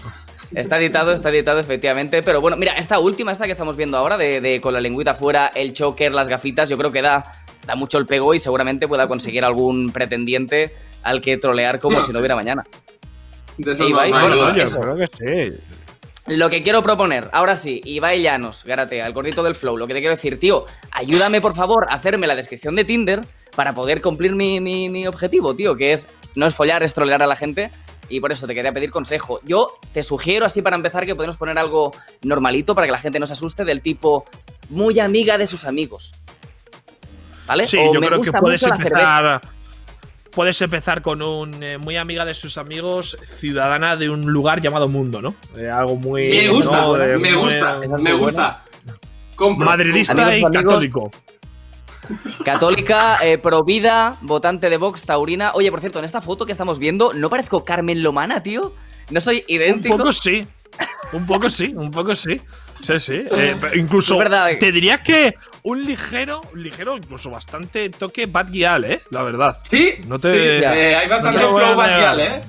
Está 0.55 0.78
editado, 0.78 1.12
está 1.12 1.30
editado, 1.30 1.59
efectivamente. 1.59 2.22
Pero 2.22 2.40
bueno, 2.40 2.57
mira, 2.57 2.72
esta 2.74 2.99
última, 2.99 3.32
esta 3.32 3.47
que 3.47 3.53
estamos 3.53 3.76
viendo 3.76 3.97
ahora, 3.99 4.16
de, 4.16 4.40
de 4.40 4.61
con 4.61 4.72
la 4.74 4.80
lengüita 4.80 5.14
fuera, 5.14 5.49
el 5.55 5.72
choker, 5.74 6.14
las 6.14 6.28
gafitas, 6.28 6.68
yo 6.68 6.78
creo 6.78 6.92
que 6.92 7.03
da, 7.03 7.24
da 7.66 7.74
mucho 7.74 7.99
el 7.99 8.07
pego 8.07 8.32
y 8.34 8.38
seguramente 8.38 8.86
pueda 8.88 9.09
conseguir 9.09 9.44
algún 9.44 9.90
pretendiente 9.92 10.74
al 11.03 11.20
que 11.20 11.36
trolear 11.36 11.78
como 11.78 12.01
si 12.01 12.12
no 12.12 12.20
hubiera 12.20 12.36
mañana. 12.36 12.64
De 13.59 13.72
eso 13.72 13.88
Ibai, 13.88 14.11
no 14.11 14.16
hay 14.18 14.26
bueno, 14.28 14.36
duda. 14.42 14.57
yo 14.57 14.62
eso. 14.62 14.80
creo 14.80 14.97
que 14.97 15.07
sí. 15.07 15.57
Lo 16.28 16.51
que 16.51 16.61
quiero 16.61 16.82
proponer, 16.82 17.28
ahora 17.32 17.55
sí, 17.55 17.80
Ibai 17.84 18.20
Llanos, 18.20 18.64
Garatea, 18.64 19.07
el 19.07 19.12
gordito 19.12 19.42
del 19.44 19.55
flow, 19.55 19.76
lo 19.76 19.86
que 19.86 19.94
te 19.94 20.01
quiero 20.01 20.14
decir, 20.16 20.40
tío, 20.40 20.66
ayúdame 20.90 21.40
por 21.40 21.55
favor 21.55 21.86
a 21.88 21.94
hacerme 21.94 22.26
la 22.26 22.34
descripción 22.34 22.74
de 22.74 22.84
Tinder 22.84 23.20
para 23.55 23.74
poder 23.74 24.03
cumplir 24.03 24.34
mi, 24.34 24.59
mi- 24.59 24.88
mi 24.88 25.07
objetivo, 25.07 25.55
tío, 25.55 25.76
que 25.76 25.92
es 25.92 26.09
no 26.34 26.47
es 26.47 26.55
follar, 26.55 26.82
es 26.82 26.92
trolear 26.94 27.22
a 27.22 27.26
la 27.28 27.36
gente. 27.36 27.70
Y 28.09 28.20
por 28.20 28.30
eso 28.32 28.46
te 28.46 28.54
quería 28.54 28.72
pedir 28.72 28.90
consejo. 28.90 29.40
Yo 29.44 29.68
te 29.92 30.02
sugiero, 30.02 30.46
así 30.46 30.62
para 30.62 30.76
empezar, 30.76 31.04
que 31.07 31.14
podemos 31.14 31.36
poner 31.36 31.59
algo 31.59 31.92
normalito 32.22 32.74
para 32.74 32.86
que 32.86 32.92
la 32.92 32.98
gente 32.98 33.18
no 33.18 33.26
se 33.26 33.32
asuste, 33.32 33.64
del 33.64 33.80
tipo 33.82 34.24
muy 34.70 34.98
amiga 35.00 35.36
de 35.38 35.46
sus 35.46 35.64
amigos. 35.64 36.12
¿Vale? 37.46 37.66
Sí, 37.66 37.76
O 37.78 37.92
yo 37.92 38.00
me 38.00 38.07
creo 38.09 38.20
que 38.20 38.32
puedes 38.32 38.62
empezar. 38.62 39.40
Puedes 40.32 40.61
empezar 40.61 41.00
con 41.00 41.22
un 41.22 41.62
eh, 41.62 41.78
muy 41.78 41.96
amiga 41.96 42.24
de 42.26 42.34
sus 42.34 42.59
amigos, 42.59 43.16
ciudadana 43.24 43.96
de 43.96 44.11
un 44.11 44.30
lugar 44.30 44.61
llamado 44.61 44.86
Mundo, 44.86 45.22
¿no? 45.22 45.34
Eh, 45.57 45.66
algo 45.70 45.96
muy. 45.96 46.28
Me 46.28 46.48
gusta, 46.48 46.76
¿no? 46.82 46.92
De- 46.94 47.16
me 47.16 47.32
muy- 47.32 47.42
gusta, 47.44 47.80
muy 47.88 48.02
me 48.02 48.12
gusta. 48.12 48.62
Madridista 49.57 50.12
Amigos, 50.12 50.32
y 50.32 50.44
amigos. 50.44 50.62
católico. 50.62 51.11
Católica, 52.44 53.18
eh, 53.22 53.38
pro 53.38 53.64
vida, 53.64 54.16
votante 54.20 54.70
de 54.70 54.76
Vox, 54.76 55.04
taurina. 55.04 55.52
Oye, 55.54 55.70
por 55.70 55.80
cierto, 55.80 55.98
en 55.98 56.04
esta 56.04 56.20
foto 56.20 56.46
que 56.46 56.52
estamos 56.52 56.78
viendo, 56.78 57.12
¿no 57.14 57.28
parezco 57.30 57.64
Carmen 57.64 58.02
Lomana, 58.02 58.42
tío? 58.42 58.72
¿No 59.11 59.20
soy 59.20 59.38
Un 59.48 59.54
idéntico? 59.54 59.96
poco 59.96 60.12
sí. 60.12 60.46
Un 61.12 61.26
poco 61.26 61.48
sí, 61.48 61.72
un 61.76 61.90
poco 61.90 62.14
sí. 62.14 62.40
Sí, 62.82 63.00
sí. 63.00 63.24
Eh, 63.30 63.57
incluso 63.76 64.18
verdad. 64.18 64.50
te 64.61 64.70
diría 64.70 64.98
que 65.02 65.34
un 65.62 65.84
ligero, 65.86 66.42
un 66.52 66.62
ligero, 66.62 66.96
incluso 66.96 67.30
bastante 67.30 67.88
toque 67.88 68.26
Bad 68.26 68.48
Gyal, 68.50 68.84
¿eh? 68.84 69.02
La 69.11 69.22
verdad. 69.22 69.59
Sí, 69.64 69.94
No 70.07 70.18
te- 70.18 70.30
sí, 70.61 70.64
eh, 70.64 70.94
hay 70.96 71.09
bastante 71.09 71.40
No 71.40 71.48
flow 71.57 71.70
negar. 71.70 71.76
batial, 71.76 72.20
¿eh? 72.20 72.40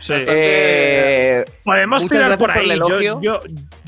Sí. 0.00 0.14
Eh, 0.16 1.44
Podemos 1.64 2.06
tirar 2.08 2.36
por 2.38 2.52
por 2.52 2.62
el 2.62 2.70
ahí. 2.72 2.78
Yo, 2.78 3.20
yo, 3.20 3.40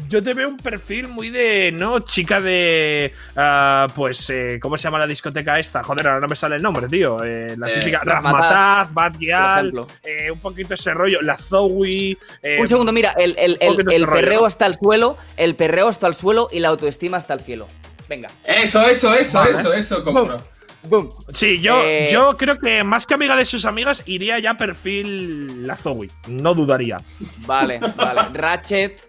yo 0.09 0.23
te 0.23 0.35
veo 0.35 0.49
un 0.49 0.59
perfil 0.59 1.09
muy 1.09 1.31
de, 1.31 1.73
¿no? 1.73 2.01
Chica 2.01 2.41
de. 2.41 3.13
ah, 3.35 3.87
pues, 3.95 4.29
eh, 4.31 4.59
¿cómo 4.61 4.77
se 4.77 4.85
llama 4.85 4.99
la 4.99 5.07
discoteca 5.07 5.59
esta? 5.59 5.83
Joder, 5.83 6.07
ahora 6.09 6.21
no 6.21 6.29
me 6.29 6.37
sale 6.37 6.57
el 6.57 6.63
nombre, 6.63 6.87
tío. 6.87 7.25
Eh, 7.25 7.55
la 7.57 7.71
Eh, 7.71 7.79
típica 7.79 8.01
Razmataz, 8.05 8.93
Bad 8.93 9.15
Gyal, 9.19 9.73
eh, 10.05 10.31
un 10.31 10.39
poquito 10.39 10.75
ese 10.75 10.93
rollo. 10.93 11.23
La 11.23 11.37
Zoe. 11.37 12.19
eh, 12.43 12.59
un 12.61 12.69
segundo, 12.69 12.93
mira, 12.93 13.13
el, 13.19 13.35
el- 13.39 13.57
el- 13.61 14.07
perreo 14.07 14.41
¿no? 14.41 14.47
hasta 14.47 14.67
el 14.67 14.75
suelo, 14.75 15.17
el 15.39 15.57
perreo 15.57 15.89
hasta 15.89 16.07
el 16.07 16.15
suelo 16.15 16.49
y 16.53 16.61
la 16.61 16.69
autoestima 16.69 17.17
hasta 17.17 17.33
el 17.35 17.41
cielo. 17.41 17.67
Venga. 18.09 18.29
Eso, 18.45 18.87
eso, 18.87 19.15
eso, 19.15 19.39
Vale. 19.39 19.53
eso, 19.53 19.73
eso, 19.73 20.05
compro. 20.05 20.37
Boom. 20.85 21.11
Sí, 21.33 21.61
yo, 21.61 21.81
Eh, 21.85 22.09
yo 22.11 22.37
creo 22.37 22.59
que 22.59 22.83
más 22.85 23.07
que 23.07 23.15
amiga 23.15 23.37
de 23.37 23.45
sus 23.45 23.65
amigas, 23.65 24.03
iría 24.07 24.39
ya 24.39 24.55
perfil 24.55 25.67
la 25.67 25.77
Zoe. 25.77 26.09
No 26.29 26.55
dudaría. 26.55 26.99
Vale, 27.47 27.81
vale. 27.97 28.23
Ratchet. 28.33 29.01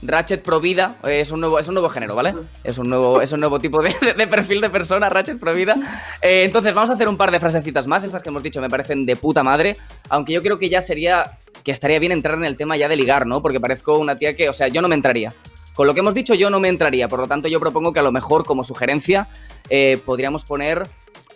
Ratchet 0.00 0.42
Pro 0.44 0.60
Vida 0.60 0.94
eh, 1.02 1.20
es 1.20 1.32
un 1.32 1.40
nuevo, 1.40 1.58
es 1.58 1.66
un 1.66 1.74
nuevo 1.74 1.88
género, 1.88 2.14
¿vale? 2.14 2.32
Es 2.62 2.78
un 2.78 2.88
nuevo, 2.88 3.20
es 3.20 3.32
un 3.32 3.40
nuevo 3.40 3.58
tipo 3.58 3.82
de, 3.82 3.92
de 4.16 4.26
perfil 4.28 4.60
de 4.60 4.70
persona, 4.70 5.08
Ratchet 5.08 5.40
Pro 5.40 5.52
Vida. 5.52 5.74
Eh, 6.22 6.44
entonces, 6.44 6.72
vamos 6.72 6.90
a 6.90 6.92
hacer 6.92 7.08
un 7.08 7.16
par 7.16 7.32
de 7.32 7.40
frasecitas 7.40 7.86
más. 7.88 8.04
Estas 8.04 8.22
que 8.22 8.28
hemos 8.28 8.42
dicho 8.42 8.60
me 8.60 8.70
parecen 8.70 9.04
de 9.06 9.16
puta 9.16 9.42
madre. 9.42 9.76
Aunque 10.08 10.32
yo 10.32 10.42
creo 10.42 10.58
que 10.58 10.68
ya 10.68 10.80
sería. 10.80 11.38
que 11.64 11.72
estaría 11.72 11.98
bien 11.98 12.12
entrar 12.12 12.38
en 12.38 12.44
el 12.44 12.56
tema 12.56 12.76
ya 12.76 12.88
de 12.88 12.94
ligar, 12.96 13.26
¿no? 13.26 13.42
Porque 13.42 13.58
parezco 13.60 13.98
una 13.98 14.16
tía 14.16 14.34
que. 14.36 14.48
O 14.48 14.52
sea, 14.52 14.68
yo 14.68 14.80
no 14.80 14.88
me 14.88 14.94
entraría. 14.94 15.34
Con 15.74 15.86
lo 15.86 15.94
que 15.94 16.00
hemos 16.00 16.14
dicho, 16.14 16.34
yo 16.34 16.48
no 16.48 16.58
me 16.60 16.68
entraría. 16.68 17.08
Por 17.08 17.18
lo 17.20 17.26
tanto, 17.26 17.46
yo 17.48 17.58
propongo 17.60 17.92
que 17.92 18.00
a 18.00 18.02
lo 18.02 18.10
mejor, 18.12 18.44
como 18.44 18.62
sugerencia, 18.64 19.28
eh, 19.68 19.98
podríamos 20.04 20.44
poner. 20.44 20.86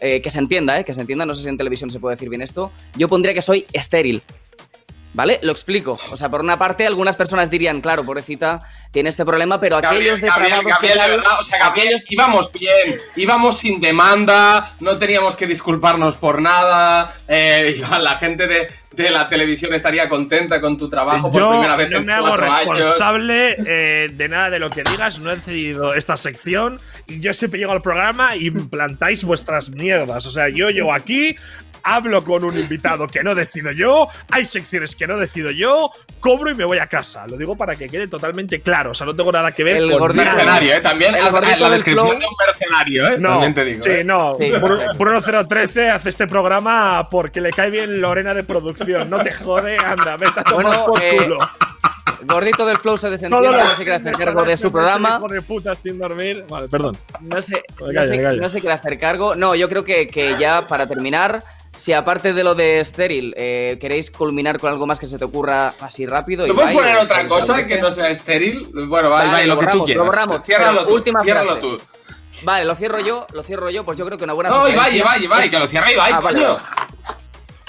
Eh, 0.02 0.20
que 0.20 0.30
se 0.30 0.40
entienda, 0.40 0.78
¿eh? 0.80 0.84
Que 0.84 0.92
se 0.92 1.00
entienda. 1.00 1.24
No 1.24 1.32
sé 1.32 1.44
si 1.44 1.48
en 1.48 1.56
televisión 1.56 1.90
se 1.90 2.00
puede 2.00 2.16
decir 2.16 2.28
bien 2.28 2.42
esto. 2.42 2.72
Yo 2.96 3.08
pondría 3.08 3.32
que 3.32 3.40
soy 3.40 3.66
estéril. 3.72 4.20
¿Vale? 5.14 5.38
Lo 5.42 5.52
explico. 5.52 5.98
O 6.10 6.16
sea, 6.16 6.30
por 6.30 6.40
una 6.40 6.58
parte, 6.58 6.86
algunas 6.86 7.16
personas 7.16 7.50
dirían, 7.50 7.82
claro, 7.82 8.02
pobrecita, 8.02 8.60
tiene 8.92 9.10
este 9.10 9.26
problema, 9.26 9.60
pero 9.60 9.78
Gabriel, 9.78 10.14
aquellos 10.14 10.20
Gabriel, 10.20 10.60
que 10.64 10.70
Gabriel, 10.70 10.92
de 10.94 10.98
tal- 11.00 11.10
verdad, 11.10 11.40
o 11.40 11.42
sea, 11.42 11.58
Gabriel, 11.58 11.86
aquellos- 11.88 12.10
íbamos 12.10 12.50
bien, 12.52 12.98
íbamos 13.16 13.58
sin 13.58 13.78
demanda, 13.78 14.72
no 14.80 14.96
teníamos 14.96 15.36
que 15.36 15.46
disculparnos 15.46 16.16
por 16.16 16.40
nada, 16.40 17.12
eh, 17.28 17.78
la 18.00 18.14
gente 18.16 18.46
de, 18.46 18.68
de 18.92 19.10
la 19.10 19.28
televisión 19.28 19.74
estaría 19.74 20.08
contenta 20.08 20.62
con 20.62 20.78
tu 20.78 20.88
trabajo 20.88 21.30
por 21.30 21.40
Yo 21.42 21.50
primera 21.50 21.76
vez 21.76 21.90
no 21.90 21.98
en 21.98 22.06
me 22.06 22.12
hago 22.14 22.34
responsable 22.36 23.56
eh, 23.66 24.10
de 24.14 24.28
nada 24.28 24.48
de 24.50 24.58
lo 24.58 24.70
que 24.70 24.82
digas. 24.82 25.18
No 25.18 25.30
he 25.30 25.40
cedido 25.40 25.94
esta 25.94 26.16
sección 26.16 26.80
y 27.06 27.20
yo 27.20 27.34
siempre 27.34 27.60
llego 27.60 27.72
al 27.72 27.82
programa 27.82 28.34
y 28.36 28.46
implantáis 28.46 29.24
vuestras 29.24 29.68
mierdas. 29.70 30.24
O 30.26 30.30
sea, 30.30 30.48
yo 30.48 30.70
llego 30.70 30.92
aquí. 30.94 31.36
Hablo 31.84 32.24
con 32.24 32.44
un 32.44 32.56
invitado 32.58 33.06
que 33.08 33.22
no 33.24 33.34
decido 33.34 33.72
yo, 33.72 34.08
hay 34.30 34.44
secciones 34.44 34.94
que 34.94 35.06
no 35.06 35.16
decido 35.18 35.50
yo, 35.50 35.90
cobro 36.20 36.50
y 36.50 36.54
me 36.54 36.64
voy 36.64 36.78
a 36.78 36.86
casa. 36.86 37.26
Lo 37.26 37.36
digo 37.36 37.56
para 37.56 37.74
que 37.76 37.88
quede 37.88 38.06
totalmente 38.08 38.60
claro. 38.60 38.92
O 38.92 38.94
sea, 38.94 39.06
no 39.06 39.14
tengo 39.16 39.32
nada 39.32 39.52
que 39.52 39.64
ver 39.64 39.76
El 39.78 39.90
con 39.90 39.98
gordito. 40.00 40.24
Mercenario, 40.24 40.74
¿eh? 40.74 40.80
También 40.80 41.14
El 41.14 41.24
la 41.60 41.70
descripción 41.70 42.08
flow. 42.08 42.20
de 42.20 42.26
un 42.26 42.34
mercenario, 42.46 43.06
¿eh? 43.08 43.16
No, 43.18 43.28
También 43.30 43.54
te 43.54 43.64
digo. 43.64 43.82
sí, 43.82 43.90
¿eh? 43.90 44.04
no. 44.04 44.36
Sí, 44.38 44.50
Bruno, 44.50 44.68
perfecto. 44.76 44.98
Bruno 44.98 45.46
013 45.48 45.90
hace 45.90 46.08
este 46.08 46.26
programa 46.26 47.08
porque 47.10 47.40
le 47.40 47.50
cae 47.50 47.70
bien 47.70 48.00
Lorena 48.00 48.34
de 48.34 48.44
producción. 48.44 49.10
No 49.10 49.22
te 49.22 49.32
jode, 49.32 49.76
anda, 49.78 50.16
vete 50.16 50.40
a 50.40 50.44
tomar 50.44 50.64
Bueno, 50.66 50.86
por 50.86 51.02
eh, 51.02 51.16
culo. 51.18 51.38
Gordito 52.24 52.64
del 52.64 52.78
Flow 52.78 52.96
se 52.98 53.08
lo- 53.10 53.40
no 53.40 53.70
se 53.70 53.82
quiere 53.82 53.94
hacer 53.94 54.12
cargo 54.14 54.44
de 54.44 54.56
su 54.56 54.70
programa. 54.70 55.16
Hijo 55.18 55.28
de 55.28 55.42
puta 55.42 55.74
sin 55.74 55.98
dormir. 55.98 56.44
Vale, 56.48 56.68
perdón. 56.68 56.96
No 57.20 57.42
se 57.42 57.62
quiere 57.76 58.72
hacer 58.72 58.98
cargo. 58.98 59.34
No, 59.34 59.54
yo 59.56 59.68
creo 59.68 59.84
que, 59.84 60.06
que 60.06 60.36
ya 60.38 60.66
para 60.68 60.86
terminar, 60.86 61.42
si 61.76 61.92
aparte 61.92 62.32
de 62.34 62.44
lo 62.44 62.54
de 62.54 62.80
estéril, 62.80 63.34
eh, 63.36 63.78
queréis 63.80 64.10
culminar 64.10 64.58
con 64.58 64.70
algo 64.70 64.86
más 64.86 64.98
que 65.00 65.06
se 65.06 65.18
te 65.18 65.24
ocurra 65.24 65.72
así 65.80 66.06
rápido. 66.06 66.46
¿No 66.46 66.54
puedes 66.54 66.72
Ibai, 66.72 66.84
poner 66.84 66.98
otra 66.98 67.26
cosa 67.28 67.66
que 67.66 67.80
no 67.80 67.90
sea 67.90 68.08
estéril? 68.10 68.68
Bueno, 68.72 69.10
va, 69.10 69.18
Vale, 69.24 69.28
Ibai, 69.28 69.46
lo, 69.46 69.54
lo 69.54 69.60
que 69.60 69.66
tú 69.66 69.70
borramos, 69.72 69.86
quieras. 69.86 69.98
lo 70.00 70.04
borramos. 70.10 70.46
Ciérralo 70.46 70.86
tú, 70.86 70.94
última 70.94 71.20
ciérralo 71.22 71.58
tú. 71.58 71.78
Vale, 72.44 72.64
lo 72.64 72.74
cierro 72.74 72.98
yo, 73.00 73.26
lo 73.32 73.42
cierro 73.42 73.70
yo, 73.70 73.84
pues 73.84 73.96
yo 73.98 74.04
creo 74.06 74.18
que 74.18 74.24
una 74.24 74.32
buena. 74.32 74.50
No, 74.50 74.68
Ibai, 74.68 74.90
sugerencia- 74.92 74.98
Ibai, 75.00 75.24
Ibai, 75.24 75.50
que 75.50 75.58
lo 75.58 75.66
cierra 75.66 75.90
Ibai, 75.92 76.12
Ah, 76.12 76.20
vale, 76.20 76.38
coño. 76.38 76.54
vale. 76.54 76.64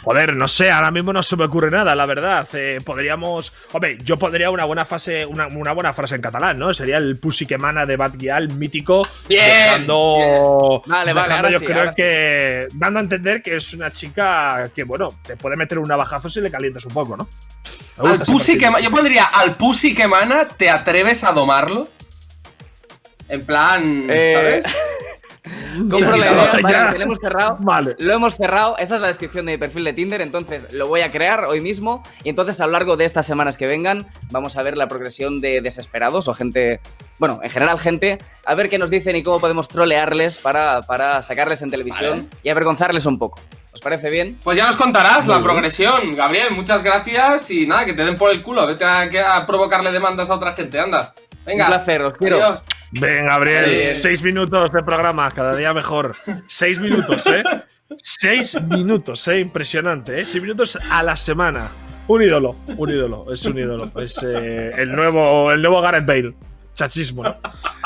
Joder, 0.03 0.35
no 0.35 0.49
sé, 0.49 0.69
ahora 0.69 0.91
mismo 0.91 1.13
no 1.13 1.23
se 1.23 1.37
me 1.37 1.45
ocurre 1.45 1.71
nada, 1.71 1.95
la 1.95 2.05
verdad. 2.05 2.45
Eh, 2.53 2.79
podríamos. 2.83 3.53
Hombre, 3.71 3.97
yo 4.03 4.19
pondría 4.19 4.49
una 4.49 4.65
buena 4.65 4.85
fase, 4.85 5.25
una, 5.25 5.47
una 5.47 5.71
buena 5.71 5.93
frase 5.93 6.15
en 6.15 6.21
catalán, 6.21 6.59
¿no? 6.59 6.73
Sería 6.73 6.97
el 6.97 7.17
pussy 7.17 7.45
que 7.45 7.53
emana 7.53 7.85
de 7.85 7.95
Bad 7.95 8.15
Gyal 8.17 8.49
mítico. 8.49 9.07
Bien, 9.29 9.45
Dejando, 9.45 10.83
Vale, 10.87 11.13
vale, 11.13 11.13
dejando 11.13 11.35
ahora 11.35 11.49
yo 11.51 11.59
sí, 11.59 11.65
creo 11.65 11.79
ahora 11.79 11.93
que. 11.93 12.67
Dando 12.73 12.99
a 12.99 13.03
entender 13.03 13.41
que 13.41 13.55
es 13.55 13.73
una 13.73 13.91
chica 13.91 14.69
que, 14.75 14.83
bueno, 14.83 15.07
te 15.25 15.37
puede 15.37 15.55
meter 15.55 15.79
un 15.79 15.87
navajazo 15.87 16.29
si 16.29 16.41
le 16.41 16.51
calientas 16.51 16.83
un 16.85 16.93
poco, 16.93 17.15
¿no? 17.15 17.29
Al 17.97 18.19
pussy 18.23 18.57
que 18.57 18.69
yo 18.81 18.91
pondría 18.91 19.23
al 19.25 19.55
pussy 19.55 19.93
que 19.93 20.03
emana, 20.03 20.49
¿te 20.49 20.69
atreves 20.69 21.23
a 21.23 21.31
domarlo? 21.31 21.87
En 23.29 23.45
plan, 23.45 24.07
Eh, 24.09 24.31
¿sabes? 24.33 24.65
Compro 25.43 26.15
la 26.15 26.31
idea, 26.31 26.51
vale, 26.61 26.97
lo 26.99 27.03
hemos 27.03 27.19
cerrado. 27.19 27.57
Vale. 27.59 27.95
Lo 27.99 28.13
hemos 28.13 28.35
cerrado, 28.37 28.77
esa 28.77 28.95
es 28.95 29.01
la 29.01 29.07
descripción 29.07 29.45
de 29.45 29.53
mi 29.53 29.57
perfil 29.57 29.83
de 29.83 29.91
Tinder, 29.93 30.21
entonces 30.21 30.71
lo 30.71 30.87
voy 30.87 31.01
a 31.01 31.11
crear 31.11 31.43
hoy 31.45 31.59
mismo 31.59 32.01
y 32.23 32.29
entonces 32.29 32.61
a 32.61 32.65
lo 32.65 32.71
largo 32.71 32.95
de 32.95 33.03
estas 33.05 33.25
semanas 33.25 33.57
que 33.57 33.67
vengan 33.67 34.07
vamos 34.31 34.55
a 34.57 34.63
ver 34.63 34.77
la 34.77 34.87
progresión 34.87 35.41
de 35.41 35.59
desesperados 35.61 36.27
o 36.29 36.33
gente, 36.33 36.79
bueno, 37.19 37.39
en 37.43 37.49
general 37.49 37.77
gente, 37.79 38.19
a 38.45 38.55
ver 38.55 38.69
qué 38.69 38.77
nos 38.77 38.89
dicen 38.89 39.15
y 39.17 39.23
cómo 39.23 39.39
podemos 39.41 39.67
trolearles 39.67 40.37
para, 40.37 40.81
para 40.83 41.21
sacarles 41.21 41.61
en 41.61 41.71
televisión 41.71 42.29
y 42.41 42.49
avergonzarles 42.49 43.05
un 43.05 43.19
poco. 43.19 43.41
¿Os 43.73 43.81
parece 43.81 44.09
bien? 44.11 44.37
Pues 44.43 44.55
ya 44.55 44.67
nos 44.67 44.77
contarás 44.77 45.27
la 45.27 45.41
progresión, 45.41 46.15
Gabriel. 46.15 46.51
Muchas 46.51 46.83
gracias 46.83 47.49
y 47.49 47.65
nada, 47.65 47.85
que 47.85 47.93
te 47.93 48.05
den 48.05 48.15
por 48.17 48.29
el 48.29 48.43
culo. 48.43 48.67
Vete 48.67 48.85
a, 48.85 49.09
que- 49.09 49.19
a 49.19 49.45
provocarle 49.47 49.91
demandas 49.91 50.29
a 50.29 50.35
otra 50.35 50.51
gente, 50.53 50.79
anda. 50.79 51.13
Venga. 51.43 51.65
Un 51.65 51.71
placer, 51.71 52.01
os 52.03 52.13
quiero. 52.13 52.35
Adiós. 52.37 52.59
Ven, 52.99 53.25
Gabriel, 53.25 53.69
Bien. 53.69 53.95
seis 53.95 54.21
minutos 54.21 54.71
de 54.71 54.83
programa, 54.83 55.31
cada 55.31 55.55
día 55.55 55.73
mejor. 55.73 56.15
Seis 56.47 56.79
minutos, 56.79 57.25
¿eh? 57.27 57.43
Seis 57.97 58.59
minutos, 58.61 59.27
¿eh? 59.27 59.39
Impresionante, 59.39 60.21
¿eh? 60.21 60.25
Seis 60.25 60.41
minutos 60.41 60.77
a 60.89 61.01
la 61.03 61.15
semana. 61.15 61.69
Un 62.07 62.21
ídolo, 62.21 62.55
un 62.77 62.89
ídolo, 62.89 63.31
es 63.33 63.45
un 63.45 63.57
ídolo. 63.57 63.91
Es 64.01 64.21
eh, 64.23 64.71
el, 64.77 64.91
nuevo, 64.91 65.51
el 65.51 65.61
nuevo 65.61 65.81
Gareth 65.81 66.05
Bale. 66.05 66.33
Chachismo, 66.73 67.23
¿no? 67.23 67.35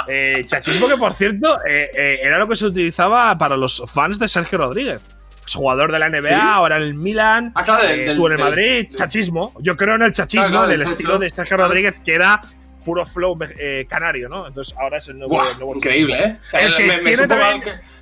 Eh, 0.07 0.43
chachismo 0.47 0.87
que, 0.87 0.95
por 0.97 1.13
cierto, 1.13 1.57
eh, 1.67 2.19
era 2.23 2.37
lo 2.39 2.47
que 2.47 2.55
se 2.55 2.65
utilizaba 2.65 3.37
para 3.37 3.57
los 3.57 3.83
fans 3.91 4.17
de 4.17 4.27
Sergio 4.27 4.57
Rodríguez. 4.57 5.01
Es 5.45 5.53
jugador 5.53 5.91
de 5.91 5.99
la 5.99 6.09
NBA, 6.09 6.21
¿Sí? 6.27 6.33
ahora 6.33 6.77
en 6.77 6.83
el 6.83 6.93
Milan, 6.95 7.51
Ah, 7.55 7.63
claro, 7.63 7.85
del- 7.85 7.99
estuvo 8.09 8.27
en 8.27 8.33
el 8.33 8.37
del- 8.37 8.45
Madrid. 8.49 8.87
Chachismo. 8.95 9.53
Yo 9.61 9.77
creo 9.77 9.95
en 9.95 10.01
el 10.03 10.11
chachismo, 10.11 10.47
Claro, 10.47 10.67
del 10.67 10.81
el 10.81 10.87
estilo 10.87 11.17
de 11.19 11.31
Sergio 11.31 11.57
Rodríguez, 11.57 11.95
que 12.03 12.13
era 12.15 12.41
puro 12.87 13.05
flow 13.05 13.37
eh, 13.59 13.85
canario, 13.89 14.29
¿no? 14.29 14.47
Entonces 14.47 14.73
ahora 14.77 14.97
es 14.99 15.07
el 15.09 15.17
nuevo. 15.19 15.35
Buah, 15.35 15.51
el 15.51 15.57
nuevo 15.57 15.75
increíble. 15.75 16.17
¿eh? 16.23 16.37
O 16.47 16.49
sea, 16.49 16.59
El 16.61 16.75
que 16.77 16.87
me, 16.87 16.97
me 16.99 17.11
tiene 17.11 17.27
también- 17.27 17.61
que- 17.61 17.97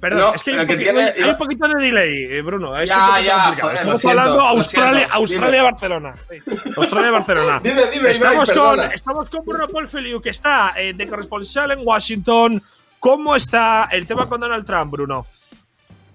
Perdón, 0.00 0.20
No, 0.20 0.34
es 0.34 0.42
que 0.42 0.50
hay, 0.50 0.58
un, 0.58 0.66
que 0.66 0.76
tiene- 0.76 1.00
hay 1.16 1.22
un 1.22 1.36
poquito 1.38 1.66
de 1.68 1.74
delay, 1.82 2.24
eh, 2.24 2.42
Bruno. 2.42 2.76
Es 2.78 2.88
Ya, 2.90 3.18
ya, 3.20 3.54
joder, 3.58 3.76
Estamos 3.76 4.00
siento, 4.00 4.20
hablando 4.20 4.40
Australia. 4.42 5.08
Australia, 5.10 5.62
Barcelona. 5.62 6.14
Sí. 6.16 6.36
Australia, 6.76 7.10
Barcelona. 7.12 7.60
Dime, 7.64 7.82
dime, 7.84 7.96
Ibai, 7.96 8.12
estamos, 8.12 8.52
con, 8.52 8.80
estamos 8.92 9.30
con 9.30 9.44
Bruno 9.46 9.68
Polfeliu, 9.68 10.20
que 10.20 10.30
está 10.30 10.74
eh, 10.76 10.92
de 10.92 11.06
corresponsal 11.08 11.70
en 11.70 11.78
Washington. 11.82 12.62
¿Cómo 13.00 13.34
está 13.36 13.88
el 13.92 14.06
tema 14.06 14.28
con 14.28 14.38
Donald 14.40 14.66
Trump, 14.66 14.90
Bruno? 14.92 15.26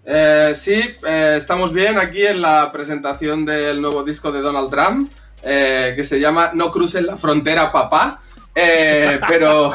Eh, 0.05 0.51
sí, 0.55 0.81
eh, 1.07 1.35
estamos 1.37 1.73
bien 1.73 1.97
aquí 1.97 2.25
en 2.25 2.41
la 2.41 2.71
presentación 2.71 3.45
del 3.45 3.81
nuevo 3.81 4.03
disco 4.03 4.31
de 4.31 4.41
Donald 4.41 4.69
Trump. 4.69 5.11
Eh, 5.43 5.93
que 5.95 6.03
se 6.03 6.19
llama 6.19 6.51
No 6.53 6.71
cruces 6.71 7.01
la 7.03 7.15
frontera, 7.17 7.71
papá. 7.71 8.19
Eh, 8.53 9.17
pero 9.29 9.73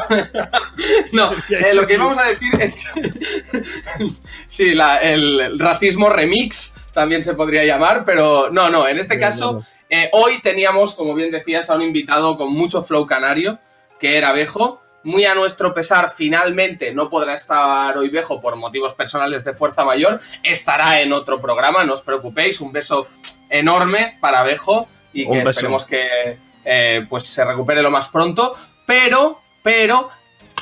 no, 1.12 1.32
eh, 1.48 1.72
lo 1.72 1.86
que 1.86 1.94
íbamos 1.94 2.18
a 2.18 2.24
decir 2.24 2.52
es 2.60 2.76
que 2.76 3.10
sí, 4.48 4.74
la- 4.74 4.98
el 4.98 5.58
racismo 5.58 6.10
remix 6.10 6.74
también 6.92 7.22
se 7.22 7.34
podría 7.34 7.64
llamar, 7.64 8.04
pero 8.04 8.50
no, 8.50 8.68
no, 8.70 8.86
en 8.88 8.98
este 8.98 9.18
caso 9.18 9.62
eh, 9.88 10.10
hoy 10.12 10.40
teníamos, 10.40 10.94
como 10.94 11.14
bien 11.14 11.30
decías, 11.30 11.70
a 11.70 11.74
un 11.76 11.82
invitado 11.82 12.36
con 12.36 12.52
mucho 12.52 12.82
flow 12.82 13.06
canario, 13.06 13.58
que 14.00 14.16
era 14.18 14.32
Bejo. 14.32 14.82
Muy 15.04 15.24
a 15.24 15.36
nuestro 15.36 15.72
pesar, 15.72 16.10
finalmente 16.10 16.92
no 16.92 17.08
podrá 17.08 17.34
estar 17.34 17.96
hoy 17.96 18.08
Bejo 18.10 18.40
por 18.40 18.56
motivos 18.56 18.92
personales 18.92 19.44
de 19.44 19.54
fuerza 19.54 19.84
mayor. 19.84 20.20
Estará 20.42 21.00
en 21.00 21.12
otro 21.12 21.40
programa, 21.40 21.84
no 21.84 21.92
os 21.92 22.02
preocupéis. 22.02 22.60
Un 22.60 22.72
beso 22.72 23.06
enorme 23.48 24.18
para 24.20 24.42
Bejo 24.42 24.88
y 25.16 25.28
que 25.28 25.38
esperemos 25.42 25.86
que 25.86 26.38
eh, 26.64 27.06
pues 27.08 27.24
se 27.24 27.44
recupere 27.44 27.80
lo 27.80 27.90
más 27.90 28.08
pronto. 28.08 28.54
Pero, 28.84 29.40
pero, 29.62 30.08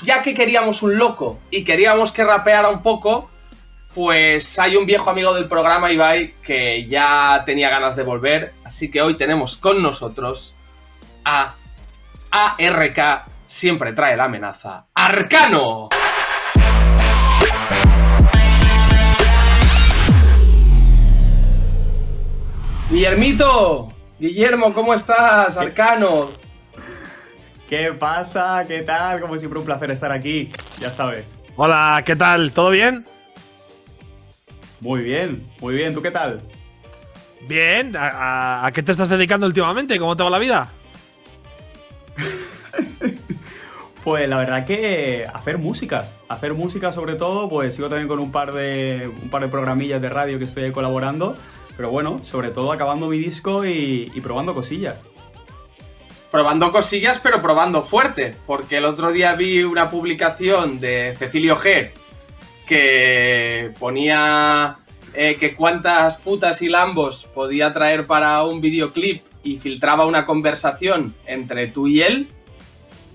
ya 0.02 0.22
que 0.22 0.32
queríamos 0.32 0.82
un 0.82 0.96
loco 0.96 1.40
y 1.50 1.64
queríamos 1.64 2.12
que 2.12 2.24
rapeara 2.24 2.68
un 2.68 2.82
poco, 2.82 3.28
pues 3.94 4.58
hay 4.58 4.76
un 4.76 4.86
viejo 4.86 5.10
amigo 5.10 5.34
del 5.34 5.48
programa, 5.48 5.90
Ibai, 5.90 6.34
que 6.42 6.86
ya 6.86 7.42
tenía 7.44 7.68
ganas 7.68 7.96
de 7.96 8.04
volver. 8.04 8.52
Así 8.64 8.90
que 8.90 9.02
hoy 9.02 9.14
tenemos 9.14 9.56
con 9.56 9.82
nosotros 9.82 10.54
a 11.24 11.54
ARK, 12.30 13.24
siempre 13.48 13.92
trae 13.92 14.16
la 14.16 14.24
amenaza, 14.24 14.86
Arcano. 14.94 15.88
Guillermito, 22.90 23.93
Guillermo, 24.18 24.72
¿cómo 24.72 24.94
estás? 24.94 25.56
Arcano. 25.56 26.30
¿Qué 27.68 27.92
pasa? 27.92 28.62
¿Qué 28.66 28.82
tal? 28.82 29.20
Como 29.20 29.36
siempre, 29.38 29.58
un 29.58 29.64
placer 29.66 29.90
estar 29.90 30.12
aquí, 30.12 30.52
ya 30.80 30.92
sabes. 30.92 31.26
Hola, 31.56 32.02
¿qué 32.04 32.14
tal? 32.16 32.52
¿Todo 32.52 32.70
bien? 32.70 33.04
Muy 34.80 35.02
bien, 35.02 35.44
muy 35.60 35.74
bien. 35.74 35.94
¿Tú 35.94 36.02
qué 36.02 36.10
tal? 36.10 36.40
Bien. 37.48 37.96
¿A, 37.96 38.08
a- 38.08 38.66
a 38.66 38.72
qué 38.72 38.82
te 38.82 38.92
estás 38.92 39.08
dedicando 39.08 39.46
últimamente? 39.46 39.98
¿Cómo 39.98 40.16
te 40.16 40.22
va 40.22 40.30
la 40.30 40.38
vida? 40.38 40.68
Pues 44.04 44.28
la 44.28 44.36
verdad 44.36 44.66
que 44.66 45.26
hacer 45.32 45.56
música, 45.56 46.06
hacer 46.28 46.52
música 46.52 46.92
sobre 46.92 47.14
todo, 47.14 47.48
pues 47.48 47.74
sigo 47.74 47.88
también 47.88 48.06
con 48.06 48.18
un 48.18 48.30
par 48.30 48.52
de 48.52 49.10
un 49.22 49.30
par 49.30 49.40
de 49.40 49.48
programillas 49.48 50.02
de 50.02 50.10
radio 50.10 50.38
que 50.38 50.44
estoy 50.44 50.64
ahí 50.64 50.72
colaborando, 50.72 51.34
pero 51.76 51.90
bueno, 51.90 52.20
sobre 52.24 52.50
todo 52.50 52.72
acabando 52.72 53.08
mi 53.08 53.18
disco 53.18 53.64
y, 53.64 54.10
y 54.14 54.20
probando 54.20 54.54
cosillas. 54.54 55.00
Probando 56.30 56.72
cosillas, 56.72 57.20
pero 57.20 57.40
probando 57.40 57.82
fuerte. 57.82 58.34
Porque 58.46 58.78
el 58.78 58.84
otro 58.84 59.12
día 59.12 59.34
vi 59.34 59.62
una 59.62 59.88
publicación 59.88 60.80
de 60.80 61.14
Cecilio 61.16 61.56
G 61.56 61.90
que 62.66 63.70
ponía 63.78 64.78
eh, 65.12 65.36
que 65.38 65.54
cuántas 65.54 66.16
putas 66.16 66.60
y 66.62 66.68
lambos 66.68 67.28
podía 67.34 67.72
traer 67.72 68.06
para 68.06 68.42
un 68.42 68.60
videoclip 68.60 69.22
y 69.44 69.58
filtraba 69.58 70.06
una 70.06 70.26
conversación 70.26 71.14
entre 71.26 71.68
tú 71.68 71.86
y 71.86 72.02
él. 72.02 72.26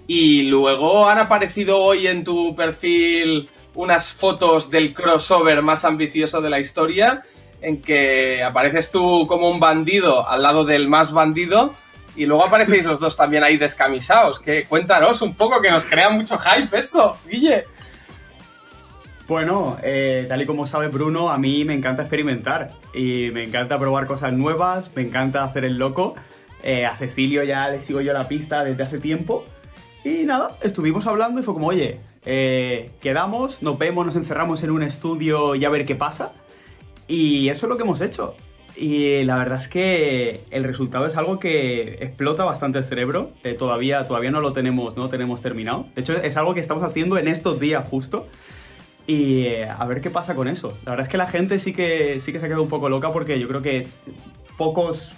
Y 0.07 0.43
luego 0.43 1.07
han 1.07 1.18
aparecido 1.18 1.78
hoy 1.80 2.07
en 2.07 2.24
tu 2.24 2.55
perfil 2.55 3.49
unas 3.76 4.12
fotos 4.12 4.72
del 4.72 4.93
crossover 4.93 5.62
más 5.62 5.84
ambicioso 5.86 6.41
de 6.41 6.49
la 6.49 6.60
historia, 6.60 7.22
en 7.62 7.82
que 7.82 8.43
apareces 8.43 8.91
tú 8.91 9.26
como 9.28 9.49
un 9.49 9.60
bandido 9.60 10.28
al 10.28 10.41
lado 10.41 10.64
del 10.66 10.88
más 10.88 11.12
bandido, 11.12 11.74
y 12.16 12.26
luego 12.26 12.45
aparecéis 12.45 12.86
los 12.86 12.99
dos 12.99 13.16
también 13.16 13.43
ahí 13.43 13.57
descamisados. 13.57 14.39
Que 14.39 14.66
cuéntanos 14.66 15.22
un 15.22 15.36
poco, 15.36 15.62
que 15.62 15.72
nos 15.72 15.86
crea 15.86 16.10
mucho 16.10 16.38
hype 16.38 16.78
esto, 16.78 17.18
Guille. 17.26 17.64
Bueno, 19.28 19.78
eh, 19.84 20.26
tal 20.28 20.41
y 20.41 20.45
como 20.47 20.66
sabe 20.66 20.88
Bruno, 20.88 21.30
a 21.30 21.38
mí 21.38 21.64
me 21.64 21.76
encanta 21.76 22.01
experimentar 22.01 22.72
y 22.95 23.30
me 23.32 23.43
encanta 23.43 23.78
probar 23.78 24.07
cosas 24.07 24.34
nuevas, 24.34 24.89
me 24.95 25.03
encanta 25.03 25.43
hacer 25.43 25.66
el 25.66 25.78
loco. 25.78 26.16
Eh, 26.64 26.86
a 26.86 26.95
Cecilio 26.95 27.43
ya 27.43 27.70
le 27.70 27.80
sigo 27.80 28.01
yo 28.01 28.12
la 28.12 28.28
pista 28.28 28.64
desde 28.64 28.84
hace 28.84 28.97
tiempo. 28.97 29.45
Y 30.03 30.24
nada, 30.26 30.49
estuvimos 30.62 31.05
hablando 31.05 31.39
y 31.39 31.43
fue 31.43 31.53
como, 31.53 31.68
oye, 31.68 31.99
eh, 32.26 32.89
quedamos, 33.01 33.62
nos 33.62 33.78
vemos, 33.78 34.05
nos 34.05 34.16
encerramos 34.16 34.64
en 34.64 34.72
un 34.72 34.82
estudio 34.82 35.55
y 35.55 35.64
a 35.64 35.70
ver 35.70 35.86
qué 35.86 35.95
pasa. 35.95 36.32
Y 37.10 37.49
eso 37.49 37.66
es 37.66 37.70
lo 37.70 37.76
que 37.76 37.84
hemos 37.84 37.99
hecho. 37.99 38.36
Y 38.78 39.24
la 39.26 39.36
verdad 39.36 39.57
es 39.57 39.68
que 39.68 40.39
el 40.51 40.64
resultado 40.64 41.07
es 41.07 41.18
algo 41.18 41.39
que 41.39 41.97
explota 42.01 42.45
bastante 42.45 42.78
el 42.78 42.86
cerebro. 42.86 43.32
Eh, 43.43 43.53
todavía, 43.53 44.07
todavía 44.07 44.32
no 44.32 44.39
lo 44.39 44.53
tenemos, 44.53 44.95
no 44.95 45.03
lo 45.03 45.10
tenemos 45.10 45.41
terminado. 45.41 45.88
De 45.95 46.01
hecho, 46.01 46.14
es 46.14 46.38
algo 46.38 46.53
que 46.53 46.62
estamos 46.62 46.84
haciendo 46.84 47.18
en 47.18 47.28
estos 47.28 47.60
días 47.60 47.89
justo. 47.89 48.28
Y 49.05 49.41
eh, 49.47 49.68
a 49.68 49.84
ver 49.86 50.01
qué 50.01 50.12
pasa 50.12 50.36
con 50.36 50.47
eso. 50.47 50.78
La 50.86 50.91
verdad 50.91 51.07
es 51.07 51.12
que 51.12 51.18
la 51.18 51.28
gente 51.28 51.57
sí 51.60 51.74
que, 51.74 52.20
sí 52.22 52.32
que 52.32 52.39
se 52.39 52.45
ha 52.45 52.47
quedado 52.47 52.64
un 52.64 52.70
poco 52.70 52.88
loca 52.89 53.12
porque 53.12 53.39
yo 53.39 53.47
creo 53.47 53.64
que 53.64 53.88
pocos, 54.55 55.12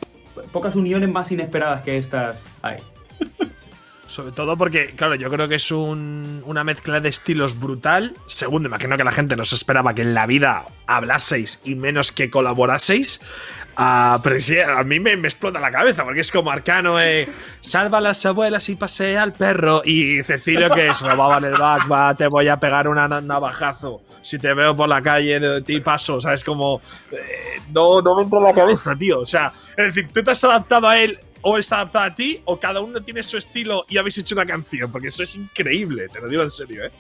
pocas 0.54 0.76
uniones 0.76 1.12
más 1.12 1.32
inesperadas 1.32 1.82
que 1.84 1.98
estas 1.98 2.46
hay. 2.62 2.78
Sobre 4.12 4.34
todo 4.34 4.58
porque, 4.58 4.88
claro, 4.98 5.16
yo 5.16 5.30
creo 5.30 5.48
que 5.48 5.56
es 5.56 5.72
un- 5.72 6.44
una 6.46 6.66
mezcla 6.66 7.00
de 7.00 7.08
estilos 7.08 7.58
brutal. 7.58 8.14
Segundo, 8.28 8.68
imagino 8.68 8.98
que 8.98 9.06
la 9.06 9.14
gente 9.14 9.38
no 9.38 9.46
se 9.46 9.56
esperaba 9.56 9.94
que 9.96 10.02
en 10.02 10.14
la 10.14 10.26
vida 10.26 10.64
hablaseis 10.86 11.62
y 11.64 11.76
menos 11.76 12.12
que 12.12 12.30
colaboraseis. 12.30 13.22
Ah, 13.78 14.20
pero 14.22 14.38
sí, 14.42 14.60
a 14.60 14.84
mí 14.84 15.00
me, 15.00 15.16
me 15.16 15.30
explota 15.30 15.62
la 15.62 15.72
cabeza 15.72 16.04
porque 16.04 16.20
es 16.20 16.30
como 16.30 16.52
Arcano, 16.52 17.00
eh, 17.00 17.30
salva 17.62 18.00
a 18.00 18.02
las 18.02 18.26
abuelas 18.26 18.68
y 18.68 18.76
pasea 18.76 19.24
al 19.24 19.32
perro. 19.32 19.82
Y 19.86 20.22
Cecilio, 20.24 20.70
que 20.72 20.88
es 20.90 21.00
robaban 21.00 21.46
el 21.46 21.54
back, 21.58 21.90
va, 21.90 22.14
te 22.14 22.28
voy 22.28 22.50
a 22.50 22.58
pegar 22.58 22.90
na- 22.90 23.22
navajazo. 23.22 24.02
Si 24.22 24.38
te 24.40 24.54
veo 24.54 24.76
por 24.76 24.90
la 24.90 25.02
calle 25.02 25.40
de 25.40 25.62
ti 25.62 25.80
paso, 25.80 26.16
o 26.16 26.22
sea, 26.22 26.34
es 26.34 26.44
como. 26.44 26.82
eh, 27.14 27.62
no, 27.74 28.02
no 28.02 28.16
me 28.18 28.24
entra 28.24 28.40
en 28.40 28.44
la 28.46 28.54
cabeza, 28.54 28.94
tío. 28.94 29.22
O 29.22 29.26
sea, 29.26 29.54
es 29.78 29.86
decir, 29.96 30.10
tú 30.14 30.22
te 30.22 30.32
has 30.32 30.44
adaptado 30.44 30.90
a 30.90 31.00
él 31.00 31.18
o 31.42 31.58
está 31.58 31.78
adaptado 31.78 32.06
a 32.06 32.16
ti, 32.16 32.42
o 32.46 32.60
cada 32.60 32.82
uno 32.82 33.02
tiene 33.02 33.24
su 33.24 33.38
estilo 33.38 33.86
y 33.90 33.98
habéis 33.98 34.18
hecho 34.18 34.36
una 34.36 34.46
canción, 34.46 34.92
porque 34.92 35.08
eso 35.08 35.24
es 35.24 35.36
increíble, 35.36 36.08
te 36.08 36.20
lo 36.20 36.28
digo 36.28 36.44
en 36.44 36.52
serio, 36.52 36.86
¿eh? 36.86 36.92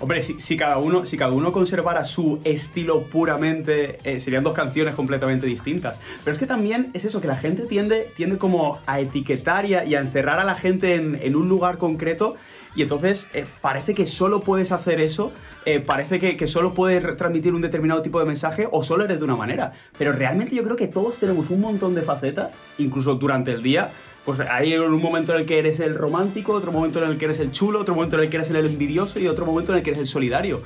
Hombre, 0.00 0.22
si, 0.22 0.56
cada 0.56 0.78
uno, 0.78 1.06
si 1.06 1.16
cada 1.16 1.30
uno 1.32 1.52
conservara 1.52 2.04
su 2.04 2.40
estilo 2.42 3.04
puramente, 3.04 3.98
eh, 4.02 4.20
serían 4.20 4.42
dos 4.42 4.52
canciones 4.52 4.94
completamente 4.96 5.46
distintas. 5.46 5.96
Pero 6.24 6.34
es 6.34 6.38
que 6.38 6.46
también 6.46 6.90
es 6.94 7.04
eso, 7.04 7.20
que 7.20 7.28
la 7.28 7.36
gente 7.36 7.62
tiende, 7.62 8.08
tiende 8.16 8.36
como 8.36 8.80
a 8.86 8.98
etiquetar 8.98 9.66
y 9.66 9.74
a, 9.74 10.00
encerrar 10.00 10.40
a 10.40 10.44
la 10.44 10.56
gente 10.56 10.96
en, 10.96 11.18
en 11.22 11.36
un 11.36 11.48
lugar 11.48 11.78
concreto. 11.78 12.36
Y 12.74 12.82
entonces 12.82 13.28
eh, 13.34 13.46
parece 13.60 13.94
que 13.94 14.04
solo 14.04 14.40
puedes 14.40 14.72
hacer 14.72 15.00
eso, 15.00 15.32
eh, 15.66 15.80
parece 15.80 16.20
que, 16.20 16.36
que 16.36 16.46
solo 16.46 16.74
puedes 16.74 17.16
transmitir 17.16 17.54
un 17.54 17.62
determinado 17.62 18.02
tipo 18.02 18.18
de 18.18 18.26
mensaje 18.26 18.68
o 18.70 18.82
solo 18.82 19.04
eres 19.04 19.18
de 19.18 19.24
una 19.24 19.36
manera. 19.36 19.72
Pero 19.96 20.12
realmente 20.12 20.54
yo 20.54 20.62
creo 20.62 20.76
que 20.76 20.88
todos 20.88 21.18
tenemos 21.18 21.50
un 21.50 21.60
montón 21.60 21.94
de 21.94 22.02
facetas, 22.02 22.56
incluso 22.78 23.14
durante 23.14 23.52
el 23.52 23.62
día. 23.62 23.90
Pues 24.24 24.40
hay 24.40 24.76
un 24.76 25.02
momento 25.02 25.32
en 25.34 25.40
el 25.40 25.46
que 25.46 25.58
eres 25.58 25.80
el 25.80 25.94
romántico, 25.94 26.52
otro 26.52 26.72
momento 26.72 27.02
en 27.02 27.10
el 27.10 27.18
que 27.18 27.26
eres 27.26 27.40
el 27.40 27.50
chulo, 27.50 27.80
otro 27.80 27.94
momento 27.94 28.16
en 28.16 28.22
el 28.22 28.30
que 28.30 28.36
eres 28.36 28.50
el 28.50 28.66
envidioso 28.66 29.20
y 29.20 29.28
otro 29.28 29.44
momento 29.44 29.72
en 29.72 29.78
el 29.78 29.84
que 29.84 29.90
eres 29.90 30.00
el 30.00 30.06
solidario. 30.06 30.58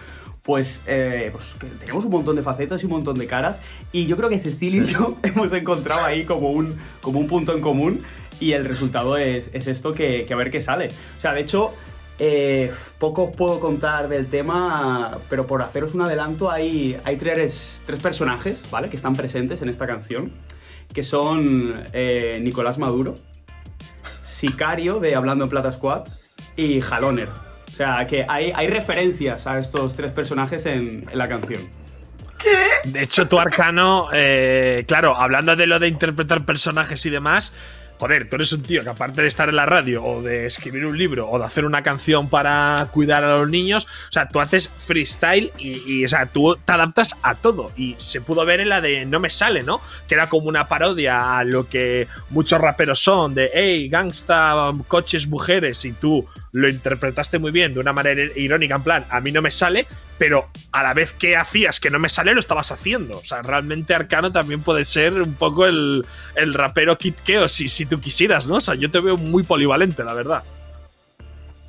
Pues, 0.43 0.81
eh, 0.87 1.29
pues 1.33 1.45
que 1.59 1.67
tenemos 1.67 2.05
un 2.05 2.11
montón 2.11 2.37
de 2.37 2.43
facetas 2.43 2.83
y 2.83 2.87
un 2.87 2.93
montón 2.93 3.19
de 3.19 3.27
caras. 3.27 3.59
Y 3.93 4.07
yo 4.07 4.17
creo 4.17 4.29
que 4.29 4.39
Cecilia 4.39 4.83
y 4.83 4.87
yo 4.87 5.17
hemos 5.23 5.53
encontrado 5.53 6.05
ahí 6.05 6.25
como 6.25 6.53
un, 6.53 6.75
como 7.01 7.19
un 7.19 7.27
punto 7.27 7.53
en 7.53 7.61
común. 7.61 7.99
Y 8.41 8.53
el 8.53 8.65
resultado 8.65 9.17
es, 9.17 9.51
es 9.53 9.67
esto 9.67 9.93
que, 9.93 10.25
que 10.27 10.33
a 10.33 10.37
ver 10.37 10.51
qué 10.51 10.61
sale. 10.61 10.89
O 11.19 11.21
sea, 11.21 11.35
de 11.35 11.41
hecho, 11.41 11.73
eh, 12.19 12.73
poco 12.99 13.25
os 13.25 13.37
puedo 13.37 13.61
contar 13.61 14.09
del 14.09 14.27
tema, 14.27 15.19
pero 15.31 15.47
por 15.47 15.63
haceros 15.63 15.95
un 15.95 16.03
adelanto, 16.03 16.51
hay, 16.51 16.99
hay 17.05 17.17
tres, 17.17 17.85
personajes, 18.03 18.65
¿vale? 18.71 18.89
Que 18.89 18.97
están 18.97 19.15
presentes 19.15 19.63
en 19.63 19.69
esta 19.69 19.87
canción, 19.87 20.33
que 20.93 21.05
son 21.05 21.85
eh, 21.93 22.41
Nicolás 22.43 22.79
Maduro, 22.79 23.15
Sicario 24.25 24.99
de 24.99 25.15
Hablando 25.15 25.45
en 25.45 25.51
Plata 25.51 25.73
Squad 25.73 26.09
y 26.57 26.81
Jaloner. 26.81 27.29
O 27.69 27.71
sea, 27.71 28.07
que 28.09 28.27
hay, 28.29 28.67
referencias 28.67 29.47
a 29.47 29.61
estos 29.61 29.95
tres 29.95 30.11
personajes 30.11 30.67
en, 30.67 31.07
la 31.13 31.29
canción. 31.29 31.61
De 32.85 33.05
hecho, 33.05 33.29
tu 33.29 33.39
arcano, 33.39 34.09
eh, 34.13 34.85
claro, 34.89 35.15
hablando 35.15 35.55
de 35.55 35.69
lo 35.69 35.79
de 35.79 35.87
interpretar 35.87 36.45
personajes 36.45 37.07
y 37.07 37.11
demás, 37.11 37.53
joder, 37.99 38.29
tú 38.29 38.37
eres 38.37 38.53
un 38.53 38.63
tío 38.63 38.83
que 38.83 38.89
aparte 38.89 39.23
de 39.23 39.29
estar 39.29 39.49
en 39.49 39.57
la 39.57 39.67
radio 39.67 40.05
o 40.05 40.23
de 40.23 40.47
escribir 40.47 40.87
un 40.87 40.97
libro 40.97 41.29
o 41.29 41.39
de 41.39 41.45
hacer 41.45 41.65
una 41.65 41.83
canción 41.83 42.29
para 42.29 42.89
cuidar 42.93 43.25
a 43.25 43.39
los 43.39 43.51
niños, 43.51 43.87
o 44.09 44.13
sea, 44.13 44.29
tú 44.29 44.41
haces 44.41 44.69
freestyle 44.69 45.53
y, 45.59 46.05
o 46.05 46.09
sea, 46.09 46.27
tú 46.27 46.57
te 46.65 46.73
adaptas 46.73 47.17
a 47.23 47.35
todo. 47.35 47.73
Y 47.77 47.95
se 47.99 48.21
pudo 48.21 48.45
ver 48.45 48.61
en 48.61 48.69
la 48.69 48.81
de 48.81 49.05
No 49.05 49.21
me 49.21 49.31
sale, 49.31 49.63
¿no? 49.63 49.81
Que 50.07 50.15
era 50.15 50.29
como 50.29 50.49
una 50.49 50.69
parodia 50.69 51.39
a 51.39 51.45
lo 51.45 51.69
que 51.69 52.09
muchos 52.31 52.61
raperos 52.61 53.01
son, 53.01 53.35
de 53.35 53.51
hey, 53.53 53.89
gangsta, 53.89 54.73
coches, 54.87 55.27
mujeres, 55.27 55.85
y 55.85 55.93
tú 55.93 56.27
lo 56.53 56.69
interpretaste 56.69 57.39
muy 57.39 57.51
bien 57.51 57.75
de 57.75 57.81
una 57.81 57.93
manera 57.93 58.23
irónica, 58.37 58.77
en 58.77 58.83
plan, 58.83 59.07
a 59.11 59.21
mí 59.21 59.33
no 59.33 59.43
me 59.43 59.51
sale, 59.51 59.87
pero 60.19 60.49
a 60.73 60.83
la 60.83 60.95
vez 60.95 61.13
que 61.13 61.37
hacías 61.37 61.81
que 61.81 61.91
no 61.91 61.99
me 61.99 62.09
sale, 62.09 62.35
lo 62.35 62.41
estabas 62.41 62.73
haciendo. 62.73 63.19
O 63.19 63.25
sea, 63.25 63.43
realmente 63.43 63.95
Arcano 63.95 64.33
también 64.33 64.63
puede 64.63 64.85
ser 64.85 65.15
un 65.15 65.35
poco 65.35 65.67
el, 65.67 66.05
el 66.35 66.55
rapero 66.55 66.99
Kid 66.99 67.15
Keo, 67.25 67.49
si, 67.49 67.69
si 67.69 67.87
tú 67.87 67.99
quisieras, 68.01 68.47
¿no? 68.47 68.57
O 68.57 68.61
sea, 68.61 68.75
yo 68.75 68.91
te 68.91 69.01
veo 69.01 69.17
muy 69.17 69.43
polivalente, 69.43 70.05
la 70.05 70.15
verdad. 70.15 70.43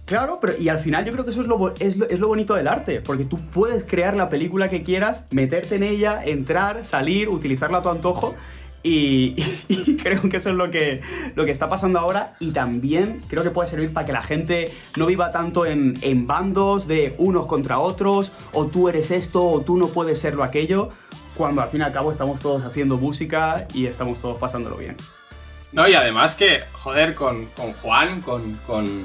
Claro, 0.10 0.40
pero 0.42 0.54
y 0.58 0.70
al 0.70 0.80
final 0.80 1.06
yo 1.06 1.12
creo 1.12 1.24
que 1.24 1.30
eso 1.30 1.42
es 1.42 1.48
lo, 1.48 1.76
es, 1.76 1.96
es 2.10 2.20
lo 2.20 2.30
bonito 2.30 2.56
del 2.56 2.68
arte, 2.68 3.00
porque 3.00 3.26
tú 3.26 3.38
puedes 3.38 3.84
crear 3.84 4.16
la 4.16 4.28
película 4.28 4.68
que 4.68 4.82
quieras, 4.82 5.24
meterte 5.30 5.76
en 5.76 5.84
ella, 5.84 6.24
entrar, 6.26 6.84
salir, 6.84 7.30
utilizarla 7.30 7.78
a 7.78 7.84
tu 7.84 7.90
antojo. 7.90 8.36
Y, 8.84 9.36
creo 10.02 10.22
que 10.30 10.38
eso 10.38 10.50
es 10.50 10.56
lo 10.56 10.72
que, 10.72 11.02
lo 11.36 11.44
que 11.44 11.52
está 11.52 11.68
pasando 11.68 12.00
ahora 12.00 12.36
y 12.40 12.52
también 12.52 13.22
creo 13.28 13.44
que 13.44 13.52
puede 13.52 13.68
servir 13.70 13.92
para 13.92 14.06
que 14.06 14.14
la 14.14 14.22
gente 14.22 14.72
no 14.98 15.06
viva 15.06 15.30
tanto 15.30 15.66
en, 15.66 15.96
en 16.02 16.26
bandos 16.26 16.88
de 16.88 17.14
unos 17.18 17.46
contra 17.46 17.80
otros, 17.80 18.32
o 18.54 18.68
tú 18.68 18.88
eres 18.88 19.12
esto, 19.12 19.46
o 19.46 19.62
tú 19.62 19.78
no 19.78 19.88
puedes 19.88 20.20
ser 20.20 20.36
lo 20.36 20.44
aquello, 20.44 20.92
cuando 21.36 21.62
al 21.62 21.70
fin 21.70 21.82
y 21.82 21.84
al 21.84 21.92
cabo 21.92 22.12
estamos 22.12 22.40
todos 22.40 22.64
haciendo 22.64 22.98
música 22.98 23.68
y 23.74 23.86
estamos 23.86 24.20
todos 24.20 24.38
pasándolo 24.38 24.78
bien. 24.78 24.96
No, 25.72 25.88
y 25.88 25.94
además 25.94 26.34
que, 26.34 26.62
joder, 26.74 27.14
con, 27.14 27.48
con 27.48 27.74
Juan, 27.74 28.22
con, 28.22 28.56
con, 28.66 29.04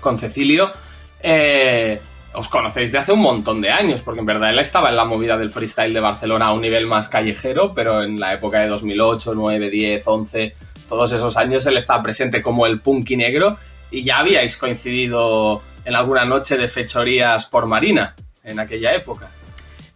con 0.00 0.18
Cecilio, 0.18 0.72
eh, 1.20 2.00
os 2.36 2.48
conocéis 2.48 2.92
de 2.92 2.98
hace 2.98 3.12
un 3.12 3.20
montón 3.20 3.60
de 3.60 3.70
años, 3.70 4.02
porque 4.02 4.20
en 4.20 4.26
verdad 4.26 4.50
él 4.50 4.58
estaba 4.58 4.90
en 4.90 4.96
la 4.96 5.04
movida 5.04 5.38
del 5.38 5.50
freestyle 5.50 5.94
de 5.94 6.00
Barcelona 6.00 6.46
a 6.46 6.52
un 6.52 6.60
nivel 6.60 6.86
más 6.86 7.08
callejero, 7.08 7.72
pero 7.74 8.02
en 8.02 8.20
la 8.20 8.34
época 8.34 8.60
de 8.60 8.68
2008, 8.68 9.34
9, 9.34 9.70
10, 9.70 10.06
11, 10.06 10.52
todos 10.86 11.12
esos 11.12 11.36
años 11.36 11.64
él 11.66 11.76
estaba 11.76 12.02
presente 12.02 12.42
como 12.42 12.66
el 12.66 12.80
punky 12.80 13.16
negro 13.16 13.56
y 13.90 14.04
ya 14.04 14.18
habíais 14.18 14.56
coincidido 14.58 15.62
en 15.84 15.94
alguna 15.94 16.24
noche 16.24 16.58
de 16.58 16.68
fechorías 16.68 17.46
por 17.46 17.66
Marina 17.66 18.14
en 18.44 18.60
aquella 18.60 18.94
época. 18.94 19.30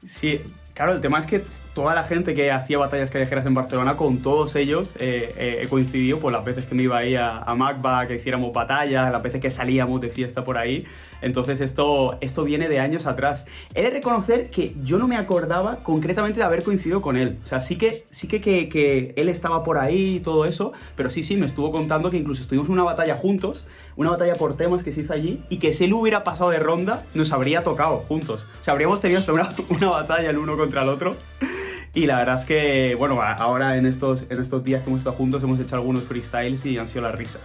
Sí, 0.08 0.40
claro, 0.72 0.92
el 0.94 1.00
tema 1.00 1.20
es 1.20 1.26
que 1.26 1.42
toda 1.74 1.94
la 1.94 2.04
gente 2.04 2.34
que 2.34 2.50
hacía 2.50 2.78
batallas 2.78 3.10
callejeras 3.10 3.46
en 3.46 3.54
Barcelona, 3.54 3.96
con 3.96 4.18
todos 4.18 4.56
ellos 4.56 4.90
eh, 4.98 5.30
eh, 5.36 5.60
he 5.62 5.68
coincidido 5.68 6.18
por 6.18 6.32
las 6.32 6.44
veces 6.44 6.66
que 6.66 6.74
me 6.74 6.82
iba 6.82 6.96
ahí 6.98 7.14
a, 7.14 7.44
a 7.46 8.06
que 8.06 8.16
hiciéramos 8.16 8.52
batallas, 8.52 9.12
las 9.12 9.22
veces 9.22 9.40
que 9.40 9.50
salíamos 9.50 10.00
de 10.00 10.10
fiesta 10.10 10.44
por 10.44 10.58
ahí. 10.58 10.86
Entonces 11.22 11.60
esto, 11.60 12.18
esto 12.20 12.44
viene 12.44 12.68
de 12.68 12.80
años 12.80 13.06
atrás. 13.06 13.44
He 13.74 13.82
de 13.82 13.90
reconocer 13.90 14.50
que 14.50 14.74
yo 14.82 14.98
no 14.98 15.06
me 15.06 15.16
acordaba 15.16 15.76
concretamente 15.76 16.40
de 16.40 16.44
haber 16.44 16.62
coincidido 16.62 17.02
con 17.02 17.16
él. 17.16 17.38
O 17.44 17.46
sea, 17.46 17.60
sí 17.60 17.76
que, 17.76 18.04
sí 18.10 18.26
que, 18.26 18.40
que, 18.40 18.68
que 18.68 19.12
él 19.16 19.28
estaba 19.28 19.62
por 19.64 19.78
ahí 19.78 20.16
y 20.16 20.20
todo 20.20 20.44
eso, 20.44 20.72
pero 20.96 21.10
sí, 21.10 21.22
sí, 21.22 21.36
me 21.36 21.46
estuvo 21.46 21.70
contando 21.70 22.10
que 22.10 22.16
incluso 22.16 22.42
estuvimos 22.42 22.68
en 22.68 22.74
una 22.74 22.84
batalla 22.84 23.16
juntos, 23.16 23.64
una 23.96 24.10
batalla 24.10 24.34
por 24.34 24.56
temas 24.56 24.82
que 24.82 24.92
se 24.92 25.02
hizo 25.02 25.12
allí, 25.12 25.42
y 25.50 25.58
que 25.58 25.74
si 25.74 25.84
él 25.84 25.92
hubiera 25.92 26.24
pasado 26.24 26.50
de 26.50 26.58
ronda, 26.58 27.04
nos 27.14 27.32
habría 27.32 27.62
tocado 27.62 27.98
juntos. 27.98 28.46
O 28.60 28.64
sea, 28.64 28.72
habríamos 28.72 29.00
tenido 29.00 29.20
hasta 29.20 29.32
una, 29.32 29.50
una 29.68 29.90
batalla 29.90 30.30
el 30.30 30.38
uno 30.38 30.56
contra 30.56 30.82
el 30.82 30.88
otro. 30.88 31.12
Y 31.94 32.06
la 32.06 32.18
verdad 32.18 32.38
es 32.40 32.44
que, 32.44 32.94
bueno, 32.94 33.20
ahora 33.20 33.76
en 33.76 33.86
estos, 33.86 34.22
en 34.30 34.40
estos 34.40 34.62
días 34.64 34.82
que 34.82 34.88
hemos 34.90 35.00
estado 35.00 35.16
juntos 35.16 35.42
hemos 35.42 35.58
hecho 35.58 35.74
algunos 35.74 36.04
freestyles 36.04 36.64
y 36.66 36.78
han 36.78 36.86
sido 36.88 37.02
la 37.02 37.12
risa. 37.12 37.40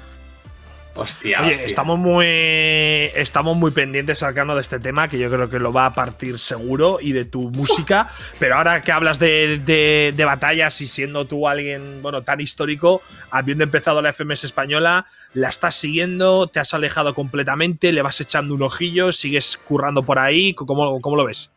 Hostia, 0.97 1.41
Oye, 1.41 1.51
hostia. 1.51 1.65
estamos 1.65 1.99
muy, 1.99 2.25
estamos 2.25 3.57
muy 3.57 3.71
pendientes, 3.71 4.23
Arcano, 4.23 4.55
de 4.55 4.61
este 4.61 4.79
tema, 4.79 5.09
que 5.09 5.19
yo 5.19 5.29
creo 5.29 5.49
que 5.49 5.59
lo 5.59 5.73
va 5.73 5.87
a 5.87 5.93
partir 5.93 6.39
seguro, 6.39 6.99
y 7.01 7.11
de 7.11 7.25
tu 7.25 7.49
música. 7.51 8.07
Pero 8.39 8.55
ahora 8.55 8.81
que 8.81 8.93
hablas 8.93 9.19
de, 9.19 9.59
de- 9.65 10.13
de 10.15 10.25
batallas 10.25 10.79
y 10.79 10.87
siendo 10.87 11.25
tú 11.25 11.49
alguien, 11.49 12.01
bueno, 12.01 12.21
tan 12.21 12.39
histórico, 12.39 13.01
habiendo 13.29 13.65
empezado 13.65 14.01
la 14.01 14.13
FMS 14.13 14.45
española, 14.45 15.05
la 15.33 15.49
estás 15.49 15.75
siguiendo, 15.75 16.47
te 16.47 16.61
has 16.61 16.73
alejado 16.73 17.13
completamente, 17.13 17.91
le 17.91 18.01
vas 18.01 18.21
echando 18.21 18.53
un 18.53 18.61
ojillo, 18.63 19.11
sigues 19.11 19.57
currando 19.57 20.01
por 20.03 20.17
ahí, 20.17 20.53
¿cómo, 20.53 21.01
cómo 21.01 21.17
lo 21.17 21.25
ves? 21.25 21.51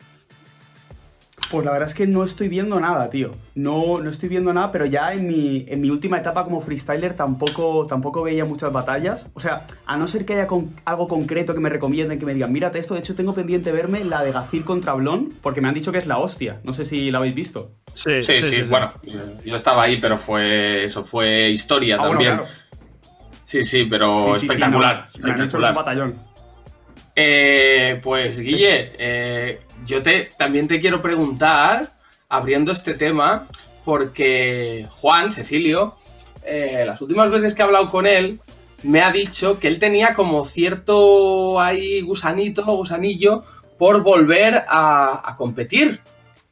Pues 1.50 1.64
la 1.64 1.72
verdad 1.72 1.88
es 1.88 1.94
que 1.94 2.06
no 2.06 2.24
estoy 2.24 2.48
viendo 2.48 2.78
nada, 2.78 3.08
tío. 3.08 3.30
No, 3.54 4.00
no 4.00 4.10
estoy 4.10 4.28
viendo 4.28 4.52
nada, 4.52 4.70
pero 4.70 4.84
ya 4.84 5.14
en 5.14 5.26
mi, 5.26 5.64
en 5.66 5.80
mi 5.80 5.88
última 5.88 6.18
etapa 6.18 6.44
como 6.44 6.60
freestyler 6.60 7.14
tampoco, 7.14 7.86
tampoco 7.86 8.22
veía 8.22 8.44
muchas 8.44 8.70
batallas. 8.70 9.24
O 9.32 9.40
sea, 9.40 9.66
a 9.86 9.96
no 9.96 10.06
ser 10.08 10.26
que 10.26 10.34
haya 10.34 10.46
con- 10.46 10.74
algo 10.84 11.08
concreto 11.08 11.54
que 11.54 11.60
me 11.60 11.70
recomienden, 11.70 12.18
que 12.18 12.26
me 12.26 12.34
digan, 12.34 12.52
mírate 12.52 12.78
esto, 12.78 12.92
de 12.92 13.00
hecho 13.00 13.14
tengo 13.14 13.32
pendiente 13.32 13.72
verme 13.72 14.04
la 14.04 14.22
de 14.22 14.30
Gazir 14.32 14.62
contra 14.64 14.92
Blon, 14.92 15.32
porque 15.40 15.62
me 15.62 15.68
han 15.68 15.74
dicho 15.74 15.90
que 15.90 15.96
es 15.98 16.06
la 16.06 16.18
hostia. 16.18 16.60
No 16.64 16.74
sé 16.74 16.84
si 16.84 17.10
la 17.10 17.16
habéis 17.16 17.34
visto. 17.34 17.70
Sí, 17.94 18.22
Sí, 18.22 18.36
sí, 18.42 18.62
bueno, 18.68 18.92
yo, 19.04 19.18
yo 19.42 19.56
estaba 19.56 19.84
ahí, 19.84 19.98
pero 19.98 20.18
fue 20.18 20.84
eso 20.84 21.02
fue 21.02 21.48
historia 21.48 21.94
Ah, 21.94 21.98
bueno, 22.00 22.12
también. 22.12 22.34
claro. 22.36 22.48
Sí, 23.46 23.64
sí, 23.64 23.86
pero 23.88 24.26
Sí, 24.26 24.32
sí, 24.34 24.40
sí, 24.40 24.46
espectacular. 24.46 24.94
no, 24.96 25.00
me 25.00 25.00
han 25.00 25.06
dicho 25.06 25.22
que 25.24 25.30
es 25.32 25.54
un 25.54 25.64
espectacular. 25.64 25.74
batallón. 25.74 26.14
Eh, 27.16 27.98
pues 28.02 28.38
Guille, 28.40 28.92
eh, 28.98 29.60
yo 29.86 30.02
te, 30.02 30.28
también 30.36 30.68
te 30.68 30.80
quiero 30.80 31.02
preguntar, 31.02 31.92
abriendo 32.28 32.72
este 32.72 32.94
tema, 32.94 33.46
porque 33.84 34.86
Juan, 34.90 35.32
Cecilio, 35.32 35.96
eh, 36.44 36.84
las 36.86 37.00
últimas 37.00 37.30
veces 37.30 37.54
que 37.54 37.62
he 37.62 37.64
hablado 37.64 37.88
con 37.88 38.06
él, 38.06 38.40
me 38.82 39.00
ha 39.00 39.10
dicho 39.10 39.58
que 39.58 39.68
él 39.68 39.78
tenía 39.78 40.14
como 40.14 40.44
cierto 40.44 41.60
ahí 41.60 42.00
gusanito, 42.02 42.64
gusanillo, 42.64 43.44
por 43.78 44.02
volver 44.02 44.64
a, 44.68 45.22
a 45.24 45.36
competir 45.36 46.00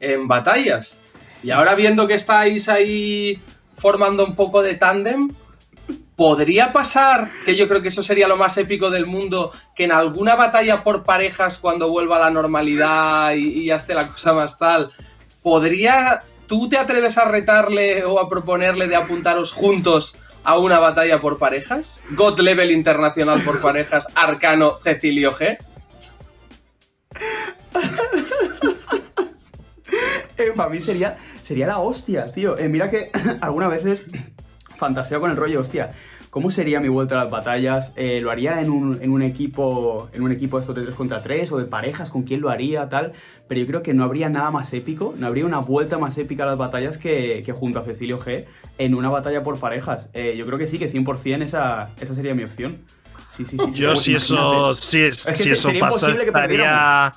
en 0.01 0.29
batallas. 0.29 1.01
Y 1.43 1.51
ahora 1.51 1.75
viendo 1.75 2.07
que 2.07 2.15
estáis 2.15 2.69
ahí 2.69 3.39
formando 3.75 4.25
un 4.25 4.35
poco 4.35 4.63
de 4.63 4.75
tándem, 4.75 5.29
¿Podría 6.17 6.73
pasar, 6.73 7.31
que 7.45 7.55
yo 7.55 7.69
creo 7.69 7.83
que 7.83 7.89
eso 7.89 8.03
sería 8.03 8.27
lo 8.27 8.37
más 8.37 8.57
épico 8.57 8.91
del 8.91 9.07
mundo, 9.07 9.53
que 9.75 9.85
en 9.85 9.93
alguna 9.93 10.35
batalla 10.35 10.83
por 10.83 11.05
parejas, 11.05 11.59
cuando 11.59 11.91
vuelva 11.91 12.17
a 12.17 12.21
la 12.21 12.31
normalidad 12.31 13.35
y, 13.35 13.49
y 13.49 13.67
ya 13.67 13.77
esté 13.77 13.95
la 13.95 14.09
cosa 14.09 14.33
más 14.33 14.57
tal, 14.57 14.91
podría, 15.43 16.23
tú 16.47 16.71
te 16.71 16.79
atreves 16.79 17.19
a 17.19 17.27
retarle 17.27 18.05
o 18.05 18.19
a 18.19 18.29
proponerle 18.29 18.89
de 18.89 18.97
apuntaros 18.97 19.53
juntos 19.53 20.17
a 20.47 20.59
una 20.59 20.79
batalla 20.79 21.21
por 21.21 21.39
parejas? 21.39 21.99
God 22.11 22.41
Level 22.41 22.71
Internacional 22.71 23.43
por 23.43 23.61
parejas, 23.61 24.07
Arcano 24.15 24.77
Cecilio 24.77 25.33
G. 25.33 25.59
Eh, 30.39 30.53
para 30.55 30.69
mí 30.69 30.83
sería, 30.83 31.17
sería 31.45 31.67
la 31.67 31.79
hostia, 31.79 32.27
tío. 32.27 32.59
Eh, 32.59 32.69
mira 32.69 32.91
que 32.91 33.11
algunas 33.41 33.71
veces 33.71 34.03
fantaseo 34.79 35.21
con 35.21 35.31
el 35.31 35.37
rollo, 35.37 35.61
hostia. 35.61 35.91
¿Cómo 36.31 36.51
sería 36.51 36.81
mi 36.81 36.89
vuelta 36.89 37.15
a 37.19 37.25
las 37.25 37.31
batallas? 37.31 37.93
Eh, 37.97 38.21
¿Lo 38.21 38.31
haría 38.31 38.61
en 38.61 38.69
un, 38.69 39.01
en 39.03 39.11
un 39.11 39.23
equipo 39.23 40.11
en 40.13 40.23
un 40.23 40.33
equipo 40.33 40.59
esto 40.59 40.75
de 40.75 40.83
3 40.83 40.95
contra 40.95 41.23
3 41.23 41.51
o 41.53 41.57
de 41.57 41.65
parejas? 41.65 42.11
¿Con 42.11 42.25
quién 42.25 42.43
lo 42.43 42.51
haría? 42.51 42.91
Tal. 42.91 43.13
Pero 43.49 43.61
yo 43.63 43.67
creo 43.67 43.83
que 43.83 43.95
no 43.95 44.05
habría 44.05 44.29
nada 44.29 44.51
más 44.51 44.71
épico, 44.75 45.15
no 45.19 45.27
habría 45.29 45.47
una 45.47 45.61
vuelta 45.61 45.97
más 45.99 46.19
épica 46.19 46.43
a 46.43 46.47
las 46.47 46.59
batallas 46.59 46.99
que, 46.99 47.41
que 47.47 47.53
junto 47.53 47.79
a 47.79 47.85
Cecilio 47.85 48.21
G 48.21 48.45
en 48.77 48.95
una 48.95 49.09
batalla 49.09 49.43
por 49.43 49.59
parejas. 49.59 50.11
Eh, 50.13 50.35
yo 50.37 50.45
creo 50.45 50.59
que 50.59 50.67
sí, 50.67 50.79
que 50.79 50.93
100% 50.93 51.43
esa, 51.43 51.89
esa 51.99 52.15
sería 52.15 52.35
mi 52.35 52.45
opción. 52.45 52.79
Sí, 53.31 53.47
sí, 53.47 53.57
sí. 53.59 53.71
Yo 53.73 53.97
si 53.97 54.15
eso, 54.15 54.75
si, 54.75 55.01
es- 55.03 55.21
Es 55.21 55.27
que 55.29 55.37
si 55.37 55.43
se- 55.45 55.53
eso 55.53 55.71
pasa, 55.81 56.15
que 56.15 56.25
estaría, 56.25 57.13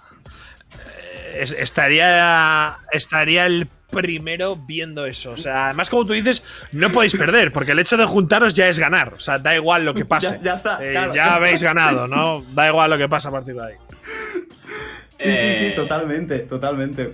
eh, 0.72 1.40
es- 1.42 1.52
estaría, 1.54 2.78
estaría 2.92 3.46
el 3.48 3.68
primero 3.90 4.56
viendo 4.56 5.06
eso. 5.06 5.32
O 5.32 5.38
sea, 5.38 5.66
además 5.66 5.90
como 5.90 6.06
tú 6.06 6.14
dices, 6.14 6.44
no 6.72 6.92
podéis 6.92 7.16
perder, 7.16 7.52
porque 7.52 7.72
el 7.74 7.80
hecho 7.80 7.98
de 7.98 8.06
juntaros 8.06 8.54
ya 8.54 8.68
es 8.68 8.80
ganar. 8.80 9.14
O 9.16 9.20
sea, 9.20 9.38
da 9.40 9.56
igual 9.56 9.86
lo 9.86 9.94
que 9.94 10.06
pase. 10.06 10.38
Ya- 10.38 10.42
ya 10.44 10.54
está, 10.54 10.80
Eh, 10.86 10.92
claro. 10.92 11.14
ya 11.14 11.36
habéis 11.36 11.64
ganado, 11.64 12.08
¿no? 12.08 12.42
Da 12.54 12.68
igual 12.68 12.90
lo 12.90 12.98
que 12.98 13.10
pasa 13.10 13.30
a 13.30 13.32
partir 13.32 13.56
de 13.56 13.66
ahí. 13.66 13.74
Sí, 15.10 15.18
sí, 15.18 15.24
Eh, 15.26 15.68
sí, 15.72 15.76
totalmente, 15.76 16.40
totalmente. 16.40 17.14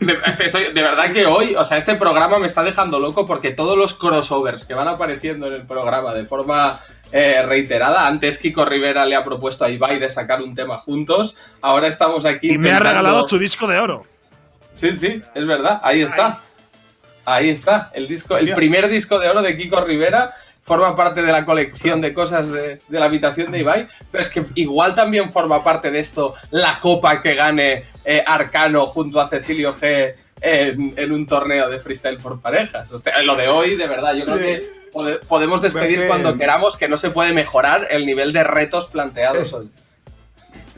De, 0.00 0.18
estoy- 0.44 0.72
de 0.72 0.82
verdad 0.82 1.12
que 1.12 1.26
hoy, 1.26 1.54
o 1.54 1.62
sea, 1.62 1.76
este 1.78 1.94
programa 1.94 2.40
me 2.40 2.46
está 2.46 2.64
dejando 2.64 2.98
loco 2.98 3.24
porque 3.24 3.50
todos 3.52 3.78
los 3.78 3.94
crossovers 3.94 4.64
que 4.64 4.74
van 4.74 4.88
apareciendo 4.88 5.46
en 5.46 5.52
el 5.52 5.62
programa 5.62 6.12
de 6.12 6.24
forma 6.24 6.76
eh, 7.12 7.42
reiterada, 7.46 8.06
antes 8.08 8.38
Kiko 8.38 8.64
Rivera 8.64 9.04
le 9.04 9.14
ha 9.14 9.22
propuesto 9.22 9.64
a 9.64 9.70
Ibai 9.70 10.00
de 10.00 10.08
sacar 10.10 10.42
un 10.42 10.54
tema 10.56 10.76
juntos, 10.78 11.36
ahora 11.60 11.86
estamos 11.86 12.24
aquí. 12.24 12.52
Y 12.52 12.58
me 12.58 12.72
ha 12.72 12.80
regalado 12.80 13.28
su 13.28 13.38
disco 13.38 13.66
de 13.68 13.78
oro. 13.78 14.06
Sí, 14.72 14.92
sí, 14.92 15.22
es 15.34 15.46
verdad, 15.46 15.80
ahí 15.82 16.02
está. 16.02 16.40
Ahí 17.24 17.50
está, 17.50 17.90
el 17.94 18.08
disco, 18.08 18.36
el 18.36 18.46
primer 18.56 18.88
disco 18.88 19.18
de 19.20 19.28
oro 19.28 19.42
de 19.42 19.56
Kiko 19.56 19.80
Rivera 19.84 20.32
forma 20.60 20.96
parte 20.96 21.22
de 21.22 21.30
la 21.30 21.44
colección 21.44 22.00
de 22.00 22.12
cosas 22.12 22.48
de, 22.50 22.78
de 22.88 22.98
la 23.00 23.04
habitación 23.06 23.52
de 23.52 23.60
Ibai, 23.60 23.86
pero 24.10 24.22
es 24.22 24.28
que 24.28 24.44
igual 24.56 24.94
también 24.96 25.30
forma 25.30 25.62
parte 25.62 25.90
de 25.92 26.00
esto 26.00 26.34
la 26.50 26.80
copa 26.80 27.20
que 27.22 27.34
gane 27.36 27.84
eh, 28.04 28.24
Arcano 28.26 28.86
junto 28.86 29.20
a 29.20 29.28
Cecilio 29.28 29.72
G 29.74 30.14
en, 30.40 30.94
en 30.96 31.12
un 31.12 31.24
torneo 31.26 31.68
de 31.70 31.78
freestyle 31.78 32.16
por 32.18 32.40
parejas. 32.40 32.90
O 32.90 32.98
sea, 32.98 33.22
lo 33.22 33.36
de 33.36 33.46
hoy, 33.46 33.76
de 33.76 33.86
verdad, 33.86 34.14
yo 34.14 34.24
creo 34.24 34.38
que 34.38 34.72
pode- 34.92 35.20
podemos 35.26 35.62
despedir 35.62 35.98
cuando 36.08 36.30
queramos 36.38 36.76
que 36.76 36.88
no 36.88 36.96
se 36.98 37.10
puede 37.10 37.32
mejorar 37.32 37.86
el 37.90 38.04
nivel 38.04 38.32
de 38.32 38.42
retos 38.42 38.88
planteados 38.88 39.52
hoy. 39.52 39.70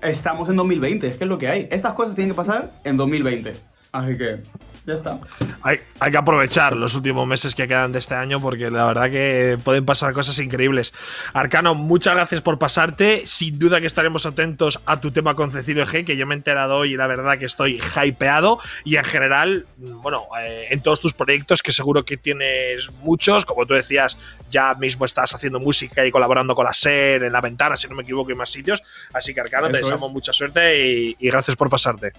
Estamos 0.03 0.51
en 0.51 0.57
2020, 0.57 1.07
es 1.09 1.16
que 1.16 1.24
es 1.24 1.28
lo 1.28 1.38
que 1.38 1.49
hay. 1.49 1.68
Estas 1.70 1.95
cosas 1.95 2.14
tienen 2.14 2.32
que 2.32 2.36
pasar 2.36 2.70
en 2.84 2.99
2020. 2.99 3.55
Así 3.95 4.18
que, 4.18 4.40
ya 4.86 4.95
está. 4.95 5.20
Hay, 5.62 5.78
hay, 6.01 6.11
que 6.11 6.16
aprovechar 6.16 6.74
los 6.74 6.97
últimos 6.97 7.28
meses 7.28 7.55
que 7.55 7.68
quedan 7.68 7.92
de 7.92 8.01
este 8.01 8.16
año 8.16 8.40
porque 8.40 8.68
la 8.70 8.86
verdad 8.86 9.09
que 9.09 9.57
pueden 9.62 9.86
pasar 9.86 10.12
cosas 10.12 10.36
increíbles. 10.40 10.92
Arcano, 11.32 11.76
muchas 11.76 12.14
gracias 12.14 12.40
por 12.40 12.59
pasarte. 12.59 13.22
Sin 13.24 13.57
duda 13.57 13.80
que 13.80 13.86
estaremos 13.86 14.26
atentos 14.26 14.80
a 14.84 15.01
tu 15.01 15.12
tema 15.12 15.36
con 15.36 15.53
Cecilio 15.53 15.86
G, 15.86 16.05
que 16.05 16.16
yo 16.16 16.26
me 16.26 16.34
he 16.34 16.38
enterado 16.38 16.78
hoy 16.78 16.95
y 16.95 16.97
la 16.97 17.07
verdad 17.07 17.38
que 17.38 17.45
estoy 17.45 17.80
hypeado. 18.05 18.59
Y 18.82 18.97
en 18.97 19.05
general, 19.05 19.64
bueno, 19.76 20.24
eh, 20.40 20.66
en 20.70 20.80
todos 20.80 20.99
tus 20.99 21.14
proyectos, 21.14 21.62
que 21.62 21.70
seguro 21.70 22.05
que 22.05 22.16
tienes 22.16 22.90
muchos, 22.95 23.45
como 23.45 23.66
tú 23.66 23.74
decías, 23.74 24.18
ya 24.51 24.74
mismo 24.74 25.05
estás 25.05 25.36
haciendo 25.36 25.61
música 25.61 26.05
y 26.05 26.11
colaborando 26.11 26.57
con 26.57 26.64
la 26.64 26.74
SER, 26.74 27.22
en 27.22 27.32
La 27.32 27.40
Ventana, 27.40 27.76
si 27.76 27.86
no 27.86 27.95
me 27.95 28.03
equivoco, 28.03 28.32
y 28.32 28.34
más 28.34 28.51
sitios. 28.51 28.82
Así 29.12 29.32
que 29.32 29.40
Arcano, 29.40 29.68
Eso 29.68 29.72
te 29.72 29.78
deseamos 29.78 30.09
es. 30.09 30.12
mucha 30.12 30.32
suerte 30.32 30.84
y, 30.84 31.16
y 31.20 31.28
gracias 31.28 31.57
por 31.57 31.70
pasarte. 31.70 32.12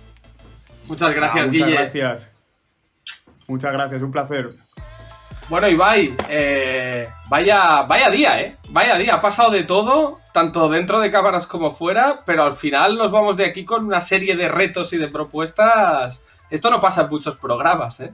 Muchas 0.88 1.14
gracias, 1.14 1.48
Ah, 1.48 1.52
Guille. 1.52 1.66
Muchas 1.66 1.80
gracias. 1.94 2.32
Muchas 3.48 3.74
gracias, 3.74 4.02
un 4.02 4.12
placer. 4.12 4.52
Bueno, 5.48 5.68
Ibai, 5.68 6.16
eh, 6.30 7.08
vaya, 7.28 7.84
vaya 7.84 8.10
día, 8.10 8.42
¿eh? 8.42 8.58
Vaya 8.70 8.98
día, 8.98 9.16
ha 9.16 9.22
pasado 9.22 9.52
de 9.52 9.64
todo, 9.64 10.20
tanto 10.34 10.70
dentro 10.70 11.00
de 11.00 11.12
cámaras 11.12 11.46
como 11.46 11.70
fuera, 11.70 12.22
pero 12.26 12.44
al 12.44 12.54
final 12.54 12.98
nos 12.98 13.12
vamos 13.12 13.38
de 13.38 13.46
aquí 13.46 13.64
con 13.64 13.86
una 13.86 14.02
serie 14.02 14.36
de 14.36 14.48
retos 14.48 14.92
y 14.94 14.98
de 14.98 15.08
propuestas. 15.08 16.20
Esto 16.50 16.72
no 16.72 16.82
pasa 16.82 17.02
en 17.04 17.10
muchos 17.10 17.36
programas, 17.36 18.00
¿eh? 18.00 18.14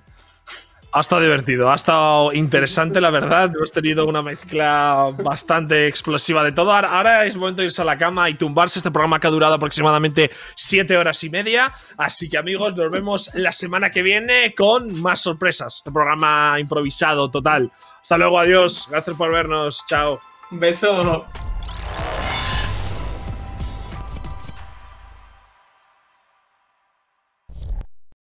Ha 0.94 1.00
estado 1.00 1.22
divertido, 1.22 1.72
ha 1.72 1.76
estado 1.76 2.34
interesante, 2.34 3.00
la 3.00 3.12
verdad. 3.12 3.50
Hemos 3.56 3.72
tenido 3.72 4.06
una 4.06 4.22
mezcla 4.22 5.10
bastante 5.24 5.88
explosiva 5.88 6.44
de 6.44 6.52
todo. 6.52 6.74
Ahora, 6.74 7.26
es 7.26 7.38
momento 7.38 7.62
de 7.62 7.68
irse 7.68 7.82
a 7.82 7.86
la 7.86 7.98
cama 7.98 8.30
y 8.30 8.34
tumbarse. 8.34 8.80
Este 8.80 8.92
programa 8.92 9.18
que 9.18 9.28
ha 9.28 9.30
durado 9.30 9.54
aproximadamente 9.54 10.32
siete 10.54 10.98
horas 10.98 11.24
y 11.24 11.30
media. 11.30 11.74
Así 11.96 12.28
que, 12.28 12.38
amigos, 12.38 12.76
nos 12.76 12.92
vemos 12.92 13.32
la 13.36 13.54
semana 13.54 13.90
que 13.90 14.02
viene 14.04 14.54
con 14.54 14.94
más 15.02 15.22
sorpresas. 15.22 15.78
Este 15.78 15.92
programa 15.92 16.60
improvisado 16.60 17.32
total. 17.32 17.72
Hasta 18.02 18.18
luego, 18.18 18.38
adiós. 18.38 18.88
Gracias 18.92 19.16
por 19.16 19.32
vernos. 19.32 19.86
Chao. 19.88 20.20
Un 20.52 20.60
beso. 20.60 21.26